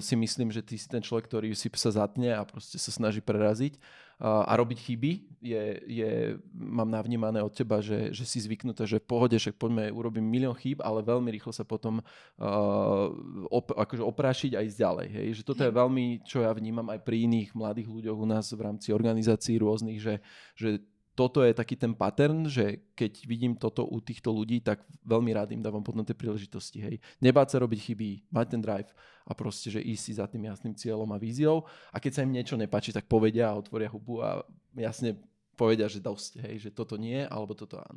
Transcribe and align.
si 0.00 0.14
myslím, 0.16 0.48
že 0.52 0.62
ty 0.62 0.74
si 0.76 0.86
ten 0.86 1.02
človek, 1.02 1.28
ktorý 1.28 1.52
si 1.52 1.68
sa 1.74 1.90
zatne 1.92 2.34
a 2.34 2.42
proste 2.46 2.80
sa 2.80 2.90
snaží 2.90 3.20
preraziť 3.20 3.78
a 4.16 4.48
robiť 4.56 4.78
chyby 4.80 5.12
je, 5.44 5.62
je, 5.84 6.10
mám 6.56 6.88
navnímané 6.88 7.44
od 7.44 7.52
teba, 7.52 7.84
že, 7.84 8.16
že 8.16 8.24
si 8.24 8.40
zvyknuté, 8.40 8.88
že 8.88 8.96
v 8.96 9.04
pohode, 9.12 9.36
však 9.36 9.60
poďme, 9.60 9.92
urobím 9.92 10.24
milión 10.24 10.56
chýb, 10.56 10.80
ale 10.80 11.04
veľmi 11.04 11.28
rýchlo 11.36 11.52
sa 11.52 11.68
potom 11.68 12.00
uh, 12.00 13.06
op, 13.52 13.76
akože 13.76 14.00
oprášiť 14.00 14.56
a 14.56 14.64
ísť 14.64 14.80
ďalej. 14.80 15.08
Hej? 15.12 15.26
Že 15.36 15.42
toto 15.44 15.62
je 15.68 15.72
veľmi, 15.76 16.04
čo 16.24 16.40
ja 16.40 16.50
vnímam 16.56 16.88
aj 16.88 17.04
pri 17.04 17.28
iných 17.28 17.52
mladých 17.52 17.92
ľuďoch 17.92 18.16
u 18.16 18.26
nás 18.26 18.48
v 18.56 18.64
rámci 18.64 18.88
organizácií 18.96 19.60
rôznych, 19.60 20.00
že, 20.00 20.24
že 20.56 20.80
toto 21.16 21.40
je 21.40 21.56
taký 21.56 21.80
ten 21.80 21.96
pattern, 21.96 22.44
že 22.44 22.92
keď 22.92 23.24
vidím 23.24 23.56
toto 23.56 23.88
u 23.88 23.96
týchto 24.04 24.28
ľudí, 24.28 24.60
tak 24.60 24.84
veľmi 25.00 25.32
rád 25.32 25.56
im 25.56 25.64
dávam 25.64 25.80
potom 25.80 26.04
tie 26.04 26.12
príležitosti. 26.12 26.84
Hej. 26.84 26.96
Nebáť 27.24 27.56
sa 27.56 27.64
robiť 27.64 27.80
chyby, 27.88 28.28
mať 28.28 28.46
ten 28.52 28.60
drive 28.60 28.92
a 29.24 29.32
proste, 29.32 29.72
že 29.72 29.80
ísť 29.80 30.02
si 30.04 30.12
za 30.20 30.28
tým 30.28 30.44
jasným 30.44 30.76
cieľom 30.76 31.08
a 31.08 31.18
víziou. 31.18 31.64
A 31.88 31.96
keď 31.96 32.20
sa 32.20 32.22
im 32.28 32.36
niečo 32.36 32.60
nepáči, 32.60 32.92
tak 32.92 33.08
povedia 33.08 33.48
a 33.48 33.56
otvoria 33.56 33.88
hubu 33.88 34.20
a 34.20 34.44
jasne 34.76 35.16
povedia, 35.56 35.88
že 35.88 36.04
dosť, 36.04 36.44
hej, 36.44 36.68
že 36.68 36.70
toto 36.70 37.00
nie, 37.00 37.24
alebo 37.24 37.56
toto 37.56 37.80
áno. 37.80 37.96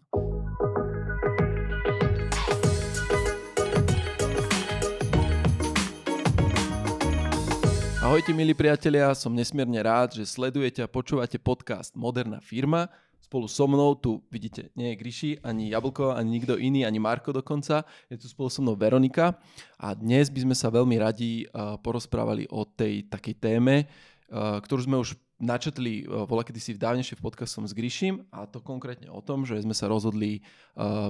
Ahojte 7.99 8.31
milí 8.31 8.55
priatelia, 8.55 9.11
som 9.11 9.35
nesmierne 9.35 9.75
rád, 9.83 10.17
že 10.17 10.25
sledujete 10.25 10.79
a 10.79 10.87
počúvate 10.87 11.35
podcast 11.35 11.93
Moderná 11.99 12.39
firma, 12.39 12.87
Spolu 13.29 13.45
so 13.45 13.69
mnou 13.69 13.93
tu 13.93 14.25
vidíte, 14.33 14.73
nie 14.73 14.89
je 14.89 14.95
Gryši, 14.97 15.31
ani 15.45 15.69
Jablko, 15.69 16.17
ani 16.17 16.41
nikto 16.41 16.57
iný, 16.57 16.81
ani 16.81 16.97
Marko 16.97 17.29
dokonca. 17.29 17.85
Je 18.09 18.17
tu 18.17 18.25
spolu 18.25 18.49
so 18.49 18.65
mnou 18.65 18.73
Veronika 18.73 19.37
a 19.77 19.93
dnes 19.93 20.33
by 20.33 20.49
sme 20.49 20.55
sa 20.57 20.73
veľmi 20.73 20.97
radi 20.97 21.45
porozprávali 21.85 22.49
o 22.49 22.65
tej 22.65 23.05
takej 23.05 23.37
téme, 23.37 23.85
ktorú 24.33 24.81
sme 24.81 24.97
už 24.97 25.13
načetli 25.37 26.09
uh, 26.09 26.25
voľa 26.25 26.49
si 26.57 26.73
v 26.73 26.81
dávnejšie 26.81 27.21
v 27.21 27.25
podcastom 27.29 27.69
s 27.69 27.77
Gryšim 27.77 28.25
a 28.33 28.49
to 28.49 28.65
konkrétne 28.65 29.13
o 29.13 29.21
tom, 29.21 29.45
že 29.45 29.61
sme 29.61 29.77
sa 29.77 29.85
rozhodli 29.85 30.41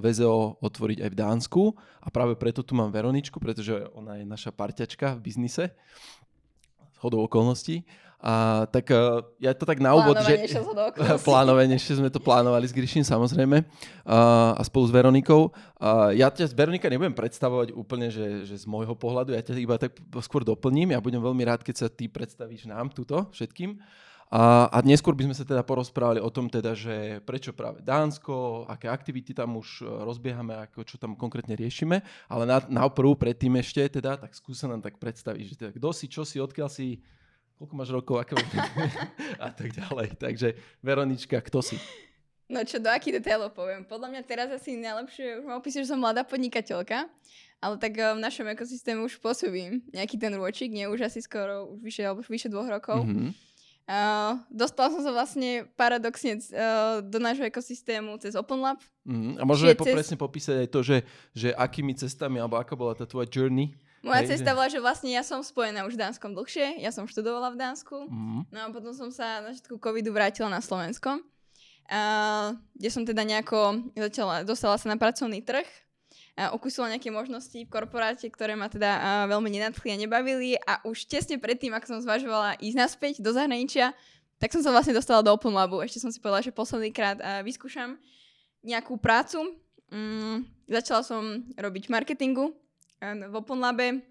VZO 0.03 0.59
otvoriť 0.59 0.99
aj 0.99 1.09
v 1.15 1.19
Dánsku 1.23 1.63
a 2.03 2.07
práve 2.11 2.35
preto 2.35 2.67
tu 2.67 2.75
mám 2.75 2.91
Veroničku, 2.91 3.39
pretože 3.39 3.87
ona 3.95 4.19
je 4.19 4.27
naša 4.27 4.51
parťačka 4.51 5.15
v 5.15 5.23
biznise 5.23 5.71
hodou 6.99 7.23
okolností. 7.23 7.87
A 8.19 8.67
tak 8.67 8.91
uh, 8.91 9.23
ja 9.39 9.55
to 9.55 9.63
tak 9.63 9.79
na 9.79 9.95
úvod, 9.95 10.19
že... 10.27 10.35
Plánovanejšie 11.23 11.95
sme 12.03 12.11
to 12.11 12.19
plánovali 12.19 12.67
s 12.67 12.75
Gryšin 12.75 13.07
samozrejme 13.07 13.63
uh, 13.63 14.59
a 14.59 14.61
spolu 14.67 14.85
s 14.87 14.91
Veronikou. 14.91 15.55
Uh, 15.79 16.11
ja 16.11 16.27
ťa, 16.27 16.51
Veronika, 16.51 16.91
nebudem 16.91 17.15
predstavovať 17.15 17.71
úplne, 17.71 18.11
že, 18.11 18.43
že 18.43 18.59
z 18.59 18.67
môjho 18.67 18.91
pohľadu, 18.91 19.31
ja 19.31 19.39
ťa 19.39 19.55
iba 19.55 19.79
tak 19.79 19.95
skôr 20.19 20.43
doplním. 20.43 20.91
Ja 20.91 20.99
budem 20.99 21.23
veľmi 21.23 21.47
rád, 21.47 21.63
keď 21.63 21.75
sa 21.79 21.87
ty 21.87 22.11
predstavíš 22.11 22.67
nám 22.67 22.91
túto 22.91 23.23
všetkým. 23.31 23.79
A, 24.29 24.67
a 24.67 24.77
neskôr 24.83 25.15
by 25.15 25.31
sme 25.31 25.35
sa 25.39 25.47
teda 25.47 25.63
porozprávali 25.63 26.19
o 26.21 26.29
tom 26.29 26.51
teda, 26.51 26.75
že 26.75 27.23
prečo 27.25 27.55
práve 27.55 27.81
Dánsko, 27.81 28.67
aké 28.69 28.85
aktivity 28.85 29.33
tam 29.33 29.57
už 29.57 29.81
rozbiehame, 30.05 30.53
ako, 30.69 30.85
čo 30.85 31.01
tam 31.01 31.15
konkrétne 31.15 31.55
riešime. 31.55 32.03
Ale 32.27 32.43
na, 32.43 32.61
na 32.67 32.83
prvú 32.91 33.15
predtým 33.15 33.55
ešte 33.57 33.97
teda, 33.97 34.19
tak 34.19 34.35
skúsa 34.35 34.67
nám 34.67 34.83
tak 34.83 34.99
predstaviť, 35.01 35.43
že 35.49 35.55
teda 35.55 35.71
kto 35.71 35.89
si, 35.95 36.05
čo 36.11 36.21
si, 36.27 36.37
odkiaľ 36.37 36.69
si, 36.69 37.01
koľko 37.59 37.75
máš 37.75 37.91
rokov, 37.91 38.15
aké 38.23 38.39
a 39.45 39.51
tak 39.51 39.75
ďalej. 39.75 40.15
Takže 40.15 40.55
Veronička, 40.79 41.43
kto 41.43 41.59
si? 41.59 41.75
No 42.49 42.63
čo, 42.65 42.79
do 42.81 42.89
akých 42.89 43.21
detailov 43.21 43.53
poviem? 43.53 43.85
Podľa 43.85 44.09
mňa 44.09 44.21
teraz 44.25 44.49
asi 44.49 44.79
najlepšie 44.79 45.43
už 45.43 45.45
mám 45.45 45.59
opísať, 45.61 45.85
že 45.85 45.91
som 45.91 46.01
mladá 46.01 46.25
podnikateľka, 46.25 47.05
ale 47.59 47.75
tak 47.77 47.99
eh, 47.99 48.15
v 48.15 48.23
našom 48.23 48.47
ekosystéme 48.49 49.03
už 49.03 49.19
pôsobím 49.19 49.83
nejaký 49.91 50.15
ten 50.15 50.33
ročík, 50.33 50.71
nie 50.71 50.87
už 50.87 51.05
asi 51.11 51.19
skoro, 51.19 51.75
už 51.77 51.83
vyše, 51.83 52.01
alebo 52.07 52.23
už 52.23 52.31
vyše 52.31 52.49
dvoch 52.49 52.65
rokov. 52.65 53.05
Mm-hmm. 53.05 53.51
Uh, 53.89 54.37
dostala 54.53 54.93
som 54.93 55.01
sa 55.01 55.09
vlastne 55.09 55.65
paradoxne 55.73 56.37
uh, 56.53 57.01
do 57.01 57.17
nášho 57.17 57.41
ekosystému 57.41 58.21
cez 58.21 58.37
OpenLab. 58.37 58.77
Mm-hmm. 59.01 59.41
A 59.41 59.43
môžeme 59.49 59.73
cez... 59.73 59.93
presne 59.97 60.17
popísať 60.17 60.55
aj 60.61 60.69
to, 60.69 60.79
že, 60.85 60.97
že 61.33 61.49
akými 61.57 61.97
cestami, 61.97 62.37
alebo 62.37 62.61
aká 62.61 62.77
bola 62.77 62.93
tá 62.93 63.09
tvoja 63.09 63.25
journey 63.25 63.73
moja 64.05 64.23
Hej, 64.23 64.39
cesta 64.39 64.55
bola, 64.55 64.71
že 64.71 64.79
vlastne 64.79 65.11
ja 65.11 65.23
som 65.25 65.43
spojená 65.43 65.83
už 65.83 65.99
v 65.99 66.01
Dánskom 66.07 66.31
dlhšie, 66.31 66.79
ja 66.79 66.91
som 66.93 67.03
študovala 67.03 67.51
v 67.51 67.59
Dánsku, 67.59 68.07
mm. 68.07 68.41
no 68.51 68.59
a 68.59 68.67
potom 68.71 68.95
som 68.95 69.11
sa 69.11 69.43
na 69.43 69.51
všetku 69.51 69.75
covidu 69.79 70.15
vrátila 70.15 70.47
na 70.47 70.63
Slovensko, 70.63 71.19
uh, 71.19 72.55
kde 72.79 72.89
som 72.89 73.03
teda 73.03 73.27
nejako 73.27 73.91
začala, 73.99 74.47
dostala 74.47 74.79
sa 74.79 74.87
na 74.87 74.95
pracovný 74.95 75.43
trh, 75.43 75.67
uh, 76.39 76.55
okusila 76.55 76.95
nejaké 76.95 77.11
možnosti 77.11 77.59
v 77.59 77.67
korporáte, 77.67 78.31
ktoré 78.31 78.55
ma 78.55 78.71
teda 78.71 78.91
uh, 78.95 79.03
veľmi 79.27 79.51
nenadchli 79.51 79.91
a 79.91 79.99
nebavili 79.99 80.55
a 80.63 80.79
už 80.87 81.03
tesne 81.11 81.35
predtým, 81.35 81.75
ako 81.75 81.97
som 81.97 81.99
zvažovala 81.99 82.55
ísť 82.63 82.77
naspäť 82.79 83.13
do 83.19 83.35
zahraničia, 83.35 83.91
tak 84.39 84.55
som 84.55 84.63
sa 84.63 84.71
vlastne 84.71 84.95
dostala 84.95 85.19
do 85.19 85.35
Open 85.35 85.51
Labu. 85.51 85.83
Ešte 85.83 85.99
som 85.99 86.15
si 86.15 86.23
povedala, 86.23 86.39
že 86.39 86.55
posledný 86.55 86.95
krát 86.95 87.19
uh, 87.19 87.43
vyskúšam 87.43 87.99
nejakú 88.63 88.95
prácu. 88.95 89.59
Mm, 89.89 90.45
začala 90.69 91.01
som 91.03 91.43
robiť 91.57 91.91
marketingu 91.91 92.55
v 92.99 93.33
OpenLabe 93.33 94.03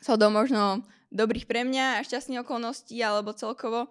sú 0.00 0.16
do 0.16 0.28
možno 0.32 0.82
dobrých 1.08 1.48
pre 1.48 1.64
mňa 1.64 2.00
a 2.00 2.04
šťastných 2.04 2.44
okolností, 2.44 2.96
alebo 3.00 3.32
celkovo 3.32 3.88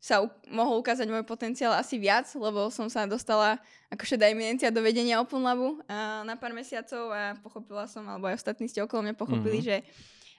sa 0.00 0.24
u- 0.24 0.32
mohol 0.48 0.80
ukázať 0.80 1.04
môj 1.12 1.28
potenciál 1.28 1.76
asi 1.76 2.00
viac, 2.00 2.24
lebo 2.32 2.72
som 2.72 2.88
sa 2.88 3.04
dostala 3.04 3.60
ako 3.92 4.08
šedá 4.08 4.32
eminencia 4.32 4.72
do 4.72 4.80
vedenia 4.80 5.20
OpenLabu 5.20 5.76
uh, 5.76 6.24
na 6.24 6.40
pár 6.40 6.56
mesiacov 6.56 7.12
a 7.12 7.36
pochopila 7.44 7.84
som, 7.84 8.06
alebo 8.08 8.24
aj 8.32 8.40
ostatní 8.40 8.64
ste 8.64 8.80
okolo 8.80 9.04
mňa 9.04 9.14
pochopili, 9.18 9.60
mm-hmm. 9.60 9.68
že 9.68 9.76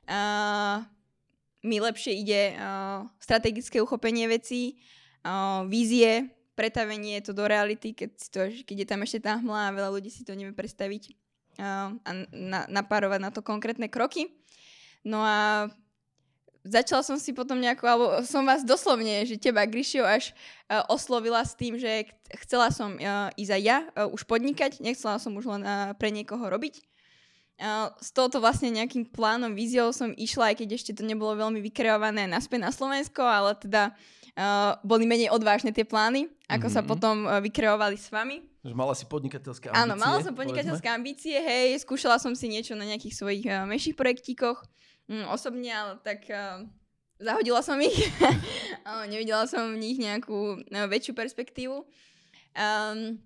uh, 0.09 0.81
mi 1.61 1.77
lepšie 1.77 2.13
ide 2.17 2.57
uh, 2.57 3.05
strategické 3.21 3.77
uchopenie 3.77 4.25
vecí, 4.25 4.81
uh, 5.21 5.61
vízie, 5.69 6.33
pretavenie 6.57 7.21
to 7.21 7.29
do 7.29 7.45
reality, 7.45 7.93
keď, 7.93 8.11
to, 8.33 8.39
keď 8.65 8.75
je 8.81 8.87
tam 8.89 9.05
ešte 9.05 9.19
tá 9.21 9.37
hmla 9.37 9.69
a 9.69 9.75
veľa 9.77 9.89
ľudí 9.93 10.09
si 10.09 10.25
to 10.25 10.33
nevie 10.33 10.57
predstaviť 10.57 11.20
a 11.59 12.12
na, 12.31 12.69
napárovať 12.69 13.19
na 13.19 13.31
to 13.34 13.41
konkrétne 13.44 13.91
kroky. 13.91 14.31
No 15.01 15.19
a 15.25 15.67
začala 16.62 17.01
som 17.01 17.17
si 17.17 17.34
potom 17.34 17.57
nejako, 17.57 17.85
alebo 17.89 18.07
som 18.22 18.45
vás 18.45 18.62
doslovne, 18.62 19.25
že 19.25 19.41
teba 19.41 19.66
Grisio 19.66 20.06
až 20.06 20.31
uh, 20.69 20.85
oslovila 20.88 21.41
s 21.41 21.57
tým, 21.57 21.75
že 21.75 22.11
chcela 22.45 22.69
som 22.69 22.95
uh, 22.95 23.34
ísť 23.34 23.51
aj 23.57 23.61
ja 23.66 23.78
uh, 23.97 24.07
už 24.13 24.29
podnikať, 24.29 24.79
nechcela 24.79 25.17
som 25.17 25.34
už 25.34 25.50
len 25.50 25.63
uh, 25.66 25.97
pre 25.97 26.13
niekoho 26.13 26.45
robiť. 26.45 26.79
Uh, 27.61 27.94
s 28.01 28.13
touto 28.13 28.41
vlastne 28.41 28.69
nejakým 28.73 29.09
plánom, 29.09 29.53
víziou 29.53 29.90
som 29.94 30.13
išla, 30.13 30.53
aj 30.53 30.66
keď 30.66 30.69
ešte 30.78 30.91
to 30.97 31.03
nebolo 31.06 31.34
veľmi 31.38 31.61
vykreované 31.61 32.29
naspäť 32.29 32.59
na 32.61 32.72
Slovensko, 32.73 33.25
ale 33.25 33.57
teda 33.57 33.94
uh, 33.94 34.20
boli 34.81 35.03
menej 35.03 35.29
odvážne 35.29 35.75
tie 35.75 35.83
plány, 35.83 36.31
ako 36.47 36.67
mm-hmm. 36.67 36.75
sa 36.75 36.81
mhm. 36.81 36.87
potom 36.87 37.15
uh, 37.27 37.39
vykreovali 37.43 37.97
s 37.99 38.11
vami. 38.11 38.43
Že 38.61 38.75
mala 38.77 38.93
si 38.93 39.09
podnikateľské 39.09 39.73
ambície? 39.73 39.81
Áno, 39.81 39.97
mala 39.97 40.21
som 40.21 40.37
podnikateľské 40.37 40.85
povedzme. 40.85 40.99
ambície, 41.01 41.35
hej, 41.41 41.81
skúšala 41.81 42.21
som 42.21 42.37
si 42.37 42.45
niečo 42.45 42.77
na 42.77 42.85
nejakých 42.85 43.15
svojich 43.17 43.43
uh, 43.49 43.65
menších 43.65 43.97
projektíkoch, 43.97 44.61
mm, 45.09 45.25
osobne, 45.33 45.73
ale 45.73 45.93
tak 46.05 46.29
uh, 46.29 46.61
zahodila 47.17 47.65
som 47.65 47.81
ich. 47.81 47.95
Nevidela 49.11 49.49
som 49.49 49.73
v 49.73 49.81
nich 49.81 49.97
nejakú 49.97 50.61
uh, 50.61 50.85
väčšiu 50.85 51.17
perspektívu. 51.17 51.81
Um, 52.53 53.17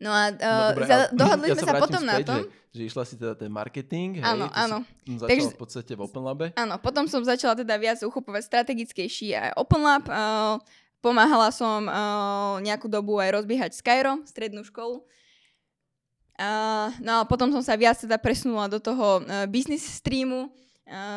no 0.00 0.10
a, 0.10 0.32
uh, 0.32 0.40
no, 0.40 0.64
dobré, 0.72 0.84
za, 0.88 0.96
dohodli 1.20 1.46
ja 1.52 1.54
sme 1.54 1.68
sa, 1.68 1.74
potom 1.76 2.02
späť, 2.02 2.10
na 2.10 2.16
tom. 2.24 2.40
Že, 2.40 2.48
že 2.72 2.82
išla 2.88 3.04
si 3.04 3.14
teda 3.20 3.34
ten 3.36 3.50
marketing, 3.52 4.08
hej, 4.18 4.26
áno, 4.26 4.46
áno. 4.50 4.78
začala 5.04 5.30
Takže, 5.30 5.48
v 5.52 5.60
podstate 5.60 5.92
v 5.94 6.00
OpenLabe. 6.02 6.46
Áno, 6.56 6.74
potom 6.80 7.04
som 7.06 7.20
začala 7.20 7.54
teda 7.54 7.76
viac 7.76 8.00
uchopovať 8.00 8.42
strategickejší 8.48 9.36
aj 9.36 9.50
OpenLab. 9.60 10.04
Uh, 10.08 10.58
Pomáhala 11.00 11.48
som 11.48 11.88
uh, 11.88 12.60
nejakú 12.60 12.84
dobu 12.84 13.16
aj 13.16 13.40
rozbiehať 13.40 13.72
Skyro, 13.72 14.20
strednú 14.28 14.60
školu. 14.60 15.00
Uh, 16.36 16.92
no 17.00 17.20
a 17.20 17.28
potom 17.28 17.48
som 17.48 17.64
sa 17.64 17.72
viac 17.72 17.96
teda 17.96 18.20
presunula 18.20 18.68
do 18.68 18.76
toho 18.76 19.24
uh, 19.24 19.48
business 19.48 19.80
streamu, 19.80 20.52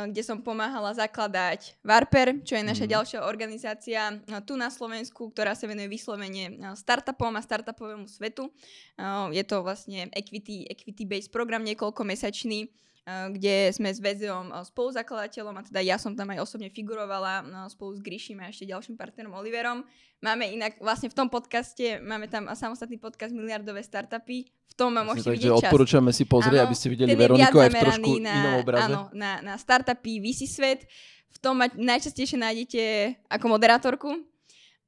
kde 0.10 0.22
som 0.22 0.38
pomáhala 0.46 0.94
zakladať 0.94 1.82
Varper, 1.82 2.46
čo 2.46 2.54
je 2.54 2.62
naša 2.62 2.86
mm. 2.86 2.92
ďalšia 2.94 3.20
organizácia 3.26 4.02
uh, 4.14 4.38
tu 4.46 4.54
na 4.54 4.70
Slovensku, 4.70 5.34
ktorá 5.34 5.58
sa 5.58 5.66
venuje 5.66 5.90
vyslovene 5.90 6.54
uh, 6.54 6.78
startupom 6.78 7.34
a 7.34 7.42
startupovému 7.42 8.06
svetu. 8.06 8.54
Je 9.34 9.42
to 9.42 9.66
vlastne 9.66 10.14
equity, 10.14 10.70
equity-based 10.70 11.34
program 11.34 11.66
niekoľkomesačný, 11.66 12.70
Eh, 12.70 12.93
kde 13.04 13.68
sme 13.76 13.92
s 13.92 14.00
Vezeom 14.00 14.48
spoluzakladateľom 14.64 15.56
a 15.60 15.62
teda 15.68 15.84
ja 15.84 16.00
som 16.00 16.16
tam 16.16 16.32
aj 16.32 16.40
osobne 16.40 16.72
figurovala 16.72 17.44
spolu 17.68 18.00
s 18.00 18.00
Gryšim 18.00 18.40
a 18.40 18.48
ešte 18.48 18.64
ďalším 18.64 18.96
partnerom 18.96 19.36
Oliverom. 19.36 19.84
Máme 20.24 20.48
inak, 20.48 20.80
vlastne 20.80 21.12
v 21.12 21.16
tom 21.20 21.28
podcaste, 21.28 22.00
máme 22.00 22.32
tam 22.32 22.48
samostatný 22.48 22.96
podcast 22.96 23.36
Miliardové 23.36 23.84
startupy, 23.84 24.48
v 24.48 24.74
tom 24.80 24.96
Myslím, 24.96 25.08
môžete 25.12 25.30
vidieť 25.36 25.52
čas. 25.52 25.68
odporúčame 25.68 26.12
si 26.16 26.24
pozrieť, 26.24 26.64
aby 26.64 26.76
ste 26.80 26.88
videli 26.90 27.12
Veroniku 27.14 27.60
aj 27.60 27.70
v 27.70 27.78
trošku 27.78 28.12
na, 28.24 28.34
inom 28.40 28.56
obraze. 28.64 28.88
Áno, 28.88 29.02
na, 29.12 29.44
na 29.44 29.54
startupy, 29.60 30.24
VC 30.24 30.48
svet. 30.48 30.88
V 31.30 31.38
tom 31.44 31.60
najčastejšie 31.60 32.40
nájdete 32.40 32.82
ako 33.28 33.46
moderátorku, 33.52 34.16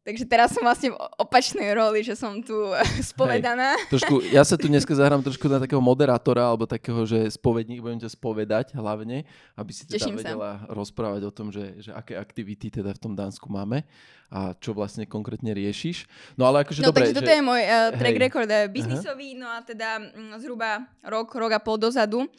Takže 0.05 0.23
teraz 0.29 0.53
som 0.53 0.61
vlastne 0.61 0.93
v 0.93 0.97
opačnej 1.17 1.65
roli, 1.73 2.05
že 2.05 2.13
som 2.13 2.37
tu 2.37 2.53
spovedaná. 3.01 3.73
Hej, 3.73 3.89
trošku, 3.89 4.21
ja 4.29 4.45
sa 4.45 4.53
tu 4.53 4.69
dneska 4.69 4.93
zahrám 4.93 5.25
trošku 5.25 5.49
na 5.49 5.57
takého 5.57 5.81
moderátora, 5.81 6.45
alebo 6.45 6.69
takého, 6.69 7.09
že 7.09 7.25
spovedník, 7.33 7.81
budem 7.81 7.97
ťa 7.97 8.13
spovedať 8.13 8.77
hlavne, 8.77 9.25
aby 9.57 9.71
si 9.73 9.89
teda 9.89 10.05
Teším 10.05 10.21
vedela 10.21 10.61
sa. 10.61 10.69
rozprávať 10.69 11.21
o 11.25 11.31
tom, 11.33 11.49
že, 11.49 11.81
že 11.81 11.89
aké 11.89 12.13
aktivity 12.21 12.69
teda 12.69 12.93
v 12.93 13.01
tom 13.01 13.17
Dánsku 13.17 13.49
máme 13.49 13.81
a 14.29 14.53
čo 14.53 14.77
vlastne 14.77 15.09
konkrétne 15.09 15.57
riešiš. 15.57 16.05
No 16.37 16.45
ale 16.45 16.61
akože 16.61 16.85
no, 16.85 16.93
dobre, 16.93 17.09
takže 17.09 17.13
že... 17.13 17.19
toto 17.25 17.33
je 17.33 17.41
môj 17.41 17.61
uh, 17.65 17.89
track 17.97 18.17
hej. 18.17 18.23
record 18.29 18.49
uh, 18.49 18.69
biznisový, 18.69 19.29
uh-huh. 19.33 19.41
no 19.41 19.47
a 19.49 19.57
teda 19.65 19.89
um, 20.01 20.37
zhruba 20.37 20.85
rok, 21.01 21.33
rok 21.33 21.51
a 21.57 21.61
pol 21.61 21.81
dozadu 21.81 22.25
um, 22.25 22.29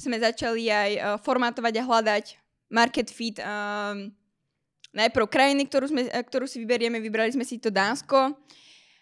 sme 0.00 0.16
začali 0.16 0.64
aj 0.72 0.90
uh, 0.96 1.04
formátovať 1.20 1.74
a 1.76 1.82
hľadať 1.84 2.24
market 2.72 3.08
fit 3.12 3.36
um, 3.40 4.12
najprv 4.92 5.26
krajiny, 5.28 5.62
ktorú, 5.68 5.86
sme, 5.90 6.08
e, 6.08 6.20
ktorú 6.24 6.48
si 6.48 6.60
vyberieme, 6.62 6.98
vybrali 6.98 7.32
sme 7.32 7.44
si 7.44 7.60
to 7.60 7.68
Dánsko. 7.68 8.36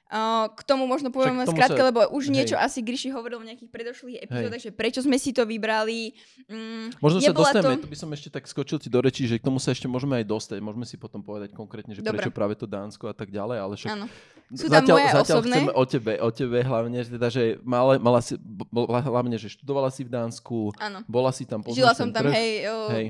Uh, 0.06 0.47
k 0.55 0.62
tomu 0.62 0.87
možno 0.87 1.11
poviem 1.11 1.35
len 1.35 1.50
skrátke, 1.50 1.83
sa... 1.83 1.91
lebo 1.91 1.99
už 2.15 2.31
hej. 2.31 2.35
niečo 2.38 2.55
asi 2.55 2.79
Gryši 2.79 3.11
hovoril 3.11 3.43
v 3.43 3.50
nejakých 3.50 3.71
predošlých 3.75 4.23
epizódach, 4.23 4.62
že 4.62 4.71
prečo 4.71 5.03
sme 5.03 5.19
si 5.19 5.35
to 5.35 5.43
vybrali. 5.43 6.15
Mm, 6.47 6.94
možno 7.03 7.19
sa 7.19 7.35
dostaneme, 7.35 7.83
to... 7.83 7.91
to 7.91 7.91
by 7.91 7.99
som 7.99 8.11
ešte 8.15 8.31
tak 8.31 8.47
skočil 8.47 8.79
ti 8.79 8.87
do 8.87 9.03
rečí, 9.03 9.27
že 9.27 9.35
k 9.35 9.43
tomu 9.43 9.59
sa 9.59 9.75
ešte 9.75 9.91
môžeme 9.91 10.23
aj 10.23 10.31
dostať. 10.31 10.62
Môžeme 10.62 10.87
si 10.87 10.94
potom 10.94 11.27
povedať 11.27 11.50
konkrétne, 11.59 11.91
že 11.91 12.06
Dobre. 12.06 12.23
prečo 12.23 12.31
práve 12.31 12.55
to 12.55 12.71
Dánsko 12.71 13.11
a 13.11 13.15
tak 13.19 13.35
ďalej, 13.35 13.59
ale 13.59 13.75
však... 13.75 13.91
Áno. 13.99 14.06
Sú 14.55 14.71
tam 14.71 14.87
zatiaľ, 14.87 14.94
moje 14.94 15.11
zatiaľ 15.11 15.39
osobné. 15.43 15.56
chceme 15.59 15.73
o 15.75 15.85
tebe, 15.91 16.12
o 16.23 16.31
tebe 16.31 16.59
hlavne, 16.62 16.99
že 17.03 17.11
teda, 17.19 17.27
že 17.27 17.44
mala, 17.67 17.99
mala 17.99 18.23
si, 18.23 18.39
hlavne, 18.87 19.35
že 19.43 19.50
študovala 19.50 19.91
si 19.91 20.06
v 20.06 20.11
Dánsku, 20.15 20.71
Áno. 20.79 21.03
bola 21.11 21.35
si 21.35 21.43
tam, 21.50 21.67
Žila 21.67 21.99
som 21.99 22.15
tam, 22.15 22.31
trh, 22.31 22.31
hej, 22.31 22.50
o... 22.71 22.94
hej 22.94 23.06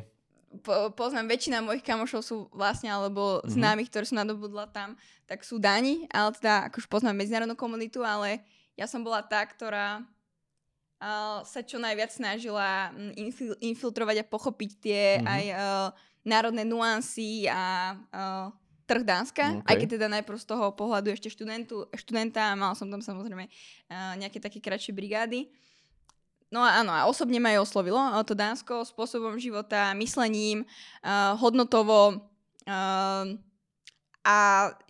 po, 0.63 0.93
poznám, 0.93 1.31
väčšina 1.33 1.65
mojich 1.65 1.85
kamošov 1.85 2.21
sú 2.25 2.37
vlastne, 2.53 2.93
alebo 2.93 3.41
mm-hmm. 3.41 3.53
známych, 3.53 3.89
ktorí 3.91 4.05
sú 4.09 4.15
nadobudla 4.17 4.71
tam, 4.71 4.95
tak 5.27 5.43
sú 5.43 5.59
Dáni, 5.59 6.07
ale 6.15 6.33
teda 6.37 6.71
akož 6.71 6.87
poznám 6.87 7.19
medzinárodnú 7.19 7.59
komunitu, 7.59 8.07
ale 8.07 8.45
ja 8.77 8.85
som 8.85 9.01
bola 9.03 9.25
tá, 9.25 9.41
ktorá 9.43 10.05
uh, 11.01 11.41
sa 11.43 11.61
čo 11.65 11.81
najviac 11.81 12.13
snažila 12.13 12.93
mm, 12.93 13.13
infil- 13.17 13.59
infiltrovať 13.61 14.23
a 14.23 14.29
pochopiť 14.29 14.71
tie 14.81 15.03
mm-hmm. 15.19 15.27
aj 15.27 15.45
uh, 15.53 15.89
národné 16.27 16.63
nuancy 16.67 17.47
a 17.47 17.95
uh, 17.95 18.53
trh 18.87 19.03
Dánska, 19.03 19.45
okay. 19.61 19.67
aj 19.67 19.75
keď 19.83 19.89
teda 19.99 20.07
najprv 20.07 20.39
z 20.39 20.47
toho 20.47 20.71
pohľadu 20.75 21.11
ešte 21.11 21.27
študentu, 21.27 21.91
študenta, 21.91 22.55
mal 22.55 22.79
som 22.79 22.87
tam 22.87 23.03
samozrejme 23.03 23.51
uh, 23.51 24.15
nejaké 24.15 24.39
také 24.39 24.63
kratšie 24.63 24.95
brigády. 24.95 25.51
No 26.47 26.63
áno, 26.63 26.95
a 26.95 27.11
osobne 27.11 27.43
ma 27.43 27.51
aj 27.55 27.67
oslovilo 27.67 27.99
to 28.23 28.39
Dánsko 28.39 28.87
spôsobom 28.87 29.35
života, 29.35 29.91
myslením, 29.99 30.63
uh, 31.03 31.35
hodnotovo 31.43 32.23
uh, 32.71 33.25
a 34.23 34.37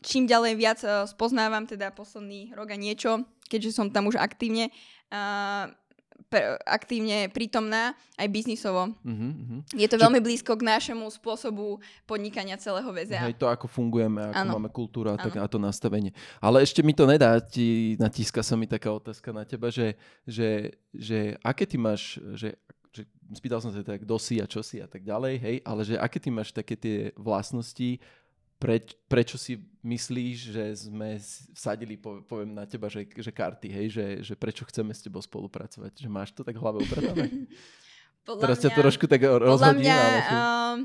čím 0.04 0.28
ďalej 0.28 0.52
viac 0.56 0.78
uh, 0.84 1.08
spoznávam 1.08 1.64
teda 1.64 1.96
posledný 1.96 2.52
rok 2.52 2.72
a 2.72 2.76
niečo, 2.76 3.24
keďže 3.48 3.72
som 3.72 3.88
tam 3.88 4.12
už 4.12 4.20
aktívne, 4.20 4.68
uh, 5.08 5.72
pr- 6.30 6.58
aktívne 6.66 7.30
prítomná 7.30 7.94
aj 8.18 8.28
biznisovo. 8.30 8.90
Uh-huh, 8.90 9.30
uh-huh. 9.32 9.60
Je 9.74 9.86
to 9.86 9.96
Či... 9.98 10.02
veľmi 10.02 10.20
blízko 10.22 10.58
k 10.58 10.66
našemu 10.66 11.06
spôsobu 11.08 11.78
podnikania 12.04 12.58
celého 12.58 12.86
VZA. 12.90 13.30
Hej, 13.30 13.38
to 13.38 13.46
ako 13.46 13.66
fungujeme, 13.70 14.30
ako 14.30 14.36
ano. 14.36 14.52
máme 14.58 14.70
kultúru 14.70 15.14
a, 15.14 15.16
tak, 15.16 15.38
a 15.38 15.46
to 15.46 15.58
nastavenie. 15.62 16.10
Ale 16.42 16.62
ešte 16.62 16.82
mi 16.82 16.92
to 16.92 17.06
nedá, 17.06 17.38
ti 17.38 17.94
natíska 17.96 18.42
sa 18.42 18.54
mi 18.58 18.66
taká 18.66 18.90
otázka 18.90 19.30
na 19.30 19.46
teba, 19.46 19.70
že, 19.70 19.94
že, 20.26 20.74
že 20.90 21.38
aké 21.42 21.64
ty 21.64 21.78
máš, 21.78 22.18
že, 22.34 22.58
že 22.90 23.02
spýtal 23.34 23.62
som 23.62 23.70
sa 23.70 23.82
tak, 23.82 24.02
kto 24.02 24.16
si 24.18 24.42
a 24.42 24.46
čo 24.46 24.62
si 24.62 24.82
a 24.82 24.88
tak 24.90 25.06
ďalej, 25.06 25.34
hej, 25.38 25.56
ale 25.62 25.80
že 25.86 25.94
aké 25.98 26.18
ty 26.18 26.28
máš 26.34 26.50
také 26.50 26.74
tie 26.74 27.10
vlastnosti, 27.14 28.02
Preč, 28.56 28.96
prečo 29.04 29.36
si 29.36 29.60
myslíš, 29.84 30.36
že 30.56 30.64
sme 30.88 31.20
vsadili, 31.52 32.00
poviem 32.00 32.56
na 32.56 32.64
teba, 32.64 32.88
že, 32.88 33.04
že 33.04 33.28
karty, 33.28 33.68
hej, 33.68 33.86
že, 33.92 34.06
že 34.24 34.34
prečo 34.34 34.64
chceme 34.64 34.96
s 34.96 35.04
tebou 35.04 35.20
spolupracovať? 35.20 35.92
Že 36.00 36.08
máš 36.08 36.32
to 36.32 36.40
tak 36.40 36.56
hlave 36.56 36.80
upratané? 36.80 37.28
Teraz 38.42 38.58
ťa 38.58 38.74
trošku 38.74 39.06
tak 39.06 39.22
rozhodí. 39.22 39.86
Mňa, 39.86 39.94
ale... 39.94 40.18
uh, 40.26 40.76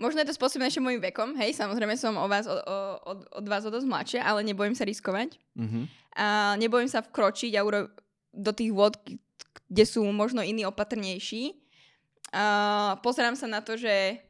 možno 0.00 0.24
je 0.24 0.28
to 0.32 0.38
spôsobené 0.38 0.72
ešte 0.72 0.80
môjim 0.80 1.02
vekom, 1.02 1.36
hej, 1.36 1.52
samozrejme 1.52 1.92
som 1.98 2.16
o 2.16 2.24
vás, 2.24 2.48
o, 2.48 2.56
o, 2.56 2.76
od, 3.04 3.18
od 3.42 3.44
vás 3.50 3.66
o 3.66 3.74
dosť 3.74 3.84
mladšia, 3.84 4.20
ale 4.24 4.46
nebojím 4.46 4.72
sa 4.72 4.88
riskovať. 4.88 5.36
Uh-huh. 5.58 5.84
Uh, 6.16 6.54
nebojím 6.56 6.88
sa 6.88 7.04
vkročiť 7.04 7.52
a 7.58 7.66
uro- 7.66 7.92
do 8.32 8.52
tých 8.54 8.72
vôd, 8.72 8.96
kde 9.68 9.84
sú 9.84 10.06
možno 10.08 10.40
iní 10.40 10.64
opatrnejší. 10.64 11.52
Uh, 12.32 12.96
pozerám 13.04 13.36
sa 13.36 13.44
na 13.44 13.60
to, 13.60 13.76
že 13.76 14.22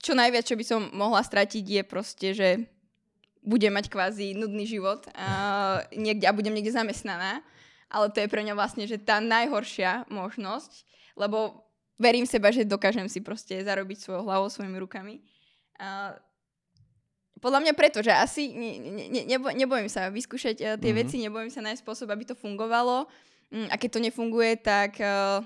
čo 0.00 0.12
najviac, 0.14 0.44
čo 0.44 0.58
by 0.58 0.64
som 0.64 0.80
mohla 0.92 1.20
stratiť, 1.24 1.64
je 1.64 1.82
proste, 1.82 2.28
že 2.36 2.48
budem 3.46 3.70
mať 3.70 3.86
kvázi 3.86 4.34
nudný 4.34 4.66
život 4.66 5.06
a, 5.14 5.86
niekde, 5.94 6.26
a 6.26 6.34
budem 6.34 6.50
niekde 6.50 6.74
zamestnaná. 6.74 7.40
Ale 7.86 8.10
to 8.10 8.18
je 8.18 8.26
pre 8.26 8.42
mňa 8.42 8.58
vlastne, 8.58 8.82
že 8.82 8.98
tá 8.98 9.22
najhoršia 9.22 10.10
možnosť, 10.10 10.82
lebo 11.14 11.62
verím 12.02 12.26
v 12.26 12.34
seba, 12.34 12.50
že 12.50 12.66
dokážem 12.66 13.06
si 13.06 13.22
proste 13.22 13.62
zarobiť 13.62 14.02
svojou 14.02 14.26
hlavou, 14.26 14.50
svojimi 14.50 14.76
rukami. 14.82 15.22
A, 15.78 16.18
podľa 17.38 17.62
mňa 17.62 17.72
preto, 17.76 18.00
že 18.00 18.10
asi 18.10 18.50
ne, 18.50 18.72
ne, 18.80 19.22
nebo, 19.28 19.52
nebojím 19.52 19.92
sa 19.92 20.08
vyskúšať 20.08 20.56
uh, 20.56 20.74
tie 20.80 20.90
mm-hmm. 20.90 21.00
veci, 21.04 21.16
nebojím 21.22 21.52
sa 21.52 21.62
nájsť 21.62 21.84
spôsob, 21.84 22.08
aby 22.10 22.24
to 22.26 22.34
fungovalo. 22.34 23.06
Um, 23.52 23.68
a 23.70 23.76
keď 23.76 23.88
to 23.94 24.04
nefunguje, 24.08 24.56
tak 24.58 24.98
uh, 24.98 25.44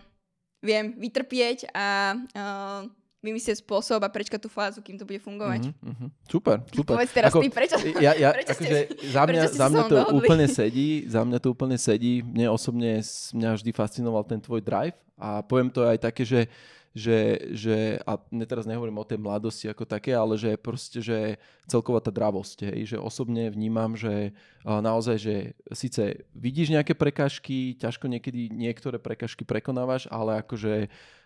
viem 0.63 0.97
vytrpieť 0.97 1.75
a 1.75 2.15
uh, 2.17 2.81
vymyslieť 3.21 3.61
spôsob 3.61 4.01
a 4.01 4.09
prečkať 4.09 4.41
tú 4.41 4.49
fázu, 4.49 4.81
kým 4.81 4.97
to 4.97 5.05
bude 5.05 5.21
fungovať. 5.21 5.69
Mm-hmm, 5.69 5.89
mm-hmm. 5.93 6.09
Super, 6.25 6.57
super. 6.73 6.95
Povedz 6.97 7.13
teraz 7.13 7.31
Ako, 7.33 7.45
ty, 7.45 7.49
prečo, 7.53 7.77
ja, 8.01 8.17
ja, 8.17 8.33
prečo 8.37 8.57
akože 8.57 8.79
za 9.13 9.23
mňa, 9.29 9.43
za 9.53 9.67
mňa 9.69 9.83
to 9.85 9.97
dohodli? 10.01 10.17
úplne 10.25 10.47
sedí, 10.49 10.89
za 11.05 11.21
mňa 11.21 11.39
to 11.39 11.49
úplne 11.53 11.77
sedí. 11.77 12.25
Mne 12.25 12.49
osobne, 12.49 13.05
mňa 13.37 13.51
vždy 13.61 13.71
fascinoval 13.77 14.25
ten 14.25 14.41
tvoj 14.41 14.65
drive 14.65 14.97
a 15.21 15.45
poviem 15.45 15.69
to 15.69 15.85
aj 15.85 16.01
také, 16.01 16.25
že 16.25 16.49
že, 16.91 17.39
že 17.55 18.03
a 18.03 18.19
teraz 18.51 18.67
nehovorím 18.67 18.99
o 18.99 19.07
tej 19.07 19.23
mladosti 19.23 19.71
ako 19.71 19.87
také, 19.87 20.11
ale 20.11 20.35
že 20.35 20.59
proste, 20.59 20.99
že 20.99 21.39
celková 21.71 22.03
tá 22.03 22.11
dravosť, 22.11 22.67
hej, 22.67 22.81
že 22.83 22.99
osobne 22.99 23.47
vnímam, 23.47 23.95
že 23.95 24.35
naozaj, 24.67 25.17
že 25.23 25.35
síce 25.71 26.27
vidíš 26.35 26.75
nejaké 26.75 26.99
prekažky, 26.99 27.79
ťažko 27.79 28.11
niekedy 28.11 28.51
niektoré 28.51 28.99
prekažky 28.99 29.47
prekonávaš, 29.47 30.11
ale 30.11 30.43
akože 30.43 30.91
uh, 30.91 31.20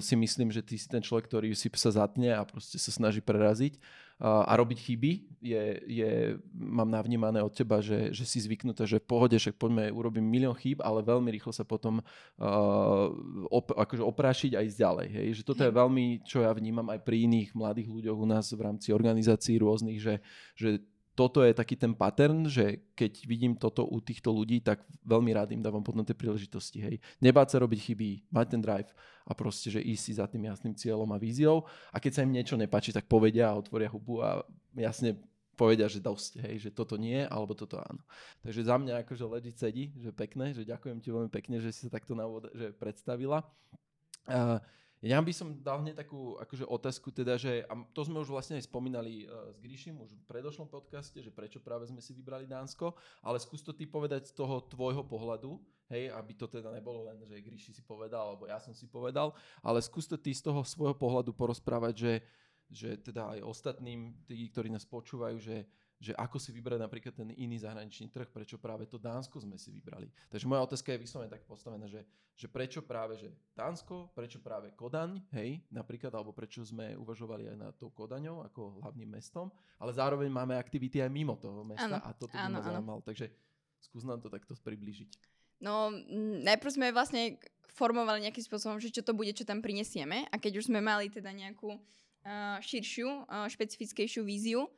si 0.00 0.14
myslím, 0.16 0.50
že 0.50 0.64
ty 0.64 0.74
si 0.74 0.88
ten 0.88 1.04
človek, 1.04 1.28
ktorý 1.30 1.54
si 1.54 1.70
sa 1.76 1.92
zatne 1.92 2.34
a 2.34 2.42
proste 2.42 2.80
sa 2.80 2.90
snaží 2.90 3.22
preraziť 3.22 3.78
uh, 4.18 4.48
a 4.48 4.52
robiť 4.58 4.78
chyby. 4.80 5.12
Je, 5.44 5.62
je, 5.86 6.10
mám 6.50 6.88
navnímané 6.90 7.38
od 7.44 7.52
teba, 7.52 7.78
že, 7.78 8.10
že 8.10 8.24
si 8.26 8.42
zvyknutá, 8.42 8.88
že 8.88 8.98
v 8.98 9.06
pohode, 9.06 9.36
však 9.38 9.54
poďme, 9.60 9.92
urobím 9.92 10.26
milión 10.26 10.56
chýb, 10.56 10.82
ale 10.82 11.04
veľmi 11.04 11.30
rýchlo 11.30 11.52
sa 11.54 11.62
potom 11.62 12.00
uh, 12.02 13.06
op, 13.52 13.70
akože 13.70 14.02
oprášiť 14.02 14.52
a 14.58 14.64
ísť 14.64 14.78
ďalej. 14.82 15.08
Hej? 15.14 15.26
Že 15.38 15.42
toto 15.46 15.62
je 15.62 15.72
veľmi, 15.72 16.04
čo 16.26 16.42
ja 16.42 16.50
vnímam 16.50 16.88
aj 16.90 17.00
pri 17.06 17.28
iných 17.28 17.54
mladých 17.54 17.88
ľuďoch 17.92 18.18
u 18.18 18.26
nás 18.26 18.50
v 18.50 18.64
rámci 18.64 18.90
organizácií 18.90 19.60
rôznych, 19.60 20.00
že, 20.02 20.14
že 20.58 20.82
toto 21.16 21.40
je 21.40 21.56
taký 21.56 21.80
ten 21.80 21.96
pattern, 21.96 22.44
že 22.44 22.92
keď 22.92 23.24
vidím 23.24 23.56
toto 23.56 23.88
u 23.88 23.96
týchto 24.04 24.28
ľudí, 24.36 24.60
tak 24.60 24.84
veľmi 25.00 25.32
rád 25.32 25.56
im 25.56 25.64
dávam 25.64 25.80
potom 25.80 26.04
tie 26.04 26.12
príležitosti. 26.12 26.84
Hej. 26.84 26.96
Nebáť 27.24 27.56
sa 27.56 27.64
robiť 27.64 27.80
chyby, 27.80 28.28
mať 28.28 28.46
ten 28.52 28.60
drive 28.60 28.92
a 29.24 29.32
proste, 29.32 29.72
že 29.72 29.80
ísť 29.80 30.02
si 30.04 30.12
za 30.20 30.28
tým 30.28 30.44
jasným 30.44 30.76
cieľom 30.76 31.08
a 31.10 31.18
víziou. 31.18 31.64
A 31.88 31.96
keď 31.96 32.20
sa 32.20 32.22
im 32.28 32.36
niečo 32.36 32.60
nepáči, 32.60 32.92
tak 32.92 33.08
povedia 33.08 33.48
a 33.48 33.56
otvoria 33.56 33.88
hubu 33.88 34.20
a 34.20 34.44
jasne 34.76 35.16
povedia, 35.56 35.88
že 35.88 36.04
dosť, 36.04 36.44
hej, 36.44 36.68
že 36.68 36.70
toto 36.70 37.00
nie, 37.00 37.24
alebo 37.24 37.56
toto 37.56 37.80
áno. 37.80 38.04
Takže 38.44 38.68
za 38.68 38.76
mňa 38.76 39.08
akože 39.08 39.24
legit 39.24 39.56
sedí, 39.56 39.88
že 39.96 40.12
pekné, 40.12 40.52
že 40.52 40.68
ďakujem 40.68 41.00
ti 41.00 41.08
veľmi 41.08 41.32
pekne, 41.32 41.64
že 41.64 41.72
si 41.72 41.88
sa 41.88 41.96
takto 41.96 42.12
na 42.12 42.28
že 42.52 42.76
predstavila. 42.76 43.40
Uh, 44.28 44.60
ja 45.06 45.22
by 45.22 45.32
som 45.32 45.54
dal 45.62 45.80
hneď 45.86 46.02
takú 46.02 46.34
akože 46.42 46.66
otázku, 46.66 47.14
teda, 47.14 47.38
že, 47.38 47.62
a 47.70 47.72
to 47.94 48.02
sme 48.02 48.18
už 48.18 48.34
vlastne 48.34 48.58
aj 48.58 48.66
spomínali 48.66 49.24
uh, 49.24 49.54
s 49.54 49.58
Gríšim 49.62 49.94
už 50.02 50.18
v 50.18 50.26
predošlom 50.26 50.66
podcaste, 50.66 51.14
že 51.22 51.30
prečo 51.30 51.62
práve 51.62 51.86
sme 51.86 52.02
si 52.02 52.10
vybrali 52.10 52.50
Dánsko, 52.50 52.92
ale 53.22 53.38
skús 53.38 53.62
to 53.62 53.70
ty 53.70 53.86
povedať 53.86 54.30
z 54.30 54.32
toho 54.34 54.66
tvojho 54.66 55.06
pohľadu, 55.06 55.62
hej, 55.94 56.10
aby 56.10 56.32
to 56.34 56.50
teda 56.50 56.74
nebolo 56.74 57.06
len, 57.06 57.22
že 57.22 57.38
Gríši 57.38 57.78
si 57.78 57.82
povedal, 57.86 58.34
alebo 58.34 58.50
ja 58.50 58.58
som 58.58 58.74
si 58.74 58.90
povedal, 58.90 59.30
ale 59.62 59.78
skús 59.78 60.10
to 60.10 60.18
ty 60.18 60.34
z 60.34 60.42
toho 60.42 60.66
svojho 60.66 60.98
pohľadu 60.98 61.30
porozprávať, 61.30 61.94
že, 61.94 62.14
že 62.66 62.90
teda 62.98 63.38
aj 63.38 63.46
ostatným, 63.46 64.26
tí, 64.26 64.50
ktorí 64.50 64.74
nás 64.74 64.82
počúvajú, 64.88 65.38
že 65.38 65.70
že 65.96 66.12
ako 66.12 66.36
si 66.36 66.52
vybrať 66.52 66.76
napríklad 66.76 67.14
ten 67.16 67.32
iný 67.40 67.56
zahraničný 67.56 68.12
trh, 68.12 68.28
prečo 68.28 68.60
práve 68.60 68.84
to 68.84 69.00
Dánsko 69.00 69.40
sme 69.40 69.56
si 69.56 69.72
vybrali. 69.72 70.12
Takže 70.28 70.44
moja 70.44 70.60
otázka 70.68 70.92
je 70.92 71.00
vyslovene 71.00 71.32
tak 71.32 71.48
postavená, 71.48 71.88
že, 71.88 72.04
že 72.36 72.46
prečo 72.52 72.84
práve 72.84 73.16
že 73.16 73.32
Dánsko, 73.56 74.12
prečo 74.12 74.36
práve 74.44 74.76
Kodaň, 74.76 75.24
hej, 75.32 75.64
napríklad, 75.72 76.12
alebo 76.12 76.36
prečo 76.36 76.60
sme 76.68 76.92
uvažovali 77.00 77.48
aj 77.48 77.56
na 77.56 77.68
tou 77.72 77.88
Kodaňou 77.88 78.44
ako 78.44 78.84
hlavným 78.84 79.08
mestom, 79.08 79.48
ale 79.80 79.96
zároveň 79.96 80.28
máme 80.28 80.60
aktivity 80.60 81.00
aj 81.00 81.08
mimo 81.08 81.40
toho 81.40 81.64
mesta 81.64 81.96
ano, 81.96 82.04
a 82.04 82.10
toto 82.12 82.36
by 82.36 82.48
ma 82.52 82.60
zaujímalo. 82.60 83.00
Takže 83.00 83.32
skús 83.80 84.04
nám 84.04 84.20
to 84.20 84.28
takto 84.28 84.52
približiť. 84.52 85.16
No, 85.64 85.88
najprv 86.44 86.72
sme 86.76 86.92
vlastne 86.92 87.40
formovali 87.72 88.24
nejakým 88.24 88.44
spôsobom, 88.44 88.76
že 88.76 88.92
čo 88.92 89.00
to 89.00 89.16
bude, 89.16 89.32
čo 89.32 89.48
tam 89.48 89.64
prinesieme 89.64 90.28
a 90.28 90.36
keď 90.36 90.60
už 90.60 90.68
sme 90.68 90.84
mali 90.84 91.08
teda 91.08 91.32
nejakú 91.32 91.76
uh, 91.76 92.60
širšiu, 92.60 93.28
uh, 93.28 93.48
špecifickejšiu 93.48 94.24
víziu, 94.24 94.68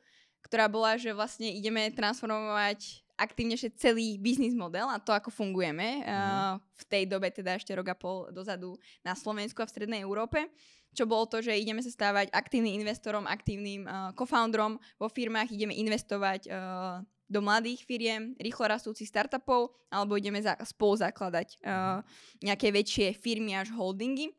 ktorá 0.45 0.71
bola, 0.71 0.95
že 0.95 1.11
vlastne 1.11 1.49
ideme 1.51 1.91
transformovať 1.91 3.03
aktívnejšie 3.19 3.75
celý 3.75 4.15
biznis 4.15 4.55
model 4.55 4.87
a 4.87 4.95
to, 4.95 5.11
ako 5.11 5.27
fungujeme 5.27 5.99
mm. 5.99 6.07
uh, 6.07 6.55
v 6.55 6.83
tej 6.87 7.03
dobe, 7.03 7.27
teda 7.27 7.59
ešte 7.59 7.75
rok 7.75 7.91
a 7.91 7.95
pol 7.95 8.31
dozadu 8.31 8.79
na 9.03 9.11
Slovensku 9.11 9.59
a 9.59 9.67
v 9.67 9.73
Strednej 9.75 10.01
Európe. 10.01 10.47
Čo 10.95 11.05
bolo 11.05 11.27
to, 11.29 11.43
že 11.43 11.53
ideme 11.53 11.83
sa 11.83 11.91
stávať 11.91 12.31
aktívnym 12.31 12.79
investorom, 12.79 13.27
aktívnym 13.27 13.85
uh, 13.85 14.15
co-founderom 14.15 14.79
vo 14.97 15.07
firmách, 15.11 15.51
ideme 15.51 15.75
investovať 15.75 16.47
uh, 16.47 17.03
do 17.29 17.45
mladých 17.45 17.85
firiem, 17.85 18.33
rýchlo 18.41 18.73
rastúcich 18.73 19.05
startupov, 19.05 19.69
alebo 19.93 20.17
ideme 20.17 20.41
za, 20.41 20.57
spolu 20.65 20.97
zakladať 20.97 21.61
uh, 21.61 22.01
nejaké 22.41 22.73
väčšie 22.73 23.13
firmy 23.19 23.53
až 23.53 23.69
holdingy. 23.75 24.33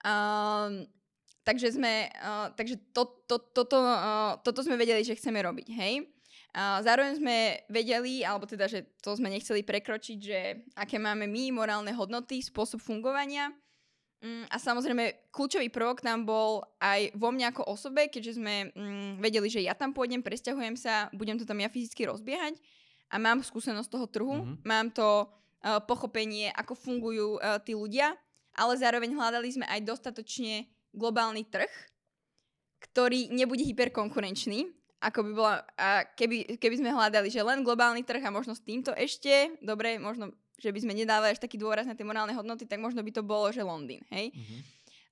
Um, 0.00 0.88
takže 1.44 1.76
sme, 1.76 2.08
uh, 2.18 2.50
takže 2.56 2.80
to, 2.90 3.06
to, 3.28 3.36
toto, 3.52 3.78
uh, 3.78 4.40
toto 4.42 4.60
sme 4.64 4.80
vedeli, 4.80 5.04
že 5.04 5.16
chceme 5.16 5.38
robiť, 5.44 5.68
hej. 5.70 6.08
Uh, 6.54 6.78
zároveň 6.86 7.18
sme 7.18 7.36
vedeli, 7.66 8.22
alebo 8.22 8.46
teda, 8.46 8.70
že 8.70 8.86
to 9.02 9.14
sme 9.14 9.30
nechceli 9.30 9.66
prekročiť, 9.66 10.18
že 10.18 10.38
aké 10.78 10.98
máme 10.98 11.26
my 11.26 11.52
morálne 11.52 11.90
hodnoty, 11.94 12.38
spôsob 12.42 12.78
fungovania 12.78 13.50
Mm, 14.24 14.48
a 14.48 14.56
samozrejme, 14.56 15.28
kľúčový 15.28 15.68
prvok 15.68 16.00
tam 16.00 16.24
bol 16.24 16.64
aj 16.80 17.12
vo 17.12 17.28
mne 17.28 17.52
ako 17.52 17.68
osobe, 17.68 18.08
keďže 18.08 18.40
sme 18.40 18.72
mm, 18.72 19.20
vedeli, 19.20 19.52
že 19.52 19.60
ja 19.60 19.76
tam 19.76 19.92
pôjdem, 19.92 20.24
presťahujem 20.24 20.80
sa, 20.80 21.12
budem 21.12 21.36
to 21.36 21.44
tam 21.44 21.60
ja 21.60 21.68
fyzicky 21.68 22.08
rozbiehať 22.08 22.56
a 23.12 23.20
mám 23.20 23.44
skúsenosť 23.44 23.84
toho 23.84 24.06
trhu, 24.08 24.32
mm-hmm. 24.40 24.64
mám 24.64 24.88
to 24.88 25.28
uh, 25.28 25.76
pochopenie, 25.84 26.48
ako 26.56 26.72
fungujú 26.72 27.36
uh, 27.36 27.60
tí 27.60 27.76
ľudia, 27.76 28.16
ale 28.56 28.80
zároveň 28.80 29.12
hľadali 29.12 29.48
sme 29.52 29.68
aj 29.68 29.84
dostatočne 29.84 30.72
globálny 30.94 31.44
trh, 31.50 31.70
ktorý 32.90 33.34
nebude 33.34 33.66
hyperkonkurenčný, 33.66 34.70
ako 35.04 35.20
by 35.20 35.30
bola, 35.36 35.54
a 35.76 36.08
keby, 36.16 36.56
keby 36.56 36.80
sme 36.80 36.94
hľadali, 36.94 37.28
že 37.28 37.44
len 37.44 37.60
globálny 37.60 38.06
trh 38.06 38.24
a 38.24 38.32
možno 38.32 38.56
s 38.56 38.64
týmto 38.64 38.96
ešte, 38.96 39.52
dobre, 39.60 40.00
možno 40.00 40.32
že 40.54 40.70
by 40.70 40.80
sme 40.80 40.94
nedávali 40.94 41.34
až 41.34 41.42
taký 41.42 41.58
dôraz 41.58 41.84
na 41.84 41.98
tie 41.98 42.06
morálne 42.06 42.32
hodnoty, 42.32 42.64
tak 42.64 42.78
možno 42.78 43.02
by 43.02 43.10
to 43.10 43.26
bolo, 43.26 43.50
že 43.50 43.66
Londýn, 43.66 44.00
hej? 44.08 44.30
Mm-hmm. 44.30 44.60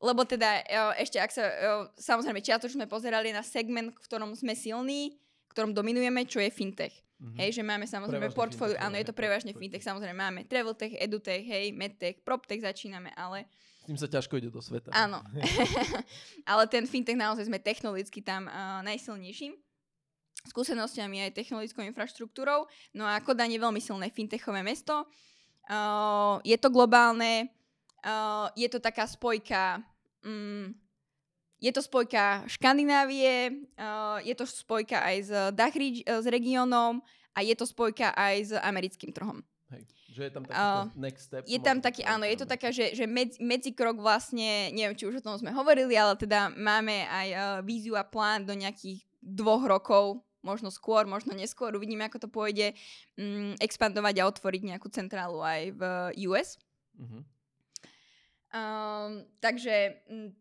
Lebo 0.02 0.22
teda 0.26 0.62
e, 0.62 1.02
ešte, 1.02 1.18
ak 1.18 1.30
sa, 1.34 1.44
e, 1.44 1.54
samozrejme, 1.98 2.42
čiatočne 2.42 2.86
sme 2.86 2.88
pozerali 2.90 3.34
na 3.34 3.42
segment, 3.42 3.90
v 3.90 4.02
ktorom 4.06 4.34
sme 4.38 4.54
silní, 4.54 5.18
v 5.18 5.52
ktorom 5.52 5.74
dominujeme, 5.74 6.26
čo 6.30 6.38
je 6.38 6.50
fintech. 6.50 6.94
Mm-hmm. 6.94 7.38
Hej, 7.38 7.50
že 7.58 7.62
máme 7.62 7.86
samozrejme 7.86 8.34
portfólio, 8.34 8.78
áno, 8.78 8.98
je 8.98 9.06
to 9.06 9.14
prevažne 9.14 9.54
fintech, 9.54 9.82
samozrejme 9.82 10.14
máme 10.14 10.40
travel 10.46 10.74
tech, 10.74 10.94
edutech, 10.98 11.42
hej, 11.42 11.74
medtech, 11.74 12.22
proptech 12.22 12.62
začíname, 12.62 13.10
ale... 13.18 13.46
S 13.82 13.90
tým 13.90 13.98
sa 13.98 14.06
ťažko 14.06 14.38
ide 14.38 14.54
do 14.54 14.62
sveta. 14.62 14.94
Áno, 14.94 15.26
ale 16.50 16.70
ten 16.70 16.86
fintech 16.86 17.18
naozaj 17.18 17.50
sme 17.50 17.58
technologicky 17.58 18.22
tam 18.22 18.46
uh, 18.46 18.78
najsilnejším 18.86 19.58
skúsenosťami 20.46 21.22
aj 21.26 21.36
technologickou 21.38 21.82
infraštruktúrou. 21.86 22.66
No 22.94 23.06
a 23.06 23.18
Kodaň 23.22 23.58
je 23.58 23.62
veľmi 23.62 23.80
silné 23.82 24.10
fintechové 24.10 24.62
mesto. 24.66 25.06
Uh, 25.70 26.42
je 26.42 26.58
to 26.58 26.70
globálne, 26.74 27.46
uh, 28.02 28.50
je 28.58 28.66
to 28.66 28.82
taká 28.82 29.06
spojka, 29.06 29.78
um, 30.26 30.74
je 31.62 31.70
to 31.70 31.78
spojka 31.78 32.42
Škandinávie, 32.50 33.62
uh, 33.78 34.18
je 34.26 34.34
to 34.34 34.42
spojka 34.42 34.98
aj 34.98 35.16
s, 35.22 35.30
Dach, 35.54 35.74
s 36.02 36.26
regiónom 36.26 36.98
a 37.34 37.38
je 37.46 37.54
to 37.54 37.62
spojka 37.62 38.10
aj 38.18 38.34
s 38.42 38.52
americkým 38.58 39.14
trhom. 39.14 39.46
Hej. 39.72 39.82
Že 40.12 40.22
je 40.28 40.32
tam 40.32 40.44
taký 40.44 40.60
uh, 40.60 40.84
next 41.00 41.22
step. 41.24 41.42
Je 41.48 41.60
tam 41.60 41.78
taký, 41.80 42.02
áno, 42.04 42.28
je 42.28 42.36
to 42.36 42.46
taká, 42.46 42.68
že, 42.68 42.92
že 42.92 43.08
medzi, 43.08 43.40
medzikrok 43.40 43.96
vlastne, 43.96 44.68
neviem, 44.76 44.92
či 44.92 45.08
už 45.08 45.20
o 45.20 45.24
tom 45.24 45.40
sme 45.40 45.48
hovorili, 45.56 45.96
ale 45.96 46.12
teda 46.20 46.52
máme 46.52 47.08
aj 47.08 47.28
uh, 47.32 47.40
víziu 47.64 47.96
a 47.96 48.04
plán 48.04 48.44
do 48.44 48.52
nejakých 48.52 49.00
dvoch 49.24 49.64
rokov 49.64 50.20
možno 50.42 50.68
skôr, 50.74 51.06
možno 51.06 51.32
neskôr, 51.32 51.70
uvidíme, 51.72 52.04
ako 52.04 52.26
to 52.26 52.28
pôjde, 52.28 52.74
mm, 53.14 53.62
expandovať 53.62 54.14
a 54.20 54.28
otvoriť 54.28 54.62
nejakú 54.74 54.90
centrálu 54.90 55.38
aj 55.38 55.62
v 55.78 55.82
US. 56.28 56.58
Mm-hmm. 56.98 57.22
Um, 58.52 59.24
takže 59.38 60.02
mm, 60.10 60.34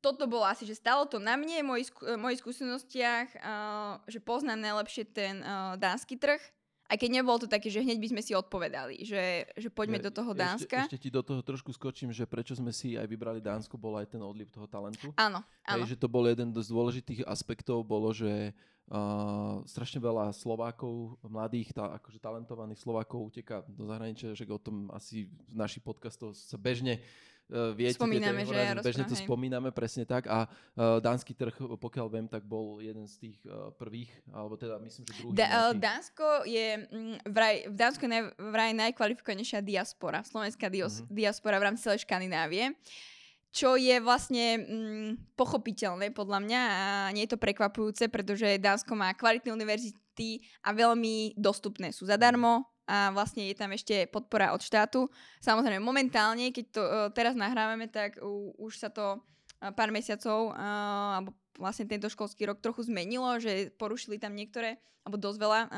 toto 0.00 0.30
bolo 0.30 0.46
asi, 0.46 0.64
že 0.64 0.78
stalo 0.78 1.04
to 1.10 1.18
na 1.18 1.34
mne, 1.34 1.66
mojich 1.66 2.40
skúsenostiach, 2.40 3.28
uh, 3.36 3.92
že 4.06 4.22
poznám 4.22 4.62
najlepšie 4.62 5.04
ten 5.10 5.42
uh, 5.42 5.74
dánsky 5.76 6.16
trh, 6.16 6.40
aj 6.84 6.96
keď 7.00 7.10
nebolo 7.10 7.40
to 7.40 7.48
také, 7.48 7.72
že 7.72 7.80
hneď 7.80 7.96
by 7.96 8.08
sme 8.12 8.22
si 8.22 8.32
odpovedali, 8.36 9.02
že, 9.02 9.48
že 9.56 9.68
poďme 9.72 9.98
ja, 10.00 10.06
do 10.06 10.10
toho 10.12 10.36
Dánska. 10.36 10.84
Ešte, 10.84 11.00
ešte 11.00 11.02
ti 11.02 11.10
do 11.10 11.24
toho 11.24 11.40
trošku 11.40 11.72
skočím, 11.72 12.12
že 12.12 12.28
prečo 12.28 12.52
sme 12.52 12.70
si 12.76 12.94
aj 13.00 13.08
vybrali 13.08 13.40
Dánsko, 13.40 13.80
bol 13.80 13.96
aj 13.96 14.12
ten 14.12 14.20
odliv 14.20 14.52
toho 14.52 14.68
talentu. 14.68 15.08
Áno, 15.16 15.40
áno. 15.64 15.84
Hej, 15.84 15.96
že 15.96 16.00
to 16.00 16.12
bol 16.12 16.28
jeden 16.28 16.52
z 16.52 16.68
dôležitých 16.68 17.24
aspektov, 17.24 17.84
bolo, 17.84 18.12
že 18.12 18.52
Uh, 18.84 19.64
strašne 19.64 19.96
veľa 19.96 20.36
Slovákov, 20.36 21.16
mladých, 21.24 21.72
tá, 21.72 21.96
akože 21.96 22.20
talentovaných 22.20 22.84
Slovákov 22.84 23.32
uteká 23.32 23.64
do 23.64 23.88
zahraničia, 23.88 24.36
že 24.36 24.44
o 24.44 24.60
tom 24.60 24.92
asi 24.92 25.24
v 25.24 25.56
našich 25.56 25.80
podcastov 25.80 26.36
sa 26.36 26.60
bežne 26.60 27.00
uh, 27.00 27.33
viete. 27.76 28.00
Spomíname, 28.00 28.44
že 28.48 28.56
ja 28.56 28.74
Bežne 28.78 29.04
to 29.04 29.16
spomíname, 29.16 29.68
presne 29.70 30.04
tak. 30.08 30.28
A 30.28 30.48
uh, 30.48 30.98
dánsky 31.00 31.36
trh, 31.36 31.54
pokiaľ 31.58 32.06
viem, 32.08 32.26
tak 32.28 32.44
bol 32.44 32.80
jeden 32.80 33.04
z 33.04 33.28
tých 33.28 33.38
uh, 33.44 33.72
prvých, 33.76 34.10
alebo 34.32 34.56
teda 34.56 34.80
myslím, 34.80 35.02
že 35.08 35.12
druhý. 35.20 35.34
Da, 35.36 35.46
uh, 35.68 35.72
Dánsko 35.76 36.48
je, 36.48 36.66
mm, 36.88 37.16
vraj, 37.28 37.68
v 37.68 37.76
Dánsku 37.76 38.02
je 38.04 38.10
naj, 38.10 38.22
vraj 38.38 38.70
najkvalifikovanejšia 38.72 39.60
diaspora, 39.60 40.24
slovenská 40.24 40.72
dios, 40.72 41.00
mm-hmm. 41.00 41.12
diaspora 41.12 41.60
v 41.60 41.64
rámci 41.72 41.84
celej 41.84 42.02
Škandinávie. 42.08 42.72
Uh, 42.72 43.12
čo 43.54 43.78
je 43.78 44.02
vlastne 44.02 44.46
mm, 44.58 45.38
pochopiteľné 45.38 46.10
podľa 46.10 46.42
mňa 46.42 46.60
a 46.66 46.82
nie 47.14 47.22
je 47.22 47.38
to 47.38 47.38
prekvapujúce, 47.38 48.10
pretože 48.10 48.58
Dánsko 48.58 48.98
má 48.98 49.14
kvalitné 49.14 49.54
univerzity 49.54 50.42
a 50.66 50.74
veľmi 50.74 51.38
dostupné. 51.38 51.94
Sú 51.94 52.10
zadarmo 52.10 52.66
a 52.84 53.08
vlastne 53.12 53.48
je 53.48 53.56
tam 53.56 53.72
ešte 53.72 54.04
podpora 54.12 54.52
od 54.52 54.60
štátu. 54.60 55.08
Samozrejme, 55.40 55.80
momentálne, 55.80 56.52
keď 56.52 56.64
to 56.68 56.82
uh, 56.84 57.08
teraz 57.12 57.32
nahrávame, 57.32 57.88
tak 57.88 58.20
uh, 58.20 58.52
už 58.60 58.76
sa 58.76 58.92
to 58.92 59.16
uh, 59.16 59.72
pár 59.72 59.88
mesiacov, 59.88 60.52
uh, 60.52 61.20
alebo 61.20 61.32
vlastne 61.56 61.88
tento 61.88 62.10
školský 62.12 62.44
rok 62.50 62.60
trochu 62.60 62.84
zmenilo, 62.84 63.40
že 63.40 63.72
porušili 63.80 64.20
tam 64.20 64.36
niektoré, 64.36 64.76
alebo 65.06 65.16
dosť 65.16 65.38
veľa 65.40 65.60
uh, 65.64 65.70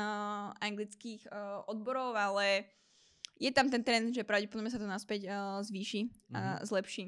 anglických 0.59 1.31
uh, 1.31 1.63
odborov, 1.71 2.11
ale 2.15 2.67
je 3.37 3.53
tam 3.53 3.69
ten 3.69 3.85
trend, 3.85 4.11
že 4.11 4.27
pravdepodobne 4.27 4.73
sa 4.73 4.81
to 4.81 4.89
naspäť 4.89 5.29
uh, 5.29 5.61
zvýši 5.63 6.09
a 6.33 6.39
mm-hmm. 6.59 6.65
zlepší. 6.67 7.05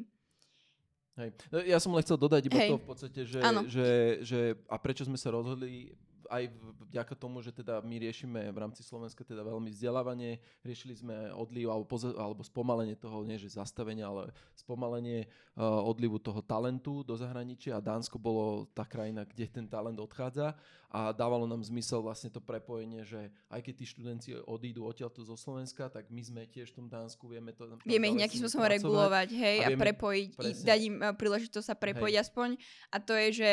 Hej. 1.19 1.29
No, 1.51 1.57
ja 1.59 1.77
som 1.83 1.91
len 1.91 2.03
chcel 2.07 2.15
dodať 2.15 2.47
iba 2.47 2.55
Hej. 2.55 2.69
to 2.71 2.79
v 2.79 2.87
podstate, 2.87 3.21
že, 3.27 3.39
že, 3.67 3.89
že 4.23 4.39
a 4.71 4.79
prečo 4.79 5.03
sme 5.03 5.19
sa 5.19 5.35
rozhodli 5.35 5.91
aj 6.29 6.53
vďaka 6.93 7.13
tomu, 7.17 7.41
že 7.41 7.49
teda 7.49 7.81
my 7.81 7.95
riešime 7.97 8.53
v 8.53 8.57
rámci 8.57 8.85
Slovenska 8.85 9.25
teda 9.25 9.41
veľmi 9.41 9.73
vzdelávanie, 9.73 10.37
riešili 10.61 10.93
sme 10.93 11.33
odliv 11.33 11.73
alebo, 11.73 11.89
poza, 11.89 12.13
alebo 12.13 12.45
spomalenie 12.45 12.93
toho, 12.93 13.25
nie 13.25 13.41
že 13.41 13.57
zastavenie, 13.57 14.05
ale 14.05 14.29
spomalenie 14.53 15.25
uh, 15.57 15.81
odlivu 15.83 16.21
toho 16.21 16.45
talentu 16.45 17.01
do 17.01 17.17
zahraničia 17.17 17.81
a 17.81 17.83
Dánsko 17.83 18.21
bolo 18.21 18.69
tá 18.71 18.85
krajina, 18.85 19.25
kde 19.25 19.49
ten 19.49 19.65
talent 19.65 19.97
odchádza 19.97 20.53
a 20.89 21.13
dávalo 21.13 21.45
nám 21.45 21.61
zmysel 21.61 22.01
vlastne 22.01 22.33
to 22.33 22.41
prepojenie, 22.41 23.05
že 23.05 23.29
aj 23.53 23.61
keď 23.61 23.73
tí 23.77 23.85
študenti 23.85 24.29
odídu 24.49 24.89
odtiaľto 24.89 25.21
zo 25.21 25.37
Slovenska, 25.37 25.85
tak 25.85 26.09
my 26.09 26.21
sme 26.25 26.41
tiež 26.49 26.73
v 26.73 26.85
tom 26.85 26.87
Dánsku, 26.89 27.29
vieme 27.29 27.53
to... 27.53 27.69
Vieme 27.85 28.09
ich 28.09 28.17
nejakým 28.17 28.41
spôsobom 28.41 28.65
regulovať, 28.65 29.29
hej, 29.33 29.57
a, 29.65 29.67
a 29.69 29.77
prepojiť, 29.77 30.29
presne. 30.33 30.65
dať 30.65 30.79
im 30.85 30.95
uh, 30.97 31.13
príležitosť 31.13 31.65
sa 31.65 31.75
prepojiť 31.77 32.15
hej. 32.17 32.23
aspoň. 32.25 32.49
A 32.89 32.97
to 32.97 33.13
je, 33.13 33.27
že 33.37 33.49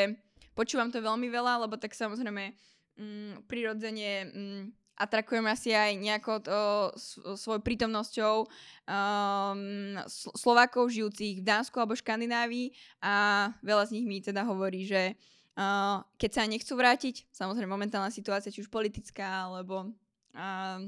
Počúvam 0.56 0.88
to 0.88 1.04
veľmi 1.04 1.28
veľa, 1.28 1.68
lebo 1.68 1.76
tak 1.76 1.92
samozrejme 1.92 2.56
mm, 2.96 3.44
prirodzene 3.44 4.10
mm, 4.24 4.62
atrakujem 4.96 5.44
asi 5.44 5.76
aj 5.76 5.92
nejako 6.00 6.32
to, 6.40 6.60
svojou 7.36 7.60
prítomnosťou 7.60 8.34
um, 8.48 10.00
Slovákov 10.32 10.88
žijúcich 10.88 11.44
v 11.44 11.46
Dánsku 11.46 11.76
alebo 11.76 11.92
Škandinávii 11.92 12.72
a 13.04 13.48
veľa 13.60 13.84
z 13.92 14.00
nich 14.00 14.06
mi 14.08 14.24
teda 14.24 14.48
hovorí, 14.48 14.88
že 14.88 15.12
uh, 15.60 16.00
keď 16.16 16.30
sa 16.32 16.48
nechcú 16.48 16.72
vrátiť, 16.80 17.28
samozrejme 17.28 17.68
momentálna 17.68 18.08
situácia, 18.08 18.48
či 18.48 18.64
už 18.64 18.72
politická 18.72 19.52
alebo 19.52 19.92
uh, 20.32 20.80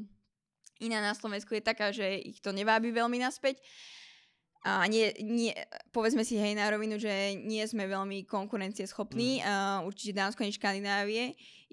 iná 0.80 0.98
na 1.04 1.12
Slovensku 1.12 1.52
je 1.52 1.62
taká, 1.62 1.92
že 1.92 2.08
ich 2.16 2.40
to 2.40 2.56
nevábi 2.56 2.88
veľmi 2.88 3.20
naspäť, 3.20 3.60
a 4.66 4.82
nie, 4.90 5.14
nie, 5.22 5.54
povedzme 5.94 6.26
si 6.26 6.34
hej 6.34 6.58
na 6.58 6.66
rovinu, 6.66 6.98
že 6.98 7.38
nie 7.38 7.62
sme 7.62 7.86
veľmi 7.86 8.26
konkurencieschopní, 8.26 9.38
mm. 9.38 9.44
uh, 9.46 9.86
určite 9.86 10.18
Dánsko 10.18 10.42
ani 10.42 10.54
Škandinávie, 10.54 11.24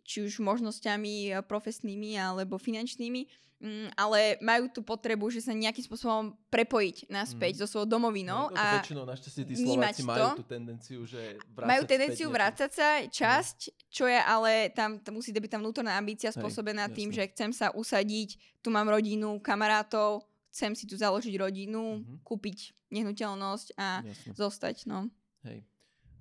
či 0.05 0.21
už 0.21 0.37
možnosťami 0.37 1.33
uh, 1.33 1.41
profesnými 1.41 2.13
alebo 2.13 2.61
finančnými, 2.61 3.25
um, 3.57 3.89
ale 3.97 4.37
majú 4.37 4.69
tú 4.69 4.85
potrebu, 4.85 5.33
že 5.33 5.41
sa 5.41 5.57
nejakým 5.57 5.81
spôsobom 5.81 6.37
prepojiť 6.53 7.09
naspäť 7.09 7.57
mm. 7.57 7.59
so 7.59 7.67
svojou 7.73 7.89
domovinou. 7.89 8.53
No, 8.53 8.57
a 8.57 8.77
väčšinou 8.77 9.09
našťastie 9.09 9.43
tí 9.49 9.53
Slováci 9.57 10.05
to. 10.05 10.09
majú 10.13 10.27
tú 10.37 10.45
tendenciu, 10.45 10.99
že 11.09 11.41
vrácať 11.57 11.69
Majú 11.73 11.81
tendenciu 11.89 12.27
vrácať 12.29 12.69
sa 12.69 12.89
časť, 13.01 13.57
mm. 13.65 13.75
čo 13.89 14.05
je 14.05 14.19
ale 14.21 14.69
tam, 14.77 15.01
tam 15.01 15.17
musí 15.17 15.33
byť 15.33 15.57
tam 15.57 15.65
vnútorná 15.65 15.97
ambícia 15.97 16.29
spôsobená 16.29 16.85
hej, 16.85 17.01
tým, 17.01 17.09
jasne. 17.09 17.17
že 17.17 17.31
chcem 17.33 17.49
sa 17.49 17.73
usadiť, 17.73 18.61
tu 18.61 18.69
mám 18.69 18.85
rodinu, 18.85 19.41
kamarátov, 19.41 20.21
chcem 20.55 20.71
si 20.71 20.87
tu 20.87 20.95
založiť 20.95 21.35
rodinu, 21.35 21.99
mm-hmm. 21.99 22.23
kúpiť 22.23 22.71
nehnuteľnosť 22.95 23.75
a 23.75 23.99
Jasne. 23.99 24.31
zostať. 24.39 24.87
No. 24.87 25.11
Hej. 25.43 25.67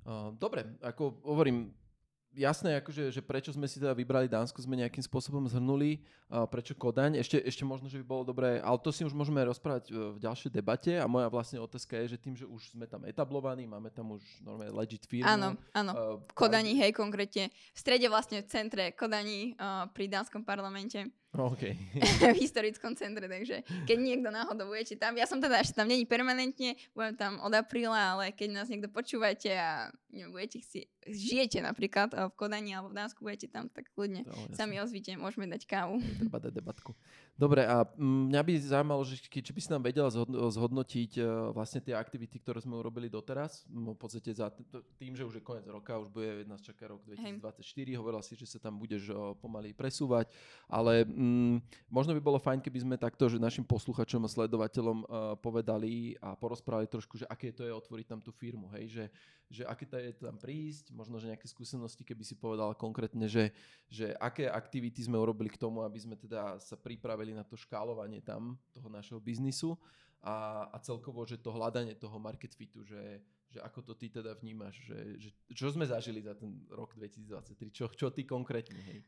Uh, 0.03 0.35
dobre, 0.35 0.67
ako 0.83 1.23
hovorím, 1.23 1.71
jasné, 2.35 2.83
akože, 2.83 3.15
že 3.15 3.23
prečo 3.23 3.55
sme 3.55 3.71
si 3.71 3.79
teda 3.79 3.95
vybrali 3.95 4.27
Dánsko, 4.27 4.59
sme 4.59 4.75
nejakým 4.75 5.01
spôsobom 5.07 5.47
zhrnuli, 5.47 6.03
uh, 6.29 6.45
prečo 6.51 6.75
Kodaň. 6.75 7.23
Ešte, 7.23 7.39
ešte 7.39 7.63
možno, 7.63 7.87
že 7.87 8.03
by 8.03 8.05
bolo 8.05 8.27
dobré, 8.27 8.59
ale 8.59 8.77
to 8.83 8.91
si 8.91 9.07
už 9.07 9.15
môžeme 9.15 9.39
rozprávať 9.47 9.95
v 9.95 10.19
ďalšej 10.19 10.51
debate 10.51 10.99
a 10.99 11.07
moja 11.07 11.31
vlastne 11.31 11.63
otázka 11.63 11.95
je, 12.05 12.19
že 12.19 12.19
tým, 12.19 12.35
že 12.35 12.45
už 12.45 12.75
sme 12.75 12.91
tam 12.91 13.07
etablovaní, 13.07 13.71
máme 13.71 13.95
tam 13.95 14.19
už 14.19 14.23
normálne 14.43 14.75
legit 14.75 15.07
firmu. 15.07 15.31
Áno, 15.31 15.55
áno. 15.71 15.93
Uh, 15.95 16.17
v 16.27 16.33
Kodani, 16.35 16.75
hej, 16.75 16.91
konkrétne. 16.91 17.55
V 17.73 17.79
strede 17.79 18.11
vlastne 18.11 18.43
v 18.43 18.51
centre 18.51 18.91
Kodani 18.99 19.55
uh, 19.55 19.87
pri 19.95 20.11
dánskom 20.11 20.43
parlamente. 20.43 21.07
Okay. 21.35 21.75
v 22.35 22.39
historickom 22.39 22.95
centre, 22.95 23.27
takže 23.27 23.67
keď 23.91 23.99
niekto 23.99 24.31
náhodou 24.31 24.71
budete 24.71 24.95
tam, 24.95 25.19
ja 25.19 25.27
som 25.27 25.43
teda 25.43 25.59
ešte 25.59 25.75
tam 25.75 25.91
není 25.91 26.07
permanentne, 26.07 26.79
budem 26.95 27.19
tam 27.19 27.43
od 27.43 27.51
apríla, 27.51 28.15
ale 28.15 28.31
keď 28.31 28.63
nás 28.63 28.71
niekto 28.71 28.87
počúvate 28.87 29.51
a 29.51 29.91
nebudete 30.15 30.63
chcieť, 30.63 30.87
žijete 31.11 31.59
napríklad 31.59 32.15
v 32.15 32.33
Kodani 32.39 32.79
alebo 32.79 32.95
v 32.95 32.99
Dánsku, 33.03 33.27
budete 33.27 33.51
tam, 33.51 33.67
tak 33.67 33.91
kľudne 33.99 34.23
no, 34.23 34.55
sa 34.55 34.71
mi 34.71 34.79
ozvite, 34.79 35.19
môžeme 35.19 35.51
dať 35.51 35.67
kávu. 35.67 35.99
Treba 36.23 36.39
dať 36.39 36.55
debatku. 36.55 36.95
Dobre, 37.35 37.67
a 37.67 37.83
mňa 37.99 38.41
by 38.47 38.53
zaujímalo, 38.63 39.03
že 39.03 39.19
či 39.19 39.51
by 39.51 39.59
si 39.59 39.67
nám 39.67 39.83
vedela 39.83 40.07
zhodnotiť 40.55 41.19
uh, 41.19 41.51
vlastne 41.51 41.83
tie 41.83 41.91
aktivity, 41.91 42.39
ktoré 42.39 42.63
sme 42.63 42.79
urobili 42.79 43.11
doteraz. 43.11 43.67
V 43.67 43.91
podstate 43.99 44.31
za 44.31 44.55
tým, 44.95 45.19
že 45.19 45.27
už 45.27 45.43
je 45.43 45.43
koniec 45.43 45.67
roka, 45.67 45.99
už 45.99 46.15
bude 46.15 46.47
nás 46.47 46.63
čaká 46.63 46.87
rok 46.95 47.03
2024, 47.03 47.59
Hej. 47.59 47.99
hovorila 47.99 48.23
si, 48.23 48.39
že 48.39 48.47
sa 48.47 48.63
tam 48.63 48.79
budeš 48.79 49.11
uh, 49.11 49.35
pomaly 49.43 49.75
presúvať, 49.75 50.31
ale 50.71 51.03
um, 51.11 51.59
možno 51.91 52.15
by 52.15 52.23
bolo 52.23 52.39
fajn, 52.39 52.63
keby 52.63 52.87
sme 52.87 52.95
takto, 52.95 53.27
že 53.27 53.43
našim 53.43 53.67
posluchačom 53.67 54.23
a 54.23 54.31
sledovateľom 54.31 54.99
uh, 55.03 55.07
povedali 55.35 56.15
a 56.23 56.39
porozprávali 56.39 56.87
trošku, 56.87 57.19
že 57.19 57.27
aké 57.27 57.51
to 57.51 57.67
je 57.67 57.75
otvoriť 57.75 58.07
tam 58.15 58.23
tú 58.23 58.31
firmu, 58.31 58.71
hej, 58.79 58.95
že, 58.95 59.05
že 59.51 59.63
aké 59.67 59.91
to 59.91 59.99
je 59.99 60.15
tam 60.23 60.39
prísť, 60.39 60.95
možno, 60.95 61.19
že 61.19 61.35
nejaké 61.35 61.51
skúsenosti, 61.51 62.07
keby 62.07 62.23
si 62.23 62.39
povedala 62.39 62.79
konkrétne, 62.79 63.27
že, 63.27 63.51
že 63.91 64.15
aké 64.23 64.47
aktivity 64.47 65.03
sme 65.03 65.19
urobili 65.19 65.51
k 65.51 65.59
tomu, 65.59 65.83
aby 65.83 65.99
sme 65.99 66.15
teda 66.15 66.63
sa 66.63 66.79
pripravili 66.79 67.24
pripravili 67.25 67.33
na 67.33 67.45
to 67.49 67.57
škálovanie 67.57 68.21
tam 68.21 68.61
toho 68.77 68.93
našeho 68.93 69.17
biznisu 69.17 69.81
a, 70.21 70.69
a 70.69 70.77
celkovo, 70.85 71.25
že 71.25 71.41
to 71.41 71.57
hľadanie 71.57 71.97
toho 71.97 72.21
market 72.21 72.53
fitu, 72.53 72.85
že, 72.85 73.25
že 73.49 73.65
ako 73.65 73.81
to 73.81 73.93
ty 73.97 74.13
teda 74.13 74.37
vnímaš, 74.37 74.77
že, 74.85 74.99
že 75.17 75.29
čo 75.57 75.73
sme 75.73 75.89
zažili 75.89 76.21
za 76.21 76.37
ten 76.37 76.53
rok 76.69 76.93
2023, 76.93 77.73
čo, 77.73 77.89
čo 77.97 78.13
ty 78.13 78.29
konkrétne, 78.29 78.77
hej? 78.77 79.01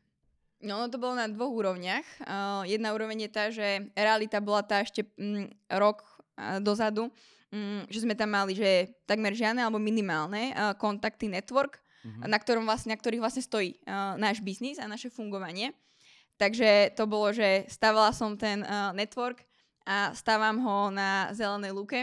No, 0.65 0.81
no 0.81 0.89
to 0.89 0.97
bolo 0.97 1.13
na 1.13 1.29
dvoch 1.29 1.53
úrovniach. 1.53 2.05
Uh, 2.25 2.65
jedna 2.65 2.89
úroveň 2.97 3.29
je 3.29 3.29
tá, 3.29 3.53
že 3.53 3.93
realita 3.93 4.41
bola 4.41 4.65
tá 4.65 4.81
ešte 4.81 5.05
mm, 5.13 5.69
rok 5.77 6.01
uh, 6.01 6.57
dozadu, 6.57 7.13
mm, 7.53 7.93
že 7.93 8.01
sme 8.01 8.17
tam 8.17 8.33
mali, 8.33 8.57
že 8.57 8.97
takmer 9.05 9.37
žiadne 9.37 9.61
alebo 9.61 9.77
minimálne 9.77 10.57
uh, 10.57 10.73
kontakty 10.73 11.29
network, 11.29 11.77
uh-huh. 12.01 12.25
na, 12.25 12.37
ktorom 12.41 12.65
vlastne, 12.65 12.93
na 12.93 12.97
ktorých 12.97 13.21
vlastne 13.21 13.45
stojí 13.45 13.77
uh, 13.85 14.17
náš 14.17 14.41
biznis 14.41 14.81
a 14.81 14.89
naše 14.89 15.13
fungovanie. 15.13 15.77
Takže 16.37 16.93
to 16.93 17.09
bolo, 17.09 17.33
že 17.33 17.65
stavala 17.65 18.13
som 18.13 18.37
ten 18.37 18.61
uh, 18.61 18.93
network 18.93 19.41
a 19.89 20.13
stávam 20.13 20.61
ho 20.61 20.93
na 20.93 21.33
zelenej 21.33 21.73
luke, 21.73 21.97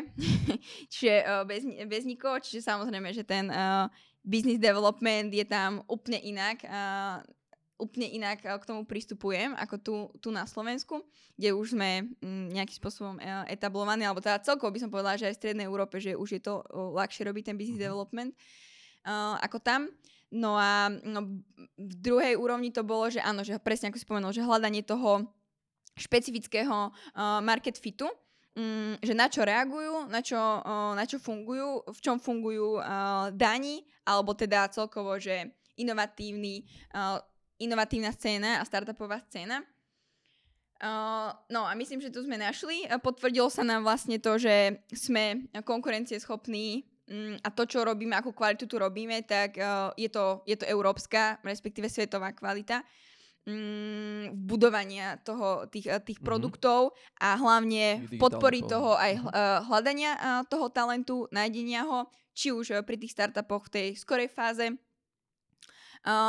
čiže 0.93 1.23
uh, 1.23 1.47
bez, 1.47 1.63
bez 1.87 2.03
nikoho, 2.03 2.43
čiže 2.43 2.67
samozrejme, 2.67 3.15
že 3.15 3.23
ten 3.23 3.47
uh, 3.47 3.87
business 4.27 4.59
development 4.59 5.31
je 5.31 5.47
tam 5.47 5.87
úplne 5.87 6.19
inak. 6.19 6.67
Uh, 6.67 7.23
úplne 7.75 8.07
inak 8.07 8.39
k 8.39 8.69
tomu 8.71 8.87
pristupujem 8.87 9.51
ako 9.59 9.77
tu, 9.83 9.95
tu 10.23 10.29
na 10.31 10.47
Slovensku, 10.47 11.03
kde 11.35 11.59
už 11.59 11.75
sme 11.75 12.07
mm, 12.23 12.55
nejakým 12.55 12.79
spôsobom 12.79 13.19
etablovaní, 13.51 14.07
alebo 14.07 14.23
teda 14.23 14.39
celkovo 14.47 14.71
by 14.71 14.79
som 14.79 14.95
povedala, 14.95 15.19
že 15.19 15.27
aj 15.27 15.35
v 15.35 15.41
Strednej 15.43 15.67
Európe, 15.67 15.99
že 15.99 16.15
už 16.15 16.39
je 16.39 16.43
to 16.43 16.63
ľahšie 16.71 17.27
robiť 17.27 17.51
ten 17.51 17.59
business 17.59 17.83
mhm. 17.83 17.87
development 17.91 18.31
uh, 18.31 18.41
ako 19.41 19.61
tam. 19.61 19.93
No 20.35 20.59
a 20.59 20.91
no, 20.91 21.45
v 21.79 21.95
druhej 21.95 22.35
úrovni 22.35 22.75
to 22.75 22.83
bolo, 22.83 23.07
že 23.07 23.23
áno, 23.23 23.47
že 23.47 23.55
presne 23.63 23.95
ako 23.95 23.99
si 24.03 24.07
spomenul, 24.09 24.35
že 24.35 24.43
hľadanie 24.43 24.83
toho 24.83 25.31
špecifického 25.95 26.91
uh, 26.91 27.39
market 27.39 27.79
fitu, 27.79 28.11
um, 28.59 28.99
že 28.99 29.15
na 29.15 29.31
čo 29.31 29.47
reagujú, 29.47 30.11
na 30.11 30.19
čo, 30.19 30.39
uh, 30.39 30.91
na 30.99 31.07
čo 31.07 31.23
fungujú, 31.23 31.87
v 31.87 32.01
čom 32.03 32.19
fungujú 32.19 32.83
uh, 32.83 33.31
daní, 33.31 33.87
alebo 34.03 34.35
teda 34.35 34.67
celkovo, 34.75 35.15
že 35.23 35.55
inovatívny, 35.79 36.67
uh, 36.99 37.23
inovatívna 37.63 38.11
scéna 38.11 38.59
a 38.59 38.67
startupová 38.67 39.23
scéna. 39.31 39.63
Uh, 40.83 41.31
no 41.47 41.63
a 41.63 41.79
myslím, 41.79 42.03
že 42.03 42.11
tu 42.11 42.27
sme 42.27 42.35
našli. 42.35 42.91
Potvrdilo 42.99 43.47
sa 43.47 43.63
nám 43.63 43.87
vlastne 43.87 44.19
to, 44.19 44.35
že 44.35 44.83
sme 44.91 45.47
konkurencieschopní 45.63 46.91
a 47.45 47.49
to, 47.53 47.69
čo 47.69 47.85
robíme, 47.85 48.17
akú 48.17 48.33
kvalitu 48.33 48.65
tu 48.65 48.81
robíme, 48.81 49.21
tak 49.29 49.61
uh, 49.61 49.93
je, 49.93 50.09
to, 50.09 50.41
je 50.49 50.57
to 50.57 50.65
európska, 50.65 51.37
respektíve 51.45 51.93
svetová 51.93 52.33
kvalita 52.33 52.81
um, 53.45 54.33
budovania 54.33 55.21
toho, 55.21 55.69
tých, 55.69 55.93
eh, 55.93 56.01
tých 56.01 56.17
mm-hmm. 56.17 56.25
produktov 56.25 56.97
a 57.21 57.37
hlavne 57.37 58.09
podpory 58.17 58.65
toho 58.65 58.97
aj 58.97 59.21
uh, 59.21 59.61
hľadania 59.69 60.17
uh, 60.17 60.21
toho 60.49 60.73
talentu, 60.73 61.29
nájdenia 61.29 61.85
ho, 61.85 62.09
či 62.33 62.57
už 62.57 62.81
pri 62.89 62.97
tých 62.97 63.13
startupoch 63.13 63.69
v 63.69 63.73
tej 63.73 63.87
skorej 64.01 64.33
fáze, 64.33 64.75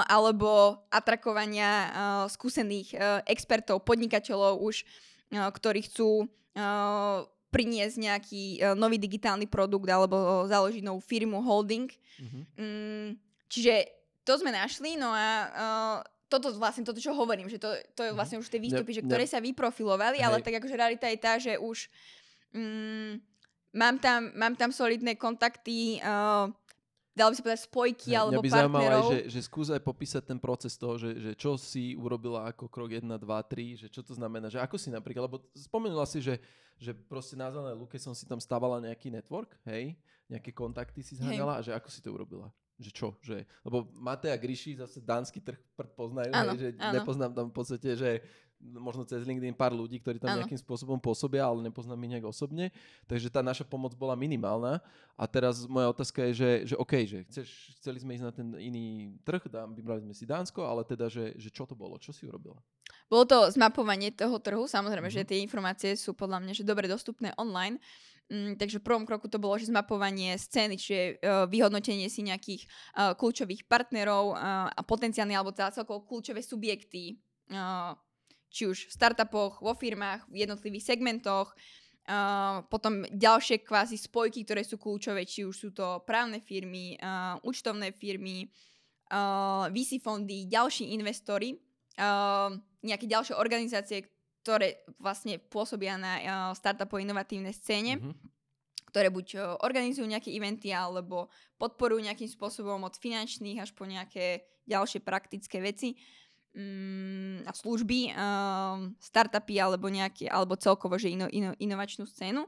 alebo 0.08 0.86
atrakovania 0.88 1.92
skúsených 2.32 2.96
expertov, 3.28 3.84
podnikateľov 3.84 4.64
už, 4.64 4.88
ktorí 5.36 5.84
chcú 5.84 6.30
priniesť 7.56 7.96
nejaký 7.96 8.44
uh, 8.60 8.76
nový 8.76 9.00
digitálny 9.00 9.48
produkt 9.48 9.88
alebo 9.88 10.16
uh, 10.20 10.28
založiť 10.52 10.84
novú 10.84 11.00
firmu, 11.00 11.40
holding. 11.40 11.88
Mm-hmm. 11.88 12.44
Mm, 12.60 13.10
čiže 13.48 13.74
to 14.28 14.36
sme 14.36 14.52
našli, 14.52 15.00
no 15.00 15.16
a 15.16 15.28
uh, 15.48 15.98
toto 16.28 16.52
vlastne, 16.60 16.84
toto 16.84 17.00
čo 17.00 17.16
hovorím, 17.16 17.48
že 17.48 17.62
to, 17.62 17.72
to 17.96 18.02
je 18.04 18.12
mhm. 18.12 18.18
vlastne 18.18 18.38
už 18.42 18.50
tie 18.52 18.60
výstupy, 18.60 18.92
ne, 18.92 18.98
že 19.00 19.06
ktoré 19.06 19.24
ne. 19.24 19.32
sa 19.32 19.40
vyprofilovali, 19.40 20.20
Hej. 20.20 20.26
ale 20.26 20.44
tak 20.44 20.60
akože 20.60 20.76
realita 20.76 21.08
je 21.08 21.20
tá, 21.22 21.34
že 21.40 21.56
už 21.56 21.88
mm, 22.52 23.22
mám, 23.78 23.96
tam, 24.02 24.34
mám 24.36 24.54
tam 24.60 24.76
solidné 24.76 25.16
kontakty, 25.16 26.02
uh, 26.02 26.52
dalo 27.16 27.32
by 27.32 27.36
sa 27.40 27.44
povedať 27.48 27.62
spojky 27.64 28.12
ne, 28.12 28.18
alebo 28.20 28.32
mňa 28.36 28.44
by 28.44 28.52
partnerov. 28.52 29.08
Aj, 29.08 29.12
že, 29.16 29.20
že 29.32 29.40
skús 29.48 29.68
aj 29.72 29.82
popísať 29.82 30.24
ten 30.28 30.36
proces 30.36 30.76
toho, 30.76 31.00
že, 31.00 31.16
že 31.16 31.32
čo 31.40 31.56
si 31.56 31.96
urobila 31.96 32.52
ako 32.52 32.68
krok 32.68 32.92
1, 32.92 33.08
2, 33.08 33.24
3, 33.24 33.82
že 33.82 33.88
čo 33.88 34.04
to 34.04 34.12
znamená, 34.12 34.52
že 34.52 34.60
ako 34.60 34.76
si 34.76 34.92
napríklad, 34.92 35.32
lebo 35.32 35.40
spomenula 35.56 36.04
si, 36.04 36.20
že, 36.20 36.38
že 36.76 36.92
proste 36.92 37.40
na 37.40 37.48
zelenej 37.48 37.80
luke 37.80 37.96
som 37.96 38.12
si 38.12 38.28
tam 38.28 38.38
stávala 38.44 38.84
nejaký 38.84 39.08
network, 39.10 39.56
hej, 39.64 39.96
nejaké 40.28 40.52
kontakty 40.52 41.00
si 41.00 41.16
zháňala 41.16 41.58
a 41.58 41.64
že 41.64 41.72
ako 41.72 41.88
si 41.88 42.04
to 42.04 42.12
urobila? 42.12 42.52
Že 42.76 42.92
čo? 42.92 43.08
Že, 43.24 43.48
lebo 43.64 43.88
Mate 43.96 44.28
a 44.28 44.36
Gríši 44.36 44.76
zase 44.76 45.00
dánsky 45.00 45.40
trh 45.40 45.56
poznajú, 45.96 46.36
hej, 46.36 46.60
že 46.60 46.70
áno. 46.76 47.00
nepoznám 47.00 47.32
tam 47.32 47.48
v 47.48 47.56
podstate, 47.56 47.96
že 47.96 48.20
možno 48.62 49.06
cez 49.06 49.24
LinkedIn 49.28 49.54
pár 49.54 49.76
ľudí, 49.76 50.00
ktorí 50.02 50.18
tam 50.18 50.36
ano. 50.36 50.40
nejakým 50.44 50.60
spôsobom 50.60 50.98
pôsobia, 50.98 51.46
ale 51.46 51.66
nepoznám 51.66 52.00
ich 52.08 52.12
nejak 52.18 52.28
osobne. 52.28 52.72
Takže 53.06 53.30
tá 53.30 53.46
naša 53.46 53.68
pomoc 53.68 53.94
bola 53.94 54.18
minimálna. 54.18 54.82
A 55.16 55.24
teraz 55.30 55.64
moja 55.68 55.88
otázka 55.92 56.28
je, 56.30 56.34
že, 56.36 56.52
že 56.74 56.76
OK, 56.76 56.94
že 57.08 57.24
chceš, 57.32 57.48
chceli 57.80 58.04
sme 58.04 58.20
ísť 58.20 58.26
na 58.26 58.34
ten 58.36 58.48
iný 58.60 59.16
trh, 59.24 59.48
dám, 59.48 59.72
vybrali 59.72 60.04
sme 60.04 60.12
si 60.12 60.28
Dánsko, 60.28 60.68
ale 60.68 60.84
teda, 60.84 61.08
že, 61.08 61.32
že 61.40 61.48
čo 61.48 61.64
to 61.64 61.72
bolo? 61.72 61.96
Čo 61.96 62.12
si 62.12 62.28
urobila? 62.28 62.60
Bolo 63.08 63.24
to 63.24 63.48
zmapovanie 63.54 64.12
toho 64.12 64.42
trhu, 64.44 64.68
samozrejme, 64.68 65.08
mm-hmm. 65.08 65.24
že 65.24 65.30
tie 65.30 65.40
informácie 65.40 65.92
sú 65.96 66.18
podľa 66.18 66.42
mňa 66.44 66.54
že 66.58 66.68
dobre 66.68 66.90
dostupné 66.90 67.32
online. 67.40 67.80
Mm, 68.26 68.58
takže 68.58 68.82
v 68.82 68.88
prvom 68.90 69.06
kroku 69.06 69.30
to 69.30 69.38
bolo, 69.38 69.54
že 69.62 69.70
zmapovanie 69.70 70.34
scény, 70.34 70.82
čiže 70.82 71.22
uh, 71.22 71.46
vyhodnotenie 71.46 72.10
si 72.10 72.26
nejakých 72.26 72.66
uh, 72.98 73.14
kľúčových 73.14 73.70
partnerov 73.70 74.34
uh, 74.34 74.74
a 74.74 74.82
potenciálne 74.82 75.38
alebo 75.38 75.54
celkovo 75.54 76.02
kľúčové 76.10 76.42
subjekty 76.42 77.22
uh, 77.54 77.94
či 78.56 78.72
už 78.72 78.88
v 78.88 78.96
startupoch, 78.96 79.60
vo 79.60 79.76
firmách, 79.76 80.32
v 80.32 80.48
jednotlivých 80.48 80.96
segmentoch, 80.96 81.52
Uh, 82.06 82.62
potom 82.70 83.02
ďalšie 83.10 83.66
kvázi 83.66 83.98
spojky, 83.98 84.46
ktoré 84.46 84.62
sú 84.62 84.78
kľúčové, 84.78 85.26
či 85.26 85.42
už 85.42 85.58
sú 85.58 85.70
to 85.74 86.06
právne 86.06 86.38
firmy, 86.38 86.94
uh, 87.02 87.42
účtovné 87.42 87.98
firmy, 87.98 88.46
uh, 89.10 89.66
VC 89.74 89.98
fondy, 89.98 90.46
ďalší 90.46 90.94
investori, 90.94 91.58
uh, 91.98 92.54
nejaké 92.86 93.10
ďalšie 93.10 93.34
organizácie, 93.34 94.06
ktoré 94.46 94.86
vlastne 95.02 95.42
pôsobia 95.50 95.98
na 95.98 96.14
uh, 96.22 96.26
startupovej 96.54 97.10
inovatívnej 97.10 97.58
scéne, 97.58 97.98
mm-hmm. 97.98 98.14
ktoré 98.94 99.10
buď 99.10 99.28
uh, 99.34 99.42
organizujú 99.66 100.06
nejaké 100.06 100.30
eventy 100.30 100.70
alebo 100.70 101.34
podporujú 101.58 102.06
nejakým 102.06 102.30
spôsobom 102.30 102.86
od 102.86 102.94
finančných 103.02 103.66
až 103.66 103.74
po 103.74 103.90
nejaké 103.90 104.46
ďalšie 104.70 105.02
praktické 105.02 105.58
veci. 105.58 105.98
Uh, 105.98 106.25
mm, 106.56 107.52
služby, 107.52 108.16
um, 108.16 108.96
startupy 108.98 109.60
alebo 109.60 109.92
nejaké, 109.92 110.32
alebo 110.32 110.56
celkovo, 110.56 110.96
že 110.96 111.12
ino, 111.12 111.28
ino, 111.30 111.52
inovačnú 111.60 112.08
scénu. 112.08 112.48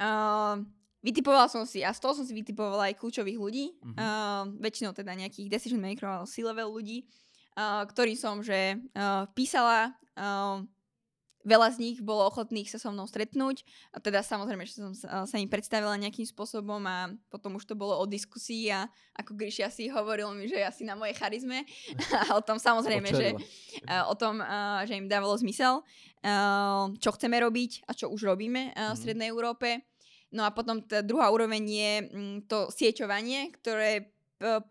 Uh, 0.00 0.64
vytipovala 1.04 1.46
som 1.46 1.68
si, 1.68 1.84
a 1.84 1.92
z 1.92 2.00
toho 2.00 2.16
som 2.16 2.24
si 2.24 2.32
vytipovala 2.32 2.90
aj 2.90 2.98
kľúčových 2.98 3.38
ľudí, 3.38 3.76
mm-hmm. 3.76 3.96
uh, 4.00 4.44
väčšinou 4.58 4.96
teda 4.96 5.12
nejakých 5.14 5.52
decision 5.52 5.78
makerov 5.78 6.24
alebo 6.24 6.32
C-level 6.32 6.68
ľudí, 6.72 7.04
uh, 7.04 7.84
ktorý 7.86 8.16
som, 8.16 8.40
že 8.40 8.80
uh, 8.96 9.28
písala 9.36 9.92
uh, 10.16 10.64
veľa 11.48 11.72
z 11.72 11.76
nich 11.80 11.98
bolo 12.04 12.28
ochotných 12.28 12.68
sa 12.68 12.76
so 12.76 12.92
mnou 12.92 13.08
stretnúť. 13.08 13.64
A 13.96 14.04
teda 14.04 14.20
samozrejme, 14.20 14.68
že 14.68 14.76
som 14.76 14.92
sa, 14.92 15.36
im 15.40 15.48
predstavila 15.48 15.96
nejakým 15.96 16.28
spôsobom 16.28 16.84
a 16.84 17.08
potom 17.32 17.56
už 17.56 17.64
to 17.64 17.72
bolo 17.72 17.96
o 17.96 18.04
diskusii 18.04 18.68
a 18.68 18.84
ako 19.16 19.32
Gríši 19.32 19.64
asi 19.64 19.88
hovoril 19.88 20.28
mi, 20.36 20.44
že 20.44 20.60
asi 20.60 20.84
na 20.84 20.92
mojej 20.92 21.16
charizme 21.16 21.64
a 22.28 22.36
o 22.36 22.44
tom 22.44 22.60
samozrejme, 22.60 23.08
že 23.08 23.32
o 24.04 24.14
tom, 24.14 24.44
že 24.84 24.92
im 24.92 25.08
dávalo 25.08 25.32
zmysel, 25.40 25.80
čo 27.00 27.10
chceme 27.16 27.40
robiť 27.40 27.88
a 27.88 27.96
čo 27.96 28.12
už 28.12 28.28
robíme 28.28 28.76
v 28.76 28.92
mhm. 28.92 28.98
Strednej 28.98 29.32
Európe. 29.32 29.88
No 30.28 30.44
a 30.44 30.52
potom 30.52 30.84
tá 30.84 31.00
druhá 31.00 31.32
úroveň 31.32 31.62
je 31.64 31.92
mm, 32.04 32.36
to 32.52 32.68
sieťovanie, 32.68 33.48
ktoré 33.48 34.12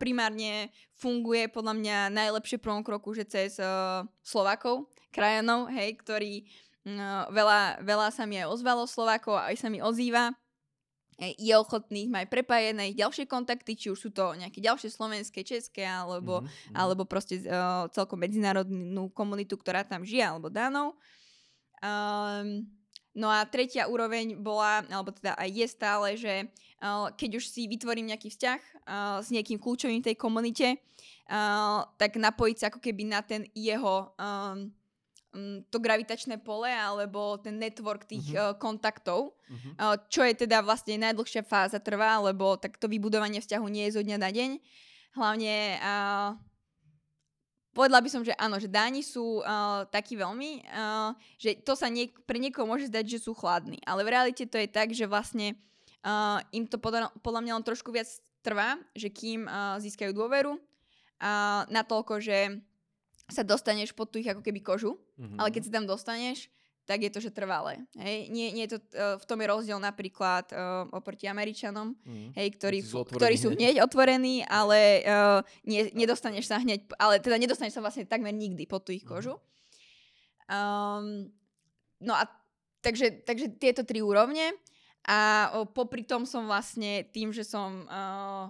primárne 0.00 0.72
funguje 0.96 1.46
podľa 1.52 1.74
mňa 1.76 1.96
najlepšie 2.14 2.56
prvom 2.56 2.80
kroku, 2.80 3.12
že 3.12 3.28
cez 3.28 3.60
uh, 3.60 4.00
Slovakov, 4.24 4.88
krajanov, 5.12 5.68
hej, 5.72 6.00
ktorí 6.00 6.48
uh, 6.86 7.26
veľa, 7.32 7.82
veľa 7.82 8.08
sa 8.14 8.28
mi 8.28 8.38
aj 8.38 8.52
ozvalo 8.52 8.86
Slovákov, 8.86 9.40
aj 9.40 9.56
sa 9.58 9.72
mi 9.72 9.82
ozýva 9.82 10.36
je 11.18 11.50
ochotný 11.58 12.06
mať 12.06 12.30
prepájené 12.30 12.94
ich 12.94 12.98
ďalšie 12.98 13.26
kontakty, 13.26 13.74
či 13.74 13.90
už 13.90 13.98
sú 13.98 14.10
to 14.14 14.38
nejaké 14.38 14.62
ďalšie 14.62 14.86
slovenské, 14.86 15.42
české, 15.42 15.82
alebo, 15.82 16.46
mm-hmm. 16.46 16.78
alebo 16.78 17.02
proste 17.02 17.42
uh, 17.42 17.90
celkom 17.90 18.22
medzinárodnú 18.22 19.10
komunitu, 19.10 19.58
ktorá 19.58 19.82
tam 19.82 20.06
žije, 20.06 20.22
alebo 20.22 20.46
danov. 20.46 20.94
Um, 21.82 22.70
no 23.18 23.26
a 23.26 23.42
tretia 23.50 23.90
úroveň 23.90 24.38
bola, 24.38 24.86
alebo 24.86 25.10
teda 25.10 25.34
aj 25.34 25.50
je 25.50 25.66
stále, 25.66 26.08
že 26.14 26.34
uh, 26.78 27.10
keď 27.10 27.42
už 27.42 27.50
si 27.50 27.66
vytvorím 27.66 28.14
nejaký 28.14 28.30
vzťah 28.30 28.60
uh, 28.62 29.18
s 29.18 29.34
niekým 29.34 29.58
kľúčovým 29.58 29.98
v 29.98 30.14
tej 30.14 30.16
komunite, 30.16 30.78
uh, 30.78 31.82
tak 31.98 32.14
napojiť 32.14 32.56
sa 32.62 32.70
ako 32.70 32.78
keby 32.78 33.10
na 33.10 33.26
ten 33.26 33.42
jeho 33.58 34.14
um, 34.14 34.70
to 35.68 35.78
gravitačné 35.78 36.40
pole 36.40 36.68
alebo 36.68 37.38
ten 37.38 37.56
network 37.56 38.06
tých 38.06 38.32
uh-huh. 38.32 38.52
uh, 38.52 38.58
kontaktov, 38.58 39.34
uh-huh. 39.48 39.72
uh, 39.78 39.96
čo 40.10 40.22
je 40.24 40.34
teda 40.46 40.62
vlastne 40.62 40.98
najdlhšia 41.00 41.42
fáza 41.46 41.78
trvá, 41.82 42.18
lebo 42.20 42.58
takto 42.60 42.86
vybudovanie 42.86 43.40
vzťahu 43.42 43.66
nie 43.68 43.88
je 43.88 43.96
zo 43.98 44.02
dňa 44.04 44.18
na 44.18 44.30
deň. 44.30 44.50
Hlavne 45.16 45.54
uh, 45.80 46.30
povedala 47.72 48.02
by 48.02 48.10
som, 48.10 48.22
že 48.26 48.34
áno, 48.34 48.58
že 48.58 48.66
Dáni 48.66 49.06
sú 49.06 49.40
uh, 49.40 49.86
takí 49.88 50.18
veľmi, 50.18 50.66
uh, 50.66 51.14
že 51.38 51.58
to 51.62 51.78
sa 51.78 51.86
niek- 51.86 52.18
pre 52.26 52.42
niekoho 52.42 52.66
môže 52.66 52.90
zdať, 52.90 53.06
že 53.06 53.18
sú 53.22 53.38
chladní, 53.38 53.78
ale 53.86 54.02
v 54.02 54.12
realite 54.12 54.44
to 54.44 54.58
je 54.58 54.68
tak, 54.68 54.90
že 54.90 55.06
vlastne 55.06 55.54
uh, 56.02 56.42
im 56.50 56.66
to 56.66 56.76
podľa, 56.76 57.14
podľa 57.22 57.40
mňa 57.46 57.52
len 57.54 57.64
trošku 57.66 57.94
viac 57.94 58.10
trvá, 58.42 58.78
že 58.98 59.10
kým 59.10 59.46
uh, 59.46 59.78
získajú 59.78 60.10
dôveru, 60.10 60.58
uh, 60.58 61.62
natoľko, 61.70 62.18
že 62.18 62.58
sa 63.28 63.44
dostaneš 63.44 63.92
pod 63.92 64.08
tú 64.08 64.16
ich 64.16 64.28
ako 64.28 64.40
keby 64.40 64.64
kožu, 64.64 64.96
mm-hmm. 65.20 65.36
ale 65.36 65.48
keď 65.52 65.68
sa 65.68 65.74
tam 65.78 65.84
dostaneš, 65.84 66.48
tak 66.88 67.04
je 67.04 67.12
to, 67.12 67.20
že 67.20 67.36
trvalé. 67.36 67.84
Hej? 68.00 68.32
Nie, 68.32 68.48
nie 68.48 68.64
je 68.64 68.76
to, 68.76 68.78
uh, 68.96 69.20
v 69.20 69.24
tom 69.28 69.44
je 69.44 69.46
rozdiel 69.52 69.76
napríklad 69.76 70.48
uh, 70.56 70.88
oproti 70.88 71.28
Američanom, 71.28 71.92
mm. 71.92 72.32
hej, 72.32 72.48
ktorí, 72.56 72.80
ktorí 72.88 73.36
sú 73.36 73.52
hneď 73.52 73.84
otvorení, 73.84 74.40
ale 74.48 75.04
uh, 75.04 75.44
nie, 75.68 75.92
nedostaneš 75.92 76.48
sa 76.48 76.56
hneď, 76.56 76.88
ale 76.96 77.20
teda 77.20 77.36
nedostaneš 77.36 77.76
sa 77.76 77.84
vlastne 77.84 78.08
takmer 78.08 78.32
nikdy 78.32 78.64
pod 78.64 78.88
tú 78.88 78.96
ich 78.96 79.04
mhm. 79.04 79.10
kožu. 79.12 79.36
Mm. 79.36 79.44
Um, 80.48 81.28
no 82.00 82.16
a 82.16 82.24
takže, 82.80 83.20
takže 83.20 83.52
tieto 83.60 83.84
tri 83.84 84.00
úrovne 84.00 84.56
a 85.04 85.52
uh, 85.52 85.68
popri 85.68 86.08
tom 86.08 86.24
som 86.24 86.48
vlastne 86.48 87.04
tým, 87.12 87.36
že 87.36 87.44
som 87.44 87.84
uh, 87.84 88.48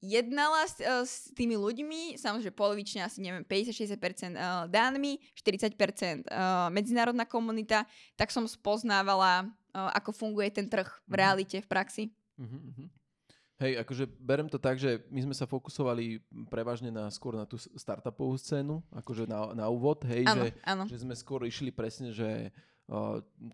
jednala 0.00 0.64
s, 0.64 0.80
uh, 0.80 1.04
s 1.04 1.30
tými 1.36 1.54
ľuďmi, 1.60 2.16
samozrejme 2.16 2.56
polovične 2.56 3.04
asi 3.04 3.20
neviem 3.20 3.44
50-60% 3.44 4.34
uh, 4.34 4.66
dánmi, 4.66 5.20
40% 5.36 5.76
uh, 5.76 6.72
medzinárodná 6.72 7.28
komunita, 7.28 7.84
tak 8.16 8.32
som 8.32 8.48
spoznávala, 8.48 9.46
ako 9.70 10.10
funguje 10.10 10.50
ten 10.50 10.66
trh 10.66 10.90
v 11.06 11.14
mhm. 11.14 11.18
realite, 11.20 11.56
v 11.62 11.68
praxi. 11.70 12.04
Uh-huh, 12.34 12.90
Hej, 13.60 13.76
akože 13.84 14.08
berem 14.16 14.48
to 14.48 14.56
tak, 14.56 14.80
že 14.80 15.04
my 15.12 15.20
sme 15.20 15.36
sa 15.36 15.44
fokusovali 15.44 16.24
prevažne 16.48 16.88
na 16.88 17.12
skôr 17.12 17.36
na 17.36 17.44
tú 17.44 17.60
startupovú 17.60 18.32
scénu, 18.40 18.80
akože 18.88 19.28
na, 19.28 19.52
na 19.52 19.68
úvod, 19.68 20.00
hej, 20.08 20.24
ano, 20.24 20.48
že, 20.48 20.50
ano. 20.64 20.84
že 20.88 20.96
sme 21.04 21.12
skôr 21.12 21.44
išli 21.44 21.68
presne, 21.68 22.08
že 22.08 22.48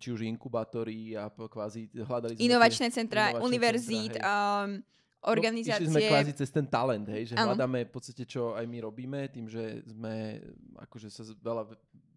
či 0.00 0.08
už 0.14 0.24
inkubátory 0.24 1.12
a 1.12 1.28
kvázi 1.28 1.92
hľadali 1.92 2.40
Inovačné 2.40 2.88
centra, 2.88 3.36
univerzít, 3.42 4.16
um, 4.16 4.80
organizácie... 5.24 5.88
No, 5.88 5.96
sme 5.96 6.10
kvázi 6.10 6.32
cez 6.36 6.50
ten 6.52 6.66
talent, 6.68 7.06
hej, 7.08 7.32
že 7.32 7.34
ano. 7.38 7.54
hľadáme 7.54 7.88
v 7.88 7.92
podstate, 7.92 8.28
čo 8.28 8.52
aj 8.52 8.66
my 8.68 8.78
robíme, 8.84 9.20
tým, 9.32 9.48
že 9.48 9.80
sme, 9.88 10.42
akože 10.76 11.08
sa 11.08 11.22
veľa 11.40 11.72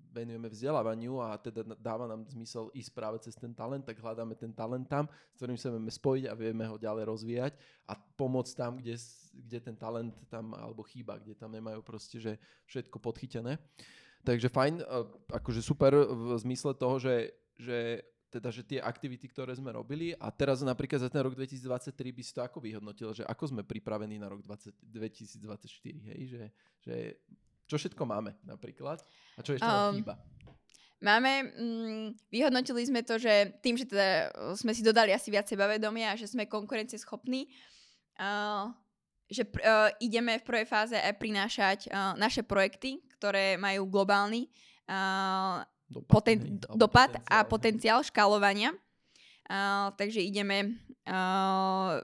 venujeme 0.10 0.50
vzdelávaniu 0.50 1.22
a 1.22 1.38
teda 1.38 1.78
dáva 1.78 2.10
nám 2.10 2.26
zmysel 2.28 2.74
ísť 2.74 2.92
práve 2.94 3.18
cez 3.22 3.38
ten 3.38 3.54
talent, 3.54 3.86
tak 3.86 4.02
hľadáme 4.02 4.34
ten 4.34 4.50
talent 4.50 4.90
tam, 4.90 5.06
s 5.06 5.38
ktorým 5.38 5.58
sa 5.58 5.70
vieme 5.70 5.92
spojiť 5.94 6.26
a 6.28 6.34
vieme 6.34 6.66
ho 6.66 6.76
ďalej 6.76 7.04
rozvíjať 7.06 7.54
a 7.86 7.94
pomôcť 7.96 8.54
tam, 8.58 8.72
kde, 8.82 8.98
kde 9.34 9.60
ten 9.62 9.76
talent 9.78 10.14
tam 10.28 10.58
alebo 10.58 10.82
chýba, 10.82 11.22
kde 11.22 11.38
tam 11.38 11.54
nemajú 11.54 11.86
proste, 11.86 12.18
že 12.18 12.42
všetko 12.66 12.98
podchytené. 12.98 13.62
Takže 14.26 14.52
fajn, 14.52 14.84
akože 15.32 15.62
super 15.64 15.96
v 15.96 16.36
zmysle 16.44 16.76
toho, 16.76 17.00
že, 17.00 17.32
že 17.56 18.04
teda, 18.30 18.54
že 18.54 18.62
tie 18.62 18.80
aktivity, 18.80 19.26
ktoré 19.26 19.58
sme 19.58 19.74
robili 19.74 20.14
a 20.14 20.30
teraz 20.30 20.62
napríklad 20.62 21.02
za 21.02 21.10
ten 21.10 21.26
rok 21.26 21.34
2023 21.34 21.92
by 22.14 22.22
si 22.22 22.32
to 22.32 22.42
ako 22.46 22.62
vyhodnotil, 22.62 23.10
že 23.12 23.26
ako 23.26 23.50
sme 23.50 23.62
pripravení 23.66 24.22
na 24.22 24.30
rok 24.30 24.46
20, 24.46 24.70
2024, 24.86 26.10
hej, 26.14 26.20
že, 26.30 26.44
že 26.86 26.96
čo 27.66 27.76
všetko 27.82 28.04
máme 28.06 28.38
napríklad 28.46 29.02
a 29.34 29.40
čo 29.42 29.58
ešte 29.58 29.66
um, 29.66 29.98
chýba? 29.98 30.22
Máme, 31.00 31.32
mm, 31.56 32.08
vyhodnotili 32.30 32.84
sme 32.84 33.02
to, 33.02 33.16
že 33.18 33.56
tým, 33.66 33.80
že 33.80 33.88
teda 33.88 34.30
sme 34.54 34.76
si 34.76 34.84
dodali 34.84 35.16
asi 35.16 35.32
viac 35.32 35.48
sebavedomia 35.48 36.14
a 36.14 36.20
že 36.20 36.28
sme 36.28 36.46
konkurencieschopní, 36.46 37.50
uh, 38.20 38.70
že 39.32 39.48
pr- 39.48 39.64
uh, 39.64 39.90
ideme 40.04 40.38
v 40.38 40.46
prvej 40.46 40.68
fáze 40.68 40.98
aj 41.00 41.16
prinášať 41.18 41.80
uh, 41.88 42.14
naše 42.20 42.44
projekty, 42.44 43.00
ktoré 43.16 43.56
majú 43.56 43.88
globálny 43.88 44.52
uh, 44.92 45.64
dopad, 45.90 46.14
poten- 46.22 46.42
hej, 46.42 46.52
dopad 46.78 47.12
potenciál, 47.12 47.34
a 47.34 47.38
potenciál 47.44 48.00
škálovania. 48.06 48.72
Uh, 49.50 49.90
takže 49.98 50.22
ideme, 50.22 50.78
uh, 51.10 51.98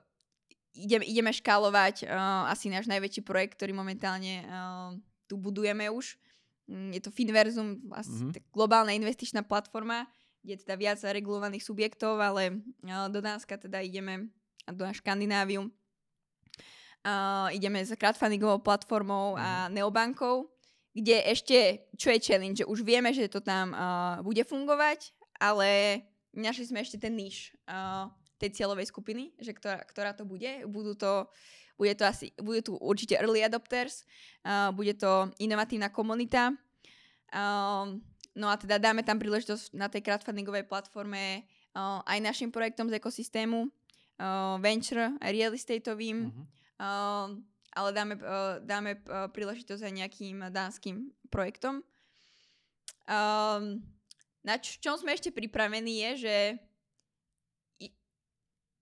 ideme, 0.73 1.05
ideme 1.05 1.29
škálovať 1.29 2.09
uh, 2.09 2.49
asi 2.49 2.73
náš 2.73 2.89
najväčší 2.89 3.21
projekt, 3.21 3.61
ktorý 3.61 3.77
momentálne 3.77 4.41
uh, 4.49 4.97
tu 5.29 5.37
budujeme 5.37 5.85
už. 5.93 6.17
Mm, 6.65 6.97
je 6.97 7.01
to 7.05 7.13
Finverzum, 7.13 7.77
mm-hmm. 7.85 8.49
globálna 8.49 8.97
investičná 8.97 9.45
platforma, 9.45 10.09
kde 10.41 10.57
je 10.57 10.61
teda 10.65 10.73
viac 10.73 10.97
regulovaných 11.05 11.61
subjektov, 11.61 12.17
ale 12.17 12.65
uh, 12.81 13.05
do 13.13 13.21
Dánska 13.21 13.61
teda 13.61 13.85
ideme 13.85 14.33
a 14.65 14.73
do 14.73 14.81
Škandináviu. 14.89 15.69
Uh, 17.05 17.53
ideme 17.53 17.85
s 17.85 17.93
crowdfundingovou 17.93 18.65
platformou 18.65 19.37
mm-hmm. 19.37 19.45
a 19.45 19.69
mhm. 19.69 19.73
neobankou 19.77 20.54
kde 20.95 21.27
ešte, 21.27 21.91
čo 21.99 22.07
je 22.07 22.23
challenge, 22.23 22.63
že 22.63 22.69
už 22.71 22.79
vieme, 22.87 23.11
že 23.11 23.27
to 23.27 23.43
tam 23.43 23.75
uh, 23.75 24.23
bude 24.23 24.47
fungovať, 24.47 25.11
ale 25.35 25.99
našli 26.31 26.71
sme 26.71 26.79
ešte 26.79 26.95
ten 26.95 27.11
níž 27.11 27.51
uh, 27.67 28.07
tej 28.39 28.55
cieľovej 28.55 28.87
skupiny, 28.87 29.35
že 29.35 29.51
ktorá, 29.51 29.83
ktorá 29.83 30.15
to 30.15 30.23
bude. 30.23 30.63
Budú 30.71 30.95
to, 30.95 31.27
bude 31.75 31.99
to 31.99 32.07
asi, 32.07 32.31
budú 32.39 32.71
tu 32.71 32.73
určite 32.79 33.19
early 33.19 33.43
adopters, 33.43 34.07
uh, 34.47 34.71
bude 34.71 34.95
to 34.95 35.27
inovatívna 35.43 35.91
komunita. 35.91 36.55
Uh, 37.35 37.99
no 38.31 38.47
a 38.47 38.55
teda 38.55 38.79
dáme 38.79 39.03
tam 39.03 39.19
príležitosť 39.19 39.75
na 39.75 39.91
tej 39.91 39.99
crowdfundingovej 39.99 40.63
platforme 40.63 41.43
uh, 41.75 41.99
aj 42.07 42.23
našim 42.23 42.55
projektom 42.55 42.87
z 42.87 43.03
ekosystému, 43.03 43.67
uh, 43.67 44.55
venture, 44.63 45.11
real 45.19 45.51
estateovým, 45.51 46.31
uh-huh. 46.31 46.45
uh, 46.79 47.27
ale 47.75 47.89
dáme, 47.91 48.15
uh, 48.17 48.63
dáme 48.63 49.03
uh, 49.05 49.27
príležitosť 49.29 49.83
aj 49.83 49.93
nejakým 49.93 50.37
dánskym 50.49 51.11
projektom. 51.27 51.83
Um, 53.05 53.83
na 54.41 54.55
č- 54.57 54.79
čom 54.79 54.95
sme 54.97 55.13
ešte 55.13 55.29
pripravení 55.35 56.01
je, 56.09 56.11
že 56.25 56.35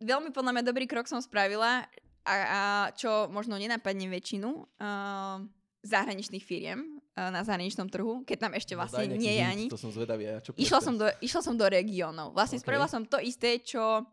veľmi 0.04 0.30
podľa 0.36 0.52
mňa 0.60 0.64
dobrý 0.64 0.86
krok 0.86 1.08
som 1.08 1.24
spravila 1.24 1.88
a, 2.24 2.34
a 2.36 2.62
čo 2.96 3.28
možno 3.32 3.60
nenapadne 3.60 4.08
väčšinu 4.08 4.50
uh, 4.64 5.44
zahraničných 5.84 6.44
firiem 6.44 7.00
uh, 7.20 7.32
na 7.32 7.44
zahraničnom 7.44 7.92
trhu, 7.92 8.24
keď 8.24 8.48
tam 8.48 8.54
ešte 8.56 8.76
no 8.76 8.80
vlastne 8.84 9.12
no, 9.12 9.20
nie 9.20 9.34
je 9.40 9.44
ani. 9.44 9.66
To 9.68 9.80
som 9.80 9.92
zvedavý, 9.92 10.24
ja 10.28 10.40
čo 10.40 10.56
išla 10.56 10.80
som, 10.80 10.96
do, 10.96 11.08
išla 11.20 11.42
som 11.44 11.56
do 11.60 11.68
regiónov. 11.68 12.32
Vlastne 12.32 12.60
okay. 12.60 12.64
spravila 12.64 12.88
som 12.88 13.04
to 13.04 13.20
isté, 13.20 13.60
čo 13.60 14.04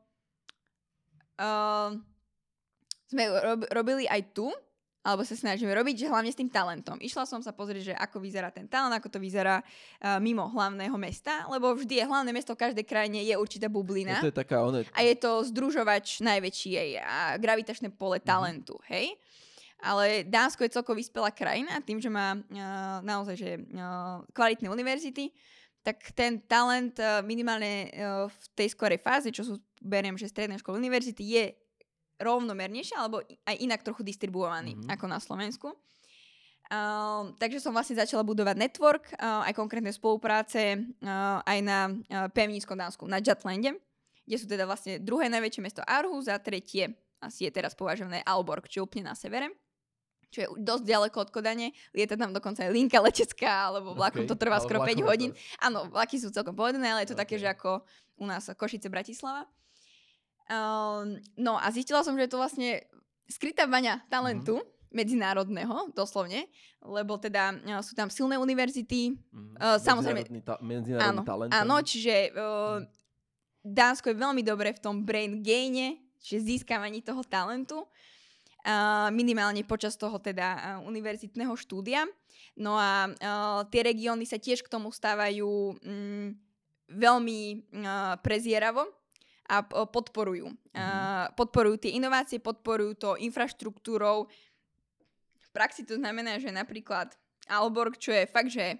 uh, 1.38 1.90
sme 3.10 3.22
rob, 3.30 3.66
robili 3.70 4.06
aj 4.06 4.34
tu, 4.34 4.50
alebo 5.00 5.24
sa 5.24 5.32
snažíme 5.32 5.72
robiť, 5.72 6.04
že 6.04 6.10
hlavne 6.12 6.28
s 6.28 6.36
tým 6.36 6.52
talentom. 6.52 7.00
Išla 7.00 7.24
som 7.24 7.40
sa 7.40 7.56
pozrieť, 7.56 7.92
že 7.92 7.94
ako 7.96 8.20
vyzerá 8.20 8.52
ten 8.52 8.68
talent, 8.68 8.92
ako 8.92 9.08
to 9.08 9.16
vyzerá 9.16 9.64
uh, 9.64 10.20
mimo 10.20 10.44
hlavného 10.44 10.92
mesta, 11.00 11.48
lebo 11.48 11.72
vždy 11.72 12.04
je 12.04 12.04
hlavné 12.04 12.30
mesto 12.36 12.52
v 12.52 12.68
každej 12.68 12.84
krajine 12.84 13.24
je 13.24 13.32
určitá 13.32 13.72
bublina. 13.72 14.20
Je 14.20 14.28
to 14.28 14.32
je 14.36 14.40
taká 14.44 14.60
one... 14.60 14.84
A 14.92 15.00
je 15.00 15.16
to 15.16 15.40
združovač 15.48 16.20
najväčší 16.20 17.00
a 17.00 17.40
gravitačné 17.40 17.88
pole 17.96 18.20
mm-hmm. 18.20 18.28
talentu, 18.28 18.76
hej? 18.92 19.16
Ale 19.80 20.28
Dánsko 20.28 20.68
je 20.68 20.76
celkovo 20.76 21.00
vyspelá 21.00 21.32
krajina 21.32 21.80
tým, 21.80 21.96
že 21.96 22.12
má 22.12 22.36
uh, 22.36 23.00
naozaj 23.00 23.36
že, 23.40 23.50
uh, 23.56 24.20
kvalitné 24.36 24.68
univerzity, 24.68 25.32
tak 25.80 26.12
ten 26.12 26.44
talent 26.44 27.00
uh, 27.00 27.24
minimálne 27.24 27.88
uh, 27.88 28.28
v 28.28 28.44
tej 28.52 28.76
skorej 28.76 29.00
fáze, 29.00 29.32
čo 29.32 29.48
sú, 29.48 29.56
beriem, 29.80 30.12
že 30.20 30.28
stredné 30.28 30.60
školy 30.60 30.76
univerzity, 30.76 31.24
je 31.24 31.44
rovnomernejšie 32.20 32.96
alebo 33.00 33.24
aj 33.24 33.56
inak 33.58 33.80
trochu 33.80 34.04
distribuovaný 34.04 34.76
mm-hmm. 34.76 34.92
ako 34.92 35.06
na 35.08 35.18
Slovensku. 35.18 35.68
Uh, 36.70 37.34
takže 37.42 37.58
som 37.58 37.74
vlastne 37.74 37.98
začala 37.98 38.22
budovať 38.22 38.54
network, 38.54 39.10
uh, 39.18 39.42
aj 39.42 39.58
konkrétne 39.58 39.90
spolupráce 39.90 40.78
uh, 41.02 41.42
aj 41.42 41.58
na 41.66 41.90
uh, 41.90 42.30
pevníckom 42.30 42.78
Dánsku, 42.78 43.10
na 43.10 43.18
Jutlande, 43.18 43.74
kde 44.22 44.36
sú 44.38 44.46
teda 44.46 44.70
vlastne 44.70 45.02
druhé 45.02 45.26
najväčšie 45.26 45.66
mesto 45.66 45.82
Aarhus 45.82 46.30
a 46.30 46.38
tretie 46.38 46.94
asi 47.18 47.44
je 47.44 47.50
teraz 47.50 47.74
považované 47.74 48.22
Alborg, 48.22 48.70
čo 48.70 48.86
úplne 48.86 49.10
na 49.10 49.18
severe 49.18 49.50
čo 50.30 50.38
je 50.46 50.48
dosť 50.62 50.84
ďaleko 50.86 51.16
od 51.26 51.30
Kodane. 51.34 51.74
Lieta 51.90 52.14
tam 52.14 52.30
dokonca 52.30 52.62
aj 52.62 52.70
linka 52.70 53.02
letecká, 53.02 53.74
alebo 53.74 53.98
vlakom 53.98 54.24
okay. 54.24 54.30
to 54.30 54.38
trvá 54.38 54.62
skoro 54.62 54.86
5 54.86 55.10
hodín. 55.10 55.34
To... 55.34 55.38
Áno, 55.58 55.78
vlaky 55.90 56.22
sú 56.22 56.30
celkom 56.30 56.54
povedené, 56.54 56.86
ale 56.86 57.02
je 57.02 57.10
to 57.10 57.18
okay. 57.18 57.26
také, 57.26 57.42
že 57.42 57.50
ako 57.50 57.82
u 58.22 58.24
nás 58.30 58.46
Košice, 58.54 58.86
Bratislava. 58.86 59.50
Um, 60.50 61.22
no 61.38 61.54
a 61.54 61.70
zistila 61.70 62.02
som, 62.02 62.18
že 62.18 62.26
je 62.26 62.32
to 62.34 62.42
vlastne 62.42 62.82
skrytá 63.30 63.70
baňa 63.70 64.02
talentu. 64.10 64.58
Mm-hmm 64.58 64.78
medzinárodného, 64.90 65.94
doslovne, 65.94 66.50
lebo 66.82 67.14
teda 67.14 67.54
uh, 67.54 67.78
sú 67.78 67.94
tam 67.94 68.10
silné 68.10 68.34
univerzity, 68.36 69.14
mm, 69.14 69.54
uh, 69.54 69.78
samozrejme... 69.78 70.26
Ta- 70.42 70.58
medzinárodný 70.58 71.14
áno, 71.14 71.22
talent. 71.22 71.50
Áno, 71.54 71.76
čiže 71.78 72.34
uh, 72.34 72.82
mm. 72.82 72.90
Dánsko 73.62 74.10
je 74.10 74.18
veľmi 74.18 74.42
dobre 74.42 74.74
v 74.74 74.82
tom 74.82 75.06
brain 75.06 75.46
gaine, 75.46 76.02
čiže 76.18 76.42
získavaní 76.42 77.06
toho 77.06 77.22
talentu, 77.22 77.86
uh, 77.86 79.08
minimálne 79.14 79.62
počas 79.62 79.94
toho 79.94 80.18
teda 80.18 80.48
uh, 80.58 80.60
univerzitného 80.82 81.54
štúdia. 81.54 82.02
No 82.58 82.74
a 82.74 83.06
uh, 83.06 83.62
tie 83.70 83.86
regióny 83.86 84.26
sa 84.26 84.42
tiež 84.42 84.66
k 84.66 84.72
tomu 84.74 84.90
stávajú 84.90 85.78
um, 85.78 86.34
veľmi 86.90 87.40
uh, 87.78 88.18
prezieravo, 88.26 88.90
a 89.50 89.66
podporujú. 89.66 90.46
Mm-hmm. 90.46 91.34
Podporujú 91.34 91.82
tie 91.82 91.98
inovácie, 91.98 92.38
podporujú 92.38 92.92
to 92.94 93.10
infraštruktúrou, 93.18 94.30
v 95.40 95.48
praxi 95.50 95.82
to 95.82 95.98
znamená, 95.98 96.38
že 96.38 96.54
napríklad 96.54 97.10
Alborg, 97.50 97.98
čo 97.98 98.14
je 98.14 98.30
fakt, 98.30 98.54
že 98.54 98.78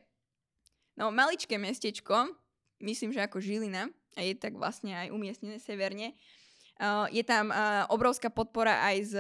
no, 0.94 1.11
maličké 1.11 1.59
mestečko, 1.59 2.30
myslím, 2.78 3.11
že 3.11 3.26
ako 3.26 3.42
Žilina, 3.42 3.90
a 4.14 4.22
je 4.22 4.38
tak 4.38 4.54
vlastne 4.54 4.94
aj 4.94 5.11
umiestnené 5.11 5.59
severne, 5.59 6.14
je 7.11 7.22
tam 7.26 7.50
obrovská 7.90 8.30
podpora 8.30 8.80
aj 8.87 8.96
z, 9.11 9.14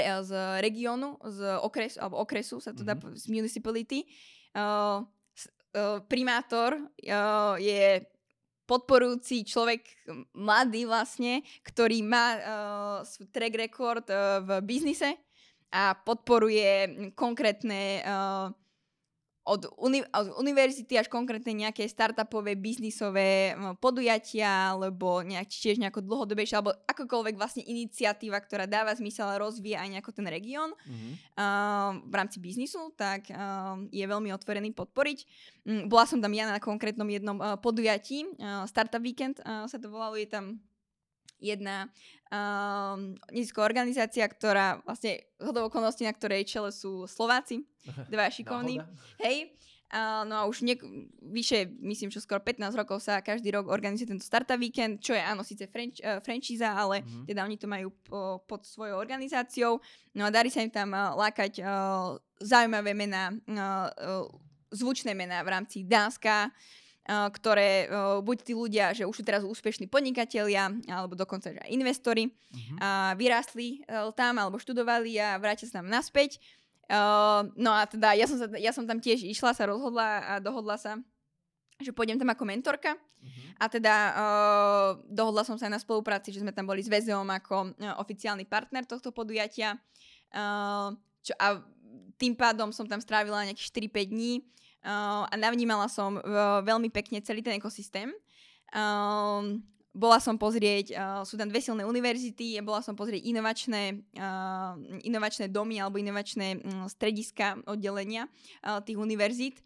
z 0.00 0.32
regiónu, 0.64 1.20
z 1.20 1.60
okresu, 1.62 2.00
alebo 2.00 2.18
okresu 2.24 2.58
sa 2.58 2.72
to 2.72 2.82
dá, 2.82 2.96
mm-hmm. 2.96 3.14
z 3.20 3.24
municipality. 3.30 4.00
Uh, 4.52 5.06
uh, 5.72 6.00
primátor 6.04 6.76
uh, 6.76 7.56
je 7.56 8.04
podporujúci 8.72 9.44
človek, 9.44 9.84
mladý 10.32 10.88
vlastne, 10.88 11.44
ktorý 11.60 12.00
má 12.00 12.26
uh, 12.40 13.28
track 13.28 13.54
record 13.60 14.08
uh, 14.08 14.40
v 14.40 14.50
biznise, 14.64 15.20
a 15.72 15.96
podporuje 15.96 17.12
konkrétne 17.16 18.04
uh, 18.04 18.52
od, 19.42 19.66
uni- 19.74 20.06
od 20.06 20.38
univerzity 20.38 20.94
až 20.94 21.10
konkrétne 21.10 21.50
nejaké 21.50 21.82
startupové, 21.90 22.54
biznisové 22.54 23.58
podujatia, 23.82 24.70
alebo 24.70 25.18
nejak, 25.26 25.50
tiež 25.50 25.82
nejako 25.82 26.06
dlhodobejšie, 26.06 26.54
alebo 26.54 26.78
akokoľvek 26.86 27.34
vlastne 27.34 27.66
iniciatíva, 27.66 28.38
ktorá 28.38 28.70
dáva 28.70 28.94
zmysel 28.94 29.26
a 29.26 29.42
rozvíja 29.42 29.82
aj 29.82 29.98
nejako 29.98 30.10
ten 30.14 30.26
región 30.30 30.70
mm-hmm. 30.70 31.12
uh, 31.34 31.90
v 32.06 32.14
rámci 32.14 32.38
biznisu, 32.38 32.94
tak 32.94 33.34
uh, 33.34 33.82
je 33.90 34.04
veľmi 34.06 34.30
otvorený 34.30 34.70
podporiť. 34.78 35.18
Um, 35.66 35.90
bola 35.90 36.06
som 36.06 36.22
tam 36.22 36.30
ja 36.30 36.46
na 36.46 36.62
konkrétnom 36.62 37.10
jednom 37.10 37.38
uh, 37.42 37.58
podujatí, 37.58 38.38
uh, 38.38 38.62
Startup 38.70 39.02
Weekend 39.02 39.42
uh, 39.42 39.66
sa 39.66 39.82
to 39.82 39.90
volalo, 39.90 40.14
je 40.14 40.30
tam 40.30 40.62
jedna 41.42 41.90
um, 42.32 43.12
nezisková 43.28 43.68
organizácia, 43.68 44.24
ktorá 44.24 44.80
vlastne 44.88 45.28
zhodou 45.36 45.68
okolností, 45.68 46.08
na 46.08 46.16
ktorej 46.16 46.48
čele 46.48 46.72
sú 46.72 47.04
Slováci, 47.04 47.68
dva 48.12 48.32
šikovní. 48.32 48.80
Hej, 49.20 49.52
Uh, 49.92 50.24
no 50.24 50.40
a 50.40 50.48
už 50.48 50.64
niek- 50.64 50.88
vyše, 51.20 51.68
myslím, 51.84 52.08
že 52.08 52.24
skoro 52.24 52.40
15 52.40 52.72
rokov 52.80 53.04
sa 53.04 53.20
každý 53.20 53.52
rok 53.52 53.68
organizuje 53.68 54.08
tento 54.08 54.24
Startup 54.24 54.56
Weekend, 54.56 55.04
čo 55.04 55.12
je 55.12 55.20
áno, 55.20 55.44
síce 55.44 55.68
franč- 55.68 56.00
uh, 56.00 56.16
franchíza, 56.24 56.72
ale 56.72 57.04
mm-hmm. 57.04 57.28
teda 57.28 57.44
oni 57.44 57.56
to 57.60 57.68
majú 57.68 57.92
po, 58.00 58.40
pod 58.48 58.64
svojou 58.64 58.96
organizáciou. 58.96 59.84
No 60.16 60.24
a 60.24 60.32
darí 60.32 60.48
sa 60.48 60.64
im 60.64 60.72
tam 60.72 60.96
uh, 60.96 61.12
lákať 61.12 61.60
uh, 61.60 62.16
zaujímavé 62.40 62.96
mená, 62.96 63.36
uh, 63.36 63.92
uh, 63.92 64.32
zvučné 64.72 65.12
mená 65.12 65.44
v 65.44 65.60
rámci 65.60 65.84
Dánska, 65.84 66.48
ktoré 67.02 67.90
buď 68.22 68.36
tí 68.46 68.52
ľudia, 68.54 68.94
že 68.94 69.02
už 69.02 69.10
sú 69.10 69.22
teraz 69.26 69.42
úspešní 69.42 69.90
podnikatelia, 69.90 70.70
alebo 70.86 71.18
dokonca 71.18 71.50
že 71.50 71.58
aj 71.58 71.70
investori, 71.74 72.30
uh-huh. 72.30 73.18
vyrástli 73.18 73.82
e, 73.82 74.06
tam 74.14 74.38
alebo 74.38 74.62
študovali 74.62 75.18
a 75.18 75.34
vrátia 75.34 75.66
sa 75.66 75.82
tam 75.82 75.90
naspäť. 75.90 76.38
no 77.58 77.70
a 77.74 77.82
teda 77.90 78.14
ja 78.14 78.30
som, 78.30 78.38
sa, 78.38 78.46
ja 78.54 78.70
som 78.70 78.86
tam 78.86 79.02
tiež 79.02 79.26
išla, 79.26 79.50
sa 79.50 79.66
rozhodla 79.66 80.22
a 80.22 80.32
dohodla 80.38 80.78
sa, 80.78 80.94
že 81.82 81.90
pôjdem 81.90 82.22
tam 82.22 82.30
ako 82.30 82.46
mentorka. 82.46 82.94
Uh-huh. 82.94 83.50
A 83.58 83.66
teda 83.66 83.94
uh, 84.14 84.90
dohodla 85.10 85.42
som 85.42 85.58
sa 85.58 85.66
aj 85.66 85.74
na 85.74 85.82
spolupráci, 85.82 86.30
že 86.30 86.42
sme 86.42 86.54
tam 86.54 86.70
boli 86.70 86.82
s 86.82 86.90
VZOM 86.90 87.26
ako 87.42 87.74
uh, 87.78 87.98
oficiálny 87.98 88.46
partner 88.46 88.86
tohto 88.86 89.10
podujatia. 89.10 89.74
Uh, 90.30 90.94
čo, 91.22 91.34
a 91.38 91.58
tým 92.18 92.38
pádom 92.38 92.70
som 92.70 92.86
tam 92.86 93.02
strávila 93.02 93.46
nejakých 93.46 93.90
4-5 93.90 94.14
dní 94.14 94.32
uh, 94.84 95.24
a 95.26 95.34
navnímala 95.38 95.86
som 95.86 96.18
uh, 96.18 96.60
veľmi 96.62 96.90
pekne 96.90 97.22
celý 97.22 97.42
ten 97.42 97.56
ekosystém. 97.56 98.10
Uh, 98.74 99.58
bola 99.92 100.16
som 100.16 100.40
pozrieť, 100.40 100.96
uh, 100.96 101.20
sú 101.22 101.36
tam 101.36 101.52
dve 101.52 101.60
silné 101.60 101.84
univerzity, 101.84 102.56
bola 102.64 102.80
som 102.80 102.96
pozrieť 102.96 103.28
inovačné, 103.28 104.00
uh, 104.16 104.72
inovačné 105.04 105.52
domy 105.52 105.84
alebo 105.84 106.00
inovačné 106.00 106.64
um, 106.64 106.88
strediska 106.88 107.60
oddelenia 107.68 108.24
uh, 108.64 108.80
tých 108.80 108.96
univerzít. 108.96 109.60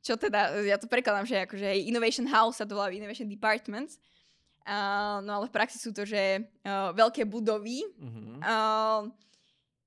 Čo 0.00 0.16
teda, 0.16 0.64
ja 0.64 0.80
to 0.80 0.88
prekladám, 0.88 1.26
že 1.26 1.44
akože 1.44 1.66
Innovation 1.84 2.24
House 2.30 2.62
sa 2.62 2.64
to 2.64 2.78
volá 2.78 2.88
Innovation 2.94 3.28
Departments. 3.28 4.00
Uh, 4.66 5.20
no 5.22 5.38
ale 5.38 5.46
v 5.46 5.54
praxi 5.54 5.78
sú 5.78 5.94
to, 5.94 6.02
že 6.02 6.42
uh, 6.66 6.90
veľké 6.96 7.22
budovy, 7.28 7.86
mm-hmm. 7.86 8.38
uh, 8.42 9.06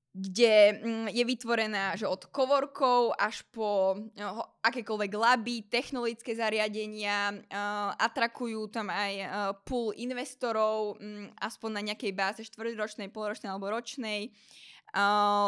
kde 0.10 0.82
mm, 0.82 1.08
je 1.14 1.24
vytvorená 1.24 1.94
že 1.94 2.10
od 2.10 2.26
kovorkov 2.34 3.14
až 3.14 3.46
po 3.54 3.94
uh, 3.94 4.42
akékoľvek 4.66 5.12
laby, 5.14 5.56
technologické 5.70 6.34
zariadenia, 6.34 7.30
uh, 7.30 7.94
atrakujú 7.94 8.74
tam 8.74 8.90
aj 8.90 9.14
uh, 9.22 9.28
pool 9.62 9.94
investorov, 9.94 10.98
um, 10.98 11.30
aspoň 11.38 11.70
na 11.70 11.82
nejakej 11.94 12.12
báze 12.18 12.42
štvrťročnej, 12.42 13.14
polročnej 13.14 13.50
alebo 13.54 13.70
ročnej. 13.70 14.34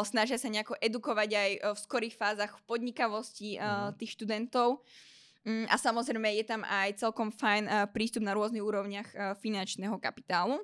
Snažia 0.05 0.37
sa 0.37 0.53
nejako 0.53 0.77
edukovať 0.77 1.29
aj 1.33 1.51
v 1.73 1.77
skorých 1.81 2.13
fázach 2.13 2.61
podnikavosti 2.69 3.57
mm. 3.57 3.97
tých 3.97 4.13
študentov. 4.13 4.85
Um, 5.41 5.65
a 5.65 5.81
samozrejme 5.81 6.29
je 6.37 6.45
tam 6.45 6.61
aj 6.61 7.01
celkom 7.01 7.33
fajn 7.33 7.89
prístup 7.89 8.21
na 8.21 8.37
rôznych 8.37 8.61
úrovniach 8.61 9.41
finančného 9.41 9.97
kapitálu. 9.97 10.61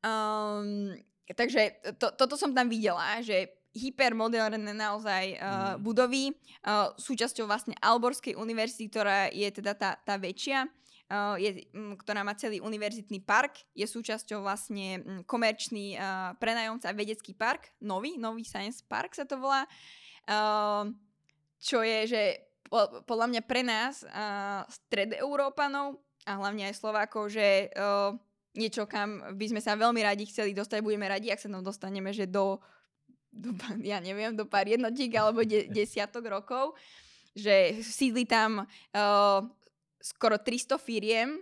Um, 0.00 0.96
takže 1.36 1.80
to, 2.00 2.12
toto 2.16 2.34
som 2.36 2.52
tam 2.56 2.68
videla, 2.68 3.20
že 3.20 3.58
hypermoderné 3.76 4.72
naozaj 4.72 5.24
uh, 5.36 5.40
mm. 5.76 5.84
budovy. 5.84 6.32
Uh, 6.64 6.90
súčasťou 6.96 7.46
vlastne 7.46 7.76
Alborskej 7.78 8.34
univerzity, 8.34 8.88
ktorá 8.90 9.28
je 9.30 9.48
teda 9.52 9.76
tá, 9.76 9.90
tá 10.00 10.16
väčšia, 10.16 10.66
uh, 10.66 11.36
je, 11.36 11.68
um, 11.76 11.94
ktorá 11.94 12.24
má 12.26 12.34
celý 12.34 12.58
univerzitný 12.64 13.22
park. 13.22 13.62
Je 13.76 13.86
súčasťou 13.86 14.42
vlastne 14.42 15.00
um, 15.04 15.20
komerčný 15.22 15.94
uh, 15.94 16.34
prenajomca 16.40 16.90
vedecký 16.96 17.36
park, 17.36 17.70
nový, 17.84 18.16
nový 18.16 18.42
Science 18.42 18.82
Park 18.82 19.14
sa 19.14 19.28
to 19.28 19.38
volá. 19.38 19.68
Uh, 20.28 20.90
čo 21.60 21.84
je, 21.84 22.08
že 22.08 22.22
po, 22.68 23.04
podľa 23.04 23.26
mňa 23.36 23.42
pre 23.44 23.62
nás, 23.64 24.04
uh, 24.04 24.64
stred 24.68 25.16
Európanov 25.16 26.00
a 26.28 26.36
hlavne 26.36 26.68
aj 26.68 26.76
Slovákov, 26.76 27.32
že 27.32 27.72
uh, 27.72 28.12
niečo, 28.56 28.88
kam 28.88 29.36
by 29.36 29.46
sme 29.48 29.60
sa 29.60 29.76
veľmi 29.76 30.00
radi 30.04 30.28
chceli 30.28 30.52
dostať, 30.56 30.80
budeme 30.80 31.08
radi, 31.08 31.32
ak 31.32 31.40
sa 31.42 31.48
tam 31.50 31.64
dostaneme, 31.64 32.12
že 32.14 32.28
do, 32.28 32.60
do 33.28 33.52
ja 33.84 33.98
neviem, 34.00 34.32
do 34.32 34.48
pár 34.48 34.68
jednotík 34.68 35.12
alebo 35.16 35.44
de, 35.44 35.68
desiatok 35.78 36.28
rokov, 36.28 36.76
že 37.36 37.80
sídli 37.84 38.24
tam 38.24 38.64
uh, 38.64 39.40
skoro 40.00 40.38
300 40.38 40.78
firiem 40.78 41.38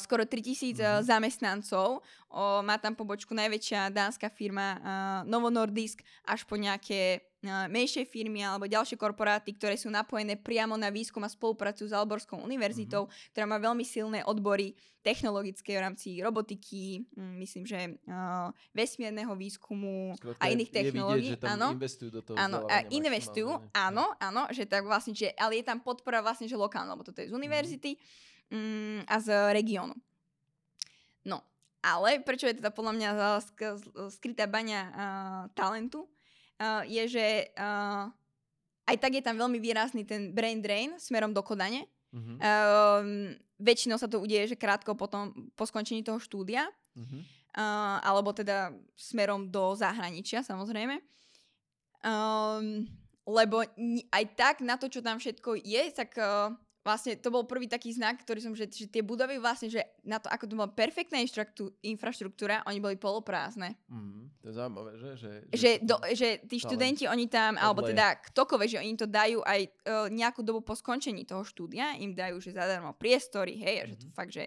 skoro 0.00 0.24
3000 0.24 0.74
mm-hmm. 0.74 1.02
zamestnancov. 1.04 2.00
Uh, 2.28 2.60
má 2.60 2.76
tam 2.76 2.92
pobočku 2.92 3.32
najväčšia 3.32 3.88
dánska 3.88 4.28
firma 4.28 4.76
uh, 4.76 4.80
Novo 5.24 5.48
Nordisk 5.48 6.04
až 6.28 6.44
po 6.44 6.60
nejaké 6.60 7.24
uh, 7.40 7.64
menšie 7.72 8.04
firmy 8.04 8.44
alebo 8.44 8.68
ďalšie 8.68 9.00
korporáty, 9.00 9.56
ktoré 9.56 9.80
sú 9.80 9.88
napojené 9.88 10.36
priamo 10.36 10.76
na 10.76 10.92
výskum 10.92 11.24
a 11.24 11.32
spoluprácu 11.32 11.88
s 11.88 11.92
Alborskou 11.96 12.36
univerzitou, 12.36 13.08
mm-hmm. 13.08 13.32
ktorá 13.32 13.46
má 13.48 13.56
veľmi 13.56 13.80
silné 13.80 14.20
odbory 14.28 14.76
technologické 15.00 15.80
v 15.80 15.88
rámci 15.88 16.20
robotiky, 16.20 17.08
myslím, 17.16 17.64
že 17.64 17.96
uh, 18.12 18.52
vesmierneho 18.76 19.32
výskumu 19.32 20.12
Skrátka, 20.20 20.42
a 20.42 20.52
iných 20.52 20.68
technológií. 20.68 21.32
Vidieť, 21.32 21.40
že 21.40 21.44
tam 21.48 21.56
áno, 21.56 21.68
investujú 21.80 22.10
do 22.12 22.20
toho 22.20 22.36
áno, 22.36 22.58
a 22.68 22.76
investujú, 22.92 23.48
áno, 23.72 24.04
áno, 24.20 24.42
že 24.52 24.68
tak 24.68 24.84
vlastne, 24.84 25.16
že, 25.16 25.32
ale 25.40 25.62
je 25.62 25.64
tam 25.64 25.80
podpora 25.80 26.20
vlastne, 26.20 26.44
že 26.44 26.60
lokálna, 26.60 26.92
lebo 26.92 27.08
toto 27.08 27.24
je 27.24 27.30
z 27.30 27.32
mhm. 27.32 27.40
univerzity. 27.40 27.92
Mm-hmm 27.96 28.28
mm, 28.52 29.08
a 29.08 29.16
z 29.20 29.28
regiónu. 29.54 29.94
No, 31.24 31.44
ale 31.84 32.20
prečo 32.24 32.48
je 32.48 32.58
teda 32.58 32.72
podľa 32.72 32.92
mňa 32.96 33.08
skrytá 34.10 34.48
baňa 34.48 34.80
uh, 34.88 35.42
talentu, 35.52 36.04
uh, 36.04 36.82
je, 36.84 37.04
že 37.08 37.26
uh, 37.56 38.08
aj 38.88 38.96
tak 38.96 39.12
je 39.20 39.22
tam 39.22 39.36
veľmi 39.36 39.60
výrazný 39.60 40.08
ten 40.08 40.32
brain 40.32 40.64
drain 40.64 40.96
smerom 40.96 41.36
do 41.36 41.44
Kodane. 41.44 41.84
Mm-hmm. 42.08 42.36
Uh, 42.40 43.36
väčšinou 43.60 44.00
sa 44.00 44.08
to 44.08 44.22
udeje, 44.22 44.56
že 44.56 44.60
krátko 44.60 44.96
potom, 44.96 45.52
po 45.52 45.68
skončení 45.68 46.00
toho 46.00 46.16
štúdia, 46.16 46.64
mm-hmm. 46.96 47.20
uh, 47.60 48.00
alebo 48.00 48.32
teda 48.32 48.72
smerom 48.96 49.52
do 49.52 49.76
zahraničia 49.76 50.40
samozrejme. 50.40 51.04
Um, 52.00 52.88
lebo 53.28 53.60
aj 54.08 54.24
tak 54.38 54.54
na 54.64 54.80
to, 54.80 54.88
čo 54.88 55.04
tam 55.04 55.20
všetko 55.20 55.60
je, 55.60 55.82
tak 55.92 56.16
uh, 56.16 56.54
vlastne 56.88 57.20
to 57.20 57.28
bol 57.28 57.44
prvý 57.44 57.68
taký 57.68 57.92
znak, 57.92 58.24
ktorý 58.24 58.40
som, 58.40 58.52
že, 58.56 58.64
že 58.72 58.88
tie 58.88 59.04
budovy 59.04 59.36
vlastne, 59.36 59.68
že 59.68 59.84
na 60.00 60.16
to, 60.16 60.32
ako 60.32 60.48
to 60.48 60.56
bola 60.56 60.72
perfektná 60.72 61.20
infraštruktúra, 61.84 62.64
oni 62.64 62.80
boli 62.80 62.96
poloprázdne. 62.96 63.76
Mm, 63.92 64.32
to 64.40 64.44
je 64.48 64.54
zaujímavé, 64.56 64.90
že? 64.96 65.08
Že, 65.12 65.28
že, 65.28 65.38
že, 65.52 65.70
do, 65.84 65.96
že 66.16 66.28
tí 66.48 66.56
študenti, 66.56 67.04
oni 67.04 67.28
tam, 67.28 67.60
odleje. 67.60 67.64
alebo 67.68 67.80
teda 67.84 68.06
ktokoľvek, 68.32 68.68
že 68.72 68.80
oni 68.80 68.92
to 68.96 69.04
dajú 69.04 69.44
aj 69.44 69.60
uh, 69.68 70.08
nejakú 70.08 70.40
dobu 70.40 70.64
po 70.64 70.72
skončení 70.72 71.28
toho 71.28 71.44
štúdia, 71.44 71.92
im 72.00 72.16
dajú, 72.16 72.40
že 72.40 72.56
zadarmo 72.56 72.96
priestory, 72.96 73.60
hej, 73.60 73.76
mm-hmm. 73.84 73.90
že 73.92 74.00
to 74.00 74.06
mhm. 74.08 74.14
fakt, 74.16 74.32
že 74.32 74.44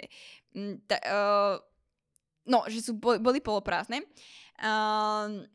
m, 0.57 0.81
ta, 0.89 0.97
uh, 1.05 1.55
no, 2.49 2.65
že 2.65 2.81
sú, 2.81 2.97
boli 2.97 3.37
poloprázdne. 3.37 4.01
Uh, 4.57 5.45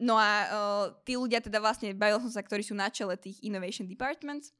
no 0.00 0.16
a 0.16 0.30
uh, 0.48 0.86
tí 1.04 1.20
ľudia 1.20 1.44
teda 1.44 1.60
vlastne, 1.60 1.92
bavil 1.92 2.16
som 2.24 2.32
sa, 2.32 2.40
ktorí 2.40 2.64
sú 2.64 2.72
na 2.72 2.88
čele 2.88 3.20
tých 3.20 3.36
innovation 3.44 3.84
departments, 3.84 4.56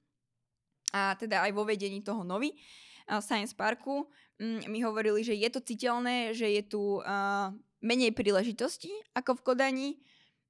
a 0.90 1.14
teda 1.14 1.46
aj 1.46 1.52
vo 1.54 1.62
vedení 1.66 2.02
toho 2.02 2.26
nový 2.26 2.54
uh, 2.54 3.18
Science 3.18 3.54
Parku 3.54 4.06
um, 4.06 4.60
mi 4.70 4.82
hovorili, 4.82 5.26
že 5.26 5.34
je 5.34 5.48
to 5.50 5.60
citeľné, 5.62 6.34
že 6.34 6.46
je 6.46 6.62
tu 6.66 7.02
uh, 7.02 7.50
menej 7.82 8.14
príležitostí 8.14 8.90
ako 9.16 9.40
v 9.40 9.44
Kodani, 9.44 9.90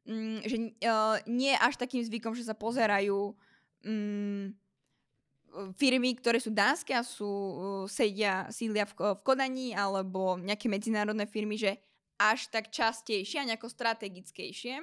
um, 0.05 0.40
že 0.44 0.57
uh, 0.85 1.16
nie 1.29 1.57
až 1.57 1.81
takým 1.81 2.05
zvykom, 2.05 2.37
že 2.37 2.44
sa 2.44 2.57
pozerajú 2.57 3.33
um, 3.87 4.53
firmy, 5.74 6.14
ktoré 6.14 6.38
sú 6.38 6.55
dánske 6.55 6.94
a 6.94 7.03
sú, 7.03 7.26
uh, 7.26 7.85
sedia, 7.90 8.46
sídlia 8.53 8.87
v, 8.87 8.94
v 8.96 9.20
Kodani 9.24 9.72
alebo 9.74 10.38
nejaké 10.38 10.70
medzinárodné 10.70 11.26
firmy, 11.26 11.57
že 11.59 11.81
až 12.20 12.53
tak 12.53 12.68
častejšie 12.68 13.40
a 13.40 13.48
nejako 13.48 13.72
strategickejšie. 13.72 14.74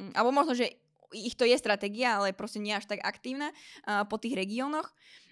Um, 0.00 0.12
alebo 0.16 0.32
možno, 0.32 0.56
že 0.56 0.85
ich 1.12 1.34
to 1.38 1.46
je 1.46 1.56
stratégia, 1.58 2.18
ale 2.18 2.36
proste 2.36 2.58
nie 2.58 2.74
až 2.74 2.86
tak 2.88 3.02
aktívna 3.02 3.50
uh, 3.86 4.06
po 4.06 4.16
tých 4.16 4.34
regiónoch 4.34 4.90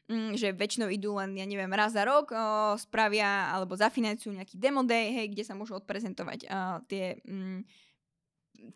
mm, 0.08 0.36
že 0.36 0.52
väčšinou 0.52 0.88
idú 0.92 1.16
len, 1.16 1.36
ja 1.36 1.46
neviem, 1.48 1.70
raz 1.72 1.96
za 1.96 2.04
rok, 2.04 2.32
uh, 2.32 2.76
spravia 2.76 3.52
alebo 3.52 3.76
zafinancujú 3.76 4.36
nejaký 4.36 4.56
demo 4.60 4.84
day, 4.84 5.12
hej, 5.12 5.26
kde 5.32 5.44
sa 5.44 5.56
môžu 5.56 5.76
odprezentovať 5.78 6.48
uh, 6.48 6.80
tie, 6.88 7.20
mm, 7.24 7.60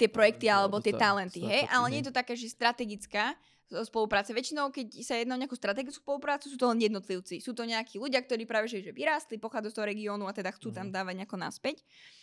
tie 0.00 0.08
projekty 0.08 0.48
alebo 0.48 0.80
tie 0.80 0.96
talenty, 0.96 1.44
hej, 1.44 1.68
ale 1.68 1.87
nie 1.92 2.00
je 2.00 2.08
to 2.08 2.14
také, 2.16 2.37
že 2.37 2.48
strategická 2.48 3.37
spolupráca. 3.84 4.32
Väčšinou, 4.32 4.72
keď 4.72 5.04
sa 5.04 5.20
jedná 5.20 5.37
o 5.37 5.40
nejakú 5.44 5.52
strategickú 5.52 6.00
spoluprácu, 6.00 6.48
sú 6.48 6.56
to 6.56 6.72
len 6.72 6.80
jednotlivci. 6.80 7.44
Sú 7.44 7.52
to 7.52 7.68
nejakí 7.68 8.00
ľudia, 8.00 8.24
ktorí 8.24 8.48
práve 8.48 8.64
že, 8.64 8.80
že 8.80 8.96
vyrástli, 8.96 9.37
pochádzajú 9.37 9.68
z 9.68 9.76
toho 9.76 9.90
regiónu 9.92 10.24
a 10.24 10.32
teda 10.32 10.56
chcú 10.56 10.72
mm. 10.72 10.76
tam 10.76 10.87
mhm. 10.88 10.94
dávať 10.96 11.14
nejako 11.20 11.37
naspäť. 11.37 11.76
Uh, 11.84 12.17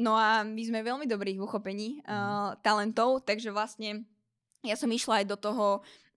no 0.00 0.16
a 0.16 0.40
my 0.40 0.62
sme 0.64 0.80
veľmi 0.80 1.04
dobrí 1.04 1.36
v 1.36 1.44
uchopení 1.44 2.00
uh, 2.08 2.56
talentov, 2.64 3.20
takže 3.28 3.52
vlastne 3.52 4.08
ja 4.64 4.76
som 4.76 4.88
išla 4.88 5.24
aj 5.24 5.26
do 5.28 5.36
toho 5.36 5.66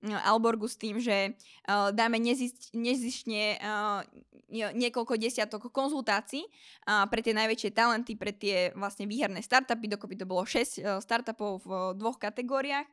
Alborgu 0.03 0.67
s 0.67 0.75
tým, 0.75 0.99
že 0.99 1.31
uh, 1.31 1.95
dáme 1.95 2.19
nezištne 2.75 3.43
uh, 3.63 4.03
niekoľko 4.51 5.15
desiatok 5.15 5.71
konzultácií 5.71 6.43
uh, 6.43 7.07
pre 7.07 7.23
tie 7.23 7.31
najväčšie 7.31 7.71
talenty, 7.71 8.19
pre 8.19 8.35
tie 8.35 8.75
vlastne 8.75 9.07
výherné 9.07 9.39
startupy, 9.39 9.87
dokopy 9.87 10.19
to 10.19 10.27
bolo 10.27 10.43
6 10.43 10.59
uh, 10.83 10.99
startupov 10.99 11.63
v 11.63 11.69
uh, 11.71 11.79
dvoch 11.95 12.19
kategóriách 12.19 12.87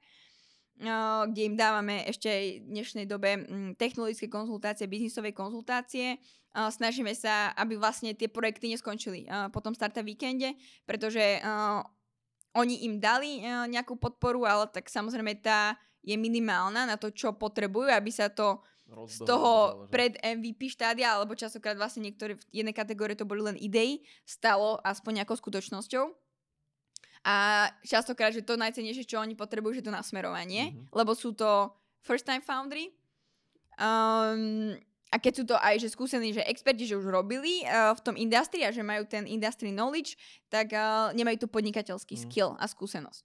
kde 1.30 1.42
im 1.44 1.56
dávame 1.58 2.04
ešte 2.08 2.28
aj 2.30 2.44
v 2.62 2.68
dnešnej 2.72 3.06
dobe 3.08 3.40
mm, 3.40 3.70
technologické 3.76 4.30
konzultácie, 4.30 4.88
biznisové 4.88 5.34
konzultácie. 5.34 6.20
Snažíme 6.50 7.14
sa, 7.14 7.54
aby 7.54 7.78
vlastne 7.78 8.10
tie 8.16 8.26
projekty 8.26 8.74
neskončili 8.74 9.28
po 9.54 9.62
tom 9.62 9.70
startup 9.70 10.02
víkende, 10.02 10.58
pretože 10.82 11.38
oni 12.58 12.90
im 12.90 12.98
dali 12.98 13.38
nejakú 13.70 13.94
podporu, 13.94 14.42
ale 14.42 14.66
tak 14.66 14.90
samozrejme 14.90 15.38
tá 15.38 15.78
je 16.02 16.16
minimálna 16.16 16.88
na 16.88 16.96
to, 16.96 17.12
čo 17.12 17.36
potrebujú, 17.36 17.92
aby 17.92 18.10
sa 18.10 18.32
to 18.32 18.58
z 19.06 19.22
toho 19.22 19.86
pred 19.86 20.18
MVP 20.18 20.66
štádia, 20.74 21.14
alebo 21.14 21.38
častokrát 21.38 21.78
vlastne 21.78 22.10
niektoré 22.10 22.34
v 22.34 22.42
jednej 22.50 22.74
kategórie 22.74 23.14
to 23.14 23.28
boli 23.28 23.38
len 23.38 23.54
idei, 23.54 24.02
stalo 24.26 24.82
aspoň 24.82 25.22
nejakou 25.22 25.38
skutočnosťou. 25.38 26.10
A 27.20 27.68
častokrát, 27.84 28.32
že 28.32 28.40
to 28.40 28.56
najcenejšie, 28.56 29.04
čo 29.04 29.20
oni 29.20 29.36
potrebujú, 29.36 29.80
že 29.80 29.84
to 29.84 29.92
nasmerovanie, 29.92 30.72
mm-hmm. 30.72 30.96
lebo 30.96 31.12
sú 31.12 31.36
to 31.36 31.68
first 32.00 32.24
time 32.24 32.40
foundry. 32.40 32.96
Um, 33.76 34.72
a 35.10 35.16
keď 35.20 35.32
sú 35.36 35.44
to 35.44 35.56
aj 35.58 35.84
že 35.84 35.92
skúsení, 35.92 36.32
že 36.32 36.46
experti, 36.48 36.88
že 36.88 36.96
už 36.96 37.12
robili 37.12 37.66
uh, 37.66 37.92
v 37.92 38.00
tom 38.00 38.16
industrii 38.16 38.64
a 38.64 38.72
že 38.72 38.80
majú 38.80 39.04
ten 39.04 39.28
industry 39.28 39.68
knowledge, 39.68 40.16
tak 40.48 40.72
uh, 40.72 41.12
nemajú 41.12 41.44
tu 41.44 41.46
podnikateľský 41.52 42.14
mm. 42.16 42.22
skill 42.24 42.56
a 42.56 42.64
skúsenosť. 42.64 43.24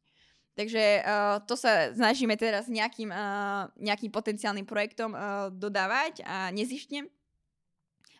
Takže 0.56 0.84
uh, 1.04 1.40
to 1.48 1.56
sa 1.56 1.96
snažíme 1.96 2.36
teraz 2.36 2.68
nejakým, 2.68 3.12
uh, 3.12 3.72
nejakým 3.80 4.12
potenciálnym 4.12 4.68
projektom 4.68 5.16
uh, 5.16 5.48
dodávať 5.52 6.24
a 6.28 6.52
nezištne. 6.52 7.08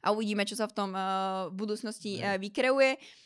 A 0.06 0.14
uvidíme, 0.14 0.46
čo 0.46 0.56
sa 0.56 0.70
v 0.72 0.76
tom 0.76 0.92
uh, 0.94 1.50
v 1.52 1.68
budúcnosti 1.68 2.22
uh, 2.22 2.38
vykreuje. 2.40 2.96
Uh, 2.96 3.25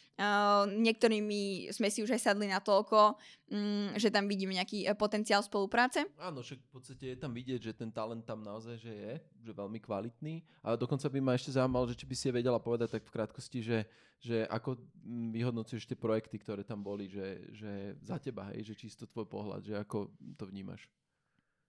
niektorými 0.67 1.71
sme 1.71 1.87
si 1.87 2.03
už 2.03 2.11
aj 2.11 2.21
sadli 2.27 2.51
na 2.51 2.59
toľko, 2.59 3.15
um, 3.15 3.87
že 3.95 4.11
tam 4.11 4.27
vidíme 4.27 4.51
nejaký 4.51 4.83
uh, 4.83 4.91
potenciál 4.91 5.39
spolupráce. 5.39 6.03
Áno, 6.19 6.43
však 6.43 6.59
v 6.59 6.71
podstate 6.75 7.05
je 7.15 7.17
tam 7.17 7.31
vidieť, 7.31 7.71
že 7.71 7.71
ten 7.71 7.87
talent 7.87 8.27
tam 8.27 8.43
naozaj 8.43 8.75
že 8.83 8.91
je, 8.91 9.13
že 9.47 9.51
veľmi 9.55 9.79
kvalitný. 9.79 10.43
A 10.67 10.75
dokonca 10.75 11.07
by 11.07 11.19
ma 11.23 11.39
ešte 11.39 11.55
zaujímalo, 11.55 11.87
že 11.87 11.95
či 11.95 12.03
by 12.03 12.15
si 12.19 12.27
vedela 12.35 12.59
povedať 12.59 12.99
tak 12.99 13.07
v 13.07 13.15
krátkosti, 13.15 13.59
že, 13.63 13.79
že 14.19 14.43
ako 14.51 14.75
mm, 14.75 15.31
vyhodnocuješ 15.39 15.87
tie 15.87 15.95
projekty, 15.95 16.35
ktoré 16.43 16.67
tam 16.67 16.83
boli, 16.83 17.07
že, 17.07 17.39
že 17.55 17.95
za 18.03 18.19
teba, 18.19 18.51
hej, 18.51 18.75
že 18.75 18.75
čisto 18.75 19.07
tvoj 19.07 19.23
pohľad, 19.23 19.63
že 19.63 19.79
ako 19.79 20.11
to 20.35 20.43
vnímaš. 20.51 20.83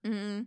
Mm. 0.03 0.43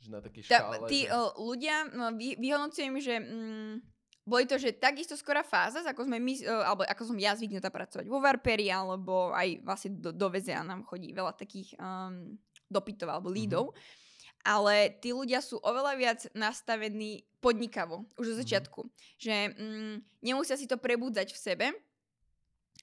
Že 0.00 0.08
na 0.08 0.20
takej 0.24 0.42
škále. 0.48 0.76
Ta, 0.80 0.88
tí 0.88 1.04
že... 1.04 1.12
uh, 1.12 1.36
ľudia, 1.36 1.92
no, 1.92 2.16
vy, 2.16 2.40
vyhodnocujem, 2.40 2.96
že... 2.96 3.14
Mm, 3.20 3.97
boli 4.28 4.44
to, 4.44 4.60
že 4.60 4.76
takisto 4.76 5.16
skorá 5.16 5.40
fáza, 5.40 5.80
ako 5.80 6.04
sme 6.04 6.20
my, 6.20 6.34
e, 6.36 6.52
alebo 6.52 6.84
ako 6.84 7.02
som 7.08 7.16
ja 7.16 7.32
zvyknutá 7.32 7.72
pracovať 7.72 8.04
vo 8.04 8.20
Varperi, 8.20 8.68
alebo 8.68 9.32
aj 9.32 9.64
vlastne 9.64 9.96
do, 9.96 10.12
do 10.12 10.28
VZA 10.28 10.60
nám 10.60 10.84
chodí 10.84 11.16
veľa 11.16 11.32
takých 11.32 11.72
um, 11.80 12.36
dopytov 12.68 13.08
alebo 13.08 13.32
lídov. 13.32 13.72
Mm-hmm. 13.72 14.06
Ale 14.44 14.94
tí 15.00 15.10
ľudia 15.16 15.40
sú 15.40 15.58
oveľa 15.64 15.92
viac 15.98 16.20
nastavení 16.36 17.26
podnikavo, 17.40 18.06
už 18.20 18.32
zo 18.32 18.34
mhm. 18.36 18.40
začiatku. 18.44 18.80
Mm-hmm. 18.84 19.18
Že 19.18 19.34
mm, 19.56 19.96
nemusia 20.22 20.60
si 20.60 20.68
to 20.68 20.76
prebudzať 20.76 21.32
v 21.32 21.38
sebe, 21.40 21.66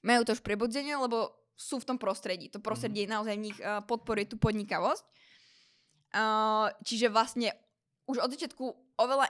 majú 0.01 0.25
to 0.25 0.33
už 0.33 0.41
prebudzenie, 0.41 0.97
lebo 0.97 1.29
sú 1.55 1.79
v 1.79 1.87
tom 1.87 1.97
prostredí. 2.01 2.49
To 2.51 2.59
prostredie 2.59 3.05
mm-hmm. 3.05 3.15
naozaj 3.15 3.35
v 3.37 3.45
nich 3.45 3.57
uh, 3.61 3.85
podporuje 3.85 4.33
tú 4.33 4.41
podnikavosť. 4.41 5.05
Uh, 6.15 6.71
čiže 6.81 7.11
vlastne 7.11 7.53
už 8.07 8.23
od 8.23 8.33
začiatku 8.33 8.63
oveľa 8.97 9.27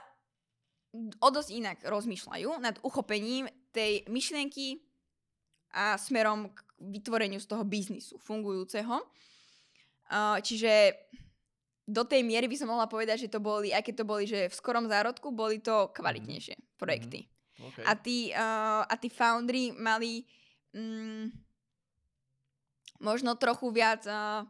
o 1.20 1.28
dosť 1.28 1.50
inak 1.52 1.78
rozmýšľajú 1.84 2.60
nad 2.60 2.76
uchopením 2.82 3.48
tej 3.72 4.04
myšlienky 4.08 4.80
a 5.76 6.00
smerom 6.00 6.48
k 6.52 6.58
vytvoreniu 6.80 7.40
z 7.40 7.46
toho 7.48 7.64
biznisu 7.64 8.16
fungujúceho. 8.20 9.00
čiže 10.40 10.96
do 11.86 12.02
tej 12.02 12.26
miery 12.26 12.50
by 12.50 12.56
som 12.58 12.68
mohla 12.68 12.90
povedať, 12.90 13.26
že 13.26 13.32
to 13.32 13.38
boli, 13.38 13.70
keď 13.70 13.94
to 14.02 14.04
boli, 14.04 14.26
že 14.26 14.50
v 14.50 14.58
skorom 14.58 14.90
zárodku, 14.90 15.30
boli 15.30 15.62
to 15.62 15.94
kvalitnejšie 15.94 16.58
mm-hmm. 16.58 16.78
projekty. 16.82 17.20
Mm-hmm. 17.22 17.68
Okay. 17.72 17.84
A, 17.86 17.92
tí, 17.94 18.18
uh, 18.34 18.82
a 18.84 18.94
tí 18.98 19.08
foundry 19.08 19.70
mali 19.70 20.26
mm, 20.74 21.30
možno 23.00 23.38
trochu 23.38 23.70
viac 23.70 24.02
uh, 24.04 24.42